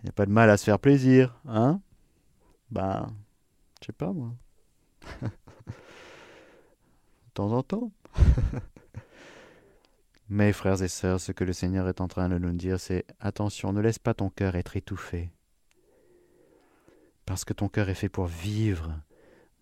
N'y 0.06 0.10
a 0.10 0.14
pas 0.14 0.26
de 0.26 0.32
mal 0.32 0.50
à 0.50 0.58
se 0.58 0.64
faire 0.64 0.80
plaisir, 0.80 1.36
hein? 1.48 1.82
Ben, 2.72 3.08
je 3.82 3.88
sais 3.88 3.94
pas 3.94 4.14
moi. 4.14 4.34
de 5.22 5.30
temps 7.34 7.52
en 7.52 7.64
temps. 7.64 7.92
Mais 10.30 10.54
frères 10.54 10.82
et 10.82 10.88
sœurs, 10.88 11.20
ce 11.20 11.32
que 11.32 11.44
le 11.44 11.54
Seigneur 11.54 11.88
est 11.88 12.02
en 12.02 12.08
train 12.08 12.30
de 12.30 12.38
nous 12.38 12.52
dire, 12.54 12.80
c'est 12.80 13.06
attention, 13.20 13.74
ne 13.74 13.82
laisse 13.82 14.00
pas 14.00 14.14
ton 14.14 14.30
cœur 14.30 14.56
être 14.56 14.78
étouffé. 14.78 15.32
Parce 17.26 17.46
que 17.46 17.54
ton 17.54 17.68
cœur 17.68 17.90
est 17.90 17.96
fait 17.96 18.10
pour 18.10 18.26
vivre 18.26 18.94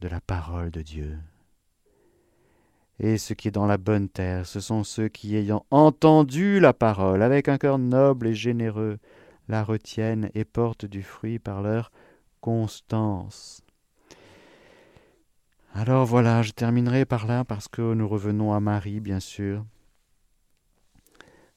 de 0.01 0.07
la 0.07 0.21
parole 0.21 0.71
de 0.71 0.81
Dieu. 0.81 1.17
Et 2.99 3.17
ce 3.17 3.33
qui 3.33 3.47
est 3.47 3.51
dans 3.51 3.65
la 3.65 3.77
bonne 3.77 4.07
terre, 4.09 4.45
ce 4.45 4.59
sont 4.59 4.83
ceux 4.83 5.07
qui, 5.07 5.35
ayant 5.35 5.65
entendu 5.71 6.59
la 6.59 6.73
parole 6.73 7.21
avec 7.21 7.47
un 7.47 7.57
cœur 7.57 7.79
noble 7.79 8.27
et 8.27 8.35
généreux, 8.35 8.99
la 9.47 9.63
retiennent 9.63 10.29
et 10.33 10.45
portent 10.45 10.85
du 10.85 11.03
fruit 11.03 11.39
par 11.39 11.61
leur 11.61 11.91
constance. 12.41 13.61
Alors 15.73 16.05
voilà, 16.05 16.43
je 16.43 16.51
terminerai 16.51 17.05
par 17.05 17.25
là 17.25 17.43
parce 17.43 17.67
que 17.67 17.93
nous 17.93 18.07
revenons 18.07 18.53
à 18.53 18.59
Marie, 18.59 18.99
bien 18.99 19.19
sûr. 19.19 19.65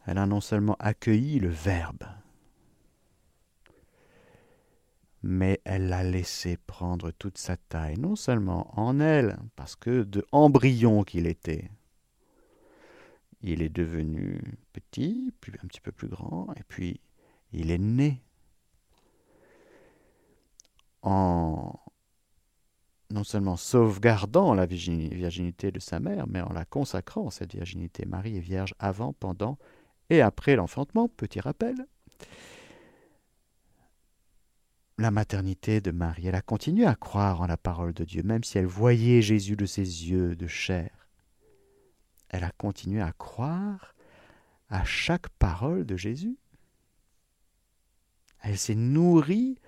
Elle 0.06 0.18
a 0.18 0.26
non 0.26 0.40
seulement 0.40 0.76
accueilli 0.78 1.40
le 1.40 1.48
Verbe, 1.48 2.04
mais 5.22 5.60
elle 5.64 5.88
l'a 5.88 6.04
laissé 6.04 6.56
prendre 6.56 7.10
toute 7.10 7.38
sa 7.38 7.56
taille, 7.56 7.98
non 7.98 8.14
seulement 8.14 8.78
en 8.78 9.00
elle, 9.00 9.36
parce 9.56 9.74
que 9.74 10.04
de 10.04 10.24
embryon 10.30 11.02
qu'il 11.02 11.26
était, 11.26 11.70
il 13.42 13.62
est 13.62 13.68
devenu 13.68 14.40
petit, 14.72 15.34
puis 15.40 15.52
un 15.62 15.66
petit 15.66 15.80
peu 15.80 15.92
plus 15.92 16.08
grand, 16.08 16.46
et 16.56 16.62
puis 16.68 17.00
il 17.52 17.70
est 17.70 17.78
né. 17.78 18.22
En 21.02 21.78
non 23.10 23.22
seulement 23.22 23.56
sauvegardant 23.56 24.52
la 24.52 24.66
virginité 24.66 25.70
de 25.70 25.78
sa 25.78 26.00
mère, 26.00 26.26
mais 26.26 26.40
en 26.40 26.52
la 26.52 26.64
consacrant, 26.64 27.30
cette 27.30 27.54
virginité. 27.54 28.04
Marie 28.04 28.36
est 28.36 28.40
vierge 28.40 28.74
avant, 28.80 29.12
pendant 29.12 29.58
et 30.10 30.20
après 30.20 30.56
l'enfantement, 30.56 31.08
petit 31.08 31.40
rappel, 31.40 31.86
la 34.98 35.10
maternité 35.10 35.80
de 35.80 35.90
Marie, 35.90 36.28
elle 36.28 36.34
a 36.34 36.42
continué 36.42 36.86
à 36.86 36.94
croire 36.94 37.42
en 37.42 37.46
la 37.46 37.56
parole 37.56 37.92
de 37.92 38.04
Dieu, 38.04 38.22
même 38.22 38.44
si 38.44 38.56
elle 38.58 38.66
voyait 38.66 39.20
Jésus 39.20 39.56
de 39.56 39.66
ses 39.66 39.82
yeux 39.82 40.36
de 40.36 40.46
chair. 40.46 40.90
Elle 42.28 42.44
a 42.44 42.52
continué 42.52 43.02
à 43.02 43.12
croire 43.12 43.94
à 44.68 44.84
chaque 44.84 45.28
parole 45.28 45.84
de 45.84 45.96
Jésus. 45.96 46.38
Elle 48.46 48.58
s'est 48.58 48.74
nourrie 48.74 49.58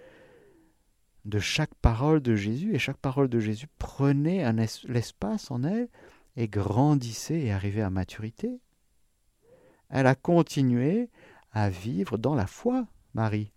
de 1.24 1.38
chaque 1.38 1.74
parole 1.74 2.20
de 2.20 2.34
Jésus, 2.34 2.74
et 2.74 2.78
chaque 2.78 2.96
parole 2.96 3.28
de 3.28 3.40
Jésus 3.40 3.66
prenait 3.78 4.50
l'espace 4.84 5.50
en 5.50 5.62
elle 5.62 5.88
et 6.36 6.48
grandissait 6.48 7.40
et 7.40 7.52
arrivait 7.52 7.82
à 7.82 7.90
maturité 7.90 8.60
elle 9.88 10.06
a 10.06 10.14
continué 10.14 11.10
à 11.52 11.70
vivre 11.70 12.18
dans 12.18 12.34
la 12.34 12.46
foi, 12.46 12.86
Marie. 13.14 13.52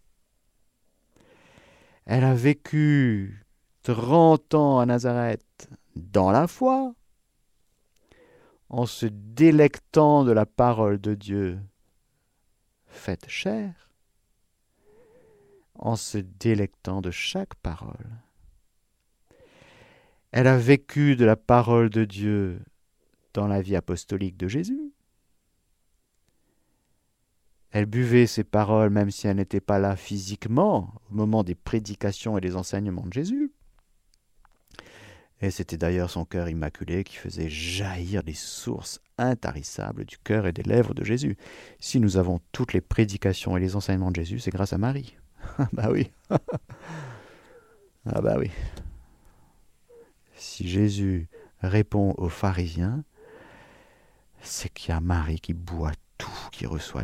Elle 2.05 2.23
a 2.23 2.33
vécu 2.33 3.45
trente 3.83 4.53
ans 4.53 4.79
à 4.79 4.85
Nazareth 4.85 5.69
dans 5.95 6.31
la 6.31 6.47
foi, 6.47 6.93
en 8.69 8.85
se 8.85 9.05
délectant 9.05 10.23
de 10.23 10.31
la 10.31 10.45
parole 10.45 10.99
de 10.99 11.13
Dieu 11.13 11.59
faite 12.87 13.27
chair, 13.27 13.90
en 15.81 15.95
se 15.95 16.17
délectant 16.17 17.01
de 17.01 17.11
chaque 17.11 17.55
parole. 17.55 18.07
Elle 20.31 20.47
a 20.47 20.57
vécu 20.57 21.15
de 21.15 21.25
la 21.25 21.35
parole 21.35 21.89
de 21.89 22.05
Dieu 22.05 22.61
dans 23.33 23.47
la 23.47 23.61
vie 23.61 23.75
apostolique 23.75 24.37
de 24.37 24.47
Jésus, 24.47 24.93
elle 27.71 27.85
buvait 27.85 28.27
ses 28.27 28.43
paroles 28.43 28.89
même 28.89 29.11
si 29.11 29.27
elle 29.27 29.37
n'était 29.37 29.61
pas 29.61 29.79
là 29.79 29.95
physiquement 29.95 30.93
au 31.09 31.15
moment 31.15 31.43
des 31.43 31.55
prédications 31.55 32.37
et 32.37 32.41
des 32.41 32.57
enseignements 32.57 33.05
de 33.05 33.13
Jésus. 33.13 33.51
Et 35.41 35.49
c'était 35.49 35.77
d'ailleurs 35.77 36.11
son 36.11 36.25
cœur 36.25 36.49
immaculé 36.49 37.03
qui 37.03 37.15
faisait 37.15 37.49
jaillir 37.49 38.23
des 38.23 38.33
sources 38.33 38.99
intarissables 39.17 40.05
du 40.05 40.17
cœur 40.17 40.45
et 40.45 40.51
des 40.51 40.63
lèvres 40.63 40.93
de 40.93 41.03
Jésus. 41.03 41.37
Si 41.79 41.99
nous 41.99 42.17
avons 42.17 42.41
toutes 42.51 42.73
les 42.73 42.81
prédications 42.81 43.57
et 43.57 43.59
les 43.59 43.75
enseignements 43.75 44.11
de 44.11 44.17
Jésus, 44.17 44.39
c'est 44.39 44.51
grâce 44.51 44.73
à 44.73 44.77
Marie. 44.77 45.15
Ah 45.57 45.67
bah 45.71 45.89
oui. 45.91 46.11
ah 46.29 48.21
bah 48.21 48.35
oui. 48.37 48.51
Si 50.35 50.67
Jésus 50.67 51.27
répond 51.61 52.13
aux 52.17 52.29
pharisiens, 52.29 53.03
c'est 54.41 54.69
qu'il 54.69 54.89
y 54.89 54.97
a 54.97 54.99
Marie 54.99 55.39
qui 55.39 55.53
boit 55.53 55.91
tout, 56.17 56.49
qui 56.51 56.65
reçoit 56.65 57.03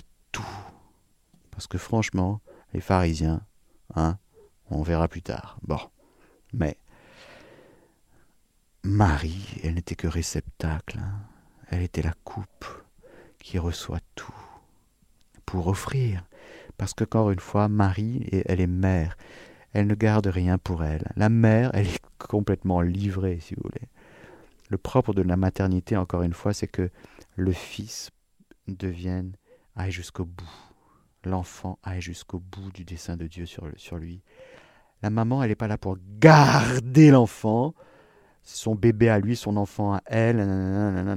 parce 1.58 1.66
que 1.66 1.80
franchement, 1.80 2.40
les 2.72 2.82
pharisiens, 2.82 3.42
hein, 3.96 4.20
on 4.70 4.84
verra 4.84 5.08
plus 5.08 5.24
tard. 5.24 5.58
Bon. 5.64 5.80
Mais 6.54 6.78
Marie, 8.84 9.60
elle 9.64 9.74
n'était 9.74 9.96
que 9.96 10.06
réceptacle. 10.06 11.00
Hein. 11.00 11.20
Elle 11.72 11.82
était 11.82 12.04
la 12.04 12.14
coupe 12.24 12.68
qui 13.40 13.58
reçoit 13.58 14.02
tout 14.14 14.36
pour 15.48 15.66
offrir. 15.66 16.24
Parce 16.78 16.94
que, 16.94 17.04
encore 17.04 17.32
une 17.32 17.40
fois, 17.40 17.68
Marie, 17.68 18.28
elle 18.46 18.62
est 18.62 18.68
mère. 18.68 19.18
Elle 19.74 19.88
ne 19.88 19.96
garde 19.96 20.28
rien 20.28 20.58
pour 20.58 20.84
elle. 20.84 21.12
La 21.16 21.30
mère, 21.30 21.72
elle 21.74 21.88
est 21.88 22.02
complètement 22.18 22.82
livrée, 22.82 23.40
si 23.42 23.56
vous 23.56 23.62
voulez. 23.64 23.88
Le 24.70 24.78
propre 24.78 25.14
de 25.14 25.22
la 25.22 25.38
maternité, 25.38 25.96
encore 25.96 26.24
une 26.24 26.34
fois, 26.34 26.54
c'est 26.54 26.68
que 26.68 26.90
le 27.36 27.52
fils 27.52 28.12
devienne 28.68 29.34
aille 29.76 29.92
jusqu'au 29.92 30.26
bout. 30.26 30.50
L'enfant 31.24 31.80
aille 31.84 32.02
jusqu'au 32.02 32.40
bout 32.40 32.72
du 32.72 32.86
dessein 32.86 33.18
de 33.18 33.28
Dieu 33.28 33.46
sur, 33.46 33.68
sur 33.76 33.98
lui. 33.98 34.22
La 35.02 35.10
maman, 35.10 35.44
elle 35.44 35.50
n'est 35.50 35.56
pas 35.56 35.68
là 35.68 35.78
pour 35.78 35.98
garder 36.20 37.12
l'enfant, 37.12 37.74
son 38.44 38.76
bébé 38.76 39.10
à 39.10 39.20
lui, 39.20 39.36
son 39.36 39.58
enfant 39.58 39.94
à 39.94 40.02
elle. 40.06 40.38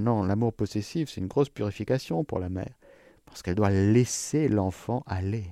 Non, 0.00 0.22
l'amour 0.22 0.52
possessif, 0.52 1.10
c'est 1.10 1.20
une 1.20 1.28
grosse 1.28 1.48
purification 1.48 2.24
pour 2.24 2.40
la 2.40 2.48
mère, 2.48 2.74
parce 3.30 3.42
qu'elle 3.42 3.54
doit 3.54 3.70
laisser 3.70 4.48
l'enfant 4.48 5.02
aller. 5.06 5.46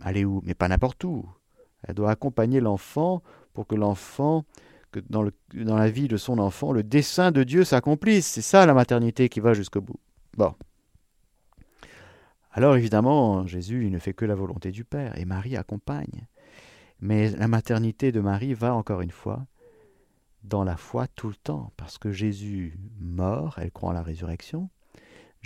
Aller 0.00 0.26
où? 0.26 0.42
Mais 0.44 0.54
pas 0.54 0.68
n'importe 0.68 1.02
où. 1.04 1.26
Elle 1.82 1.94
doit 1.94 2.10
accompagner 2.10 2.60
l'enfant 2.60 3.22
pour 3.54 3.66
que 3.66 3.74
l'enfant, 3.74 4.44
que 4.92 5.00
dans, 5.08 5.24
la 5.54 5.90
vie 5.90 6.06
de 6.06 6.18
son 6.18 6.38
enfant, 6.38 6.72
le 6.72 6.82
dessein 6.82 7.32
de 7.32 7.42
Dieu 7.44 7.64
s'accomplisse. 7.64 8.26
C'est 8.26 8.42
ça 8.42 8.66
la 8.66 8.74
maternité 8.74 9.30
qui 9.30 9.40
va 9.40 9.54
jusqu'au 9.54 9.80
bout. 9.80 9.98
Bon. 10.36 10.54
Alors 12.52 12.76
évidemment, 12.76 13.46
Jésus, 13.46 13.90
ne 13.90 13.98
fait 13.98 14.12
que 14.12 14.26
la 14.26 14.34
volonté 14.34 14.70
du 14.70 14.84
Père, 14.84 15.18
et 15.18 15.24
Marie 15.24 15.56
accompagne. 15.56 16.26
Mais 17.00 17.30
la 17.30 17.48
maternité 17.48 18.12
de 18.12 18.20
Marie 18.20 18.54
va 18.54 18.74
encore 18.74 19.00
une 19.00 19.10
fois 19.10 19.46
dans 20.42 20.64
la 20.64 20.76
foi 20.76 21.06
tout 21.08 21.28
le 21.28 21.34
temps, 21.34 21.72
parce 21.76 21.98
que 21.98 22.12
Jésus 22.12 22.78
mort, 23.00 23.58
elle 23.58 23.72
croit 23.72 23.90
en 23.90 23.92
la 23.92 24.02
résurrection, 24.02 24.70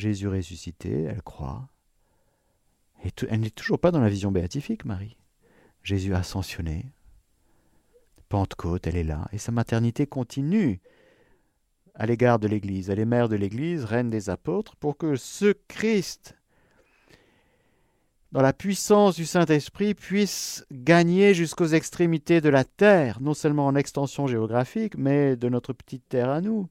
Jésus 0.01 0.29
ressuscité, 0.29 1.03
elle 1.03 1.23
croit. 1.23 1.69
Elle 3.29 3.41
n'est 3.41 3.51
toujours 3.51 3.79
pas 3.79 3.91
dans 3.91 4.01
la 4.01 4.09
vision 4.09 4.33
béatifique, 4.33 4.87
Marie. 4.87 5.19
Jésus 5.83 6.15
ascensionné. 6.15 6.87
Pentecôte, 8.31 8.87
elle 8.87 8.97
est 8.97 9.05
là, 9.05 9.29
et 9.33 9.39
sa 9.39 9.53
maternité 9.53 10.07
continue 10.07 10.81
à 11.95 12.07
l'égard 12.07 12.39
de 12.39 12.49
l'Église. 12.49 12.89
Elle 12.89 13.01
est 13.01 13.05
mère 13.05 13.29
de 13.29 13.37
l'Église, 13.37 13.85
reine 13.85 14.09
des 14.09 14.31
apôtres, 14.31 14.77
pour 14.77 14.97
que 14.97 15.17
ce 15.17 15.53
Christ, 15.69 16.37
dans 18.33 18.43
la 18.43 18.53
puissance 18.53 19.17
du 19.17 19.27
Saint-Esprit, 19.27 19.95
puisse 19.95 20.65
gagner 20.71 21.35
jusqu'aux 21.35 21.67
extrémités 21.67 22.41
de 22.41 22.49
la 22.49 22.65
terre, 22.65 23.21
non 23.21 23.35
seulement 23.35 23.67
en 23.67 23.75
extension 23.75 24.27
géographique, 24.27 24.97
mais 24.97 25.37
de 25.37 25.49
notre 25.49 25.73
petite 25.73 26.09
terre 26.09 26.31
à 26.31 26.41
nous. 26.41 26.69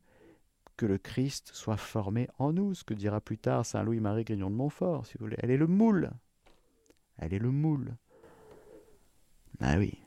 Que 0.80 0.86
le 0.86 0.98
Christ 0.98 1.52
soit 1.54 1.76
formé 1.76 2.30
en 2.38 2.54
nous, 2.54 2.74
ce 2.74 2.86
que 2.86 2.94
dira 2.94 3.20
plus 3.20 3.38
tard 3.38 3.66
Saint 3.66 3.84
Louis-Marie 3.84 4.24
Grignon 4.24 4.50
de 4.50 4.56
Montfort, 4.56 5.06
si 5.06 5.18
vous 5.18 5.26
voulez. 5.26 5.36
Elle 5.44 5.52
est 5.52 5.58
le 5.58 5.68
moule. 5.68 6.10
Elle 7.18 7.34
est 7.34 7.40
le 7.40 7.52
moule. 7.52 7.98
Ah 9.60 9.76
oui. 9.78 10.00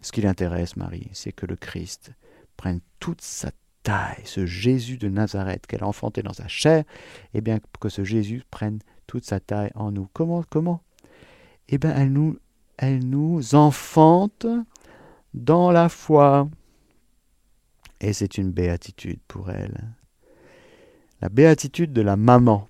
Ce 0.00 0.10
qui 0.10 0.22
l'intéresse, 0.22 0.76
Marie, 0.76 1.08
c'est 1.12 1.30
que 1.30 1.46
le 1.46 1.54
Christ 1.54 2.10
prenne 2.56 2.80
toute 2.98 3.20
sa 3.20 3.52
taille, 3.84 4.24
ce 4.24 4.44
Jésus 4.44 4.98
de 4.98 5.08
Nazareth 5.08 5.68
qu'elle 5.68 5.84
a 5.84 5.86
enfanté 5.86 6.24
dans 6.24 6.32
sa 6.32 6.48
chair, 6.48 6.82
et 7.32 7.40
bien 7.40 7.60
que 7.78 7.88
ce 7.88 8.02
Jésus 8.02 8.42
prenne 8.50 8.80
toute 9.06 9.24
sa 9.24 9.38
taille 9.38 9.70
en 9.76 9.92
nous. 9.92 10.08
Comment 10.12 10.42
Comment? 10.50 10.82
Eh 11.68 11.78
bien, 11.78 11.94
elle 11.94 12.12
nous, 12.12 12.40
elle 12.76 13.08
nous 13.08 13.54
enfante 13.54 14.48
dans 15.32 15.70
la 15.70 15.88
foi. 15.88 16.48
Et 18.00 18.12
c'est 18.12 18.38
une 18.38 18.50
béatitude 18.50 19.20
pour 19.28 19.50
elle. 19.50 19.94
La 21.20 21.28
béatitude 21.28 21.92
de 21.92 22.00
la 22.00 22.16
maman 22.16 22.68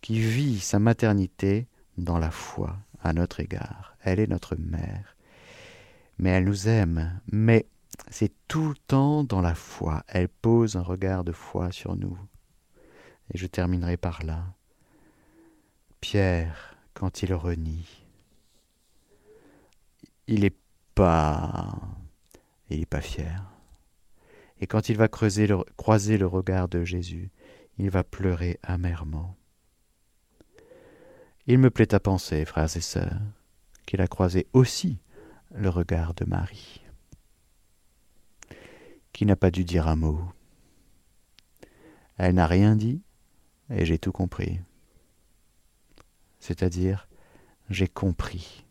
qui 0.00 0.18
vit 0.20 0.60
sa 0.60 0.78
maternité 0.78 1.66
dans 1.98 2.18
la 2.18 2.30
foi 2.30 2.78
à 3.02 3.12
notre 3.12 3.40
égard. 3.40 3.96
Elle 4.02 4.20
est 4.20 4.26
notre 4.26 4.56
mère. 4.56 5.16
Mais 6.18 6.30
elle 6.30 6.44
nous 6.44 6.68
aime. 6.68 7.20
Mais 7.30 7.66
c'est 8.10 8.32
tout 8.48 8.68
le 8.68 8.76
temps 8.86 9.24
dans 9.24 9.40
la 9.40 9.54
foi. 9.54 10.02
Elle 10.08 10.28
pose 10.28 10.76
un 10.76 10.82
regard 10.82 11.24
de 11.24 11.32
foi 11.32 11.72
sur 11.72 11.96
nous. 11.96 12.18
Et 13.32 13.38
je 13.38 13.46
terminerai 13.46 13.96
par 13.96 14.22
là. 14.22 14.44
Pierre, 16.00 16.76
quand 16.92 17.22
il 17.22 17.32
renie, 17.32 18.04
il 20.26 20.40
n'est 20.40 20.56
pas, 20.94 21.78
il 22.70 22.80
est 22.82 22.86
pas 22.86 23.00
fier. 23.00 23.53
Et 24.60 24.66
quand 24.66 24.88
il 24.88 24.96
va 24.96 25.08
croiser 25.08 25.46
le 25.46 26.26
regard 26.26 26.68
de 26.68 26.84
Jésus, 26.84 27.30
il 27.78 27.90
va 27.90 28.04
pleurer 28.04 28.58
amèrement. 28.62 29.36
Il 31.46 31.58
me 31.58 31.70
plaît 31.70 31.94
à 31.94 32.00
penser, 32.00 32.44
frères 32.44 32.76
et 32.76 32.80
sœurs, 32.80 33.20
qu'il 33.84 34.00
a 34.00 34.06
croisé 34.06 34.46
aussi 34.52 34.98
le 35.52 35.68
regard 35.68 36.14
de 36.14 36.24
Marie 36.24 36.84
qui 39.14 39.24
n'a 39.24 39.36
pas 39.36 39.52
dû 39.52 39.64
dire 39.64 39.88
un 39.88 39.96
mot. 39.96 40.20
Elle 42.18 42.34
n'a 42.34 42.46
rien 42.46 42.76
dit, 42.76 43.00
et 43.70 43.86
j'ai 43.86 43.98
tout 43.98 44.12
compris. 44.12 44.60
C'est-à-dire, 46.40 47.08
j'ai 47.70 47.88
compris 47.88 48.66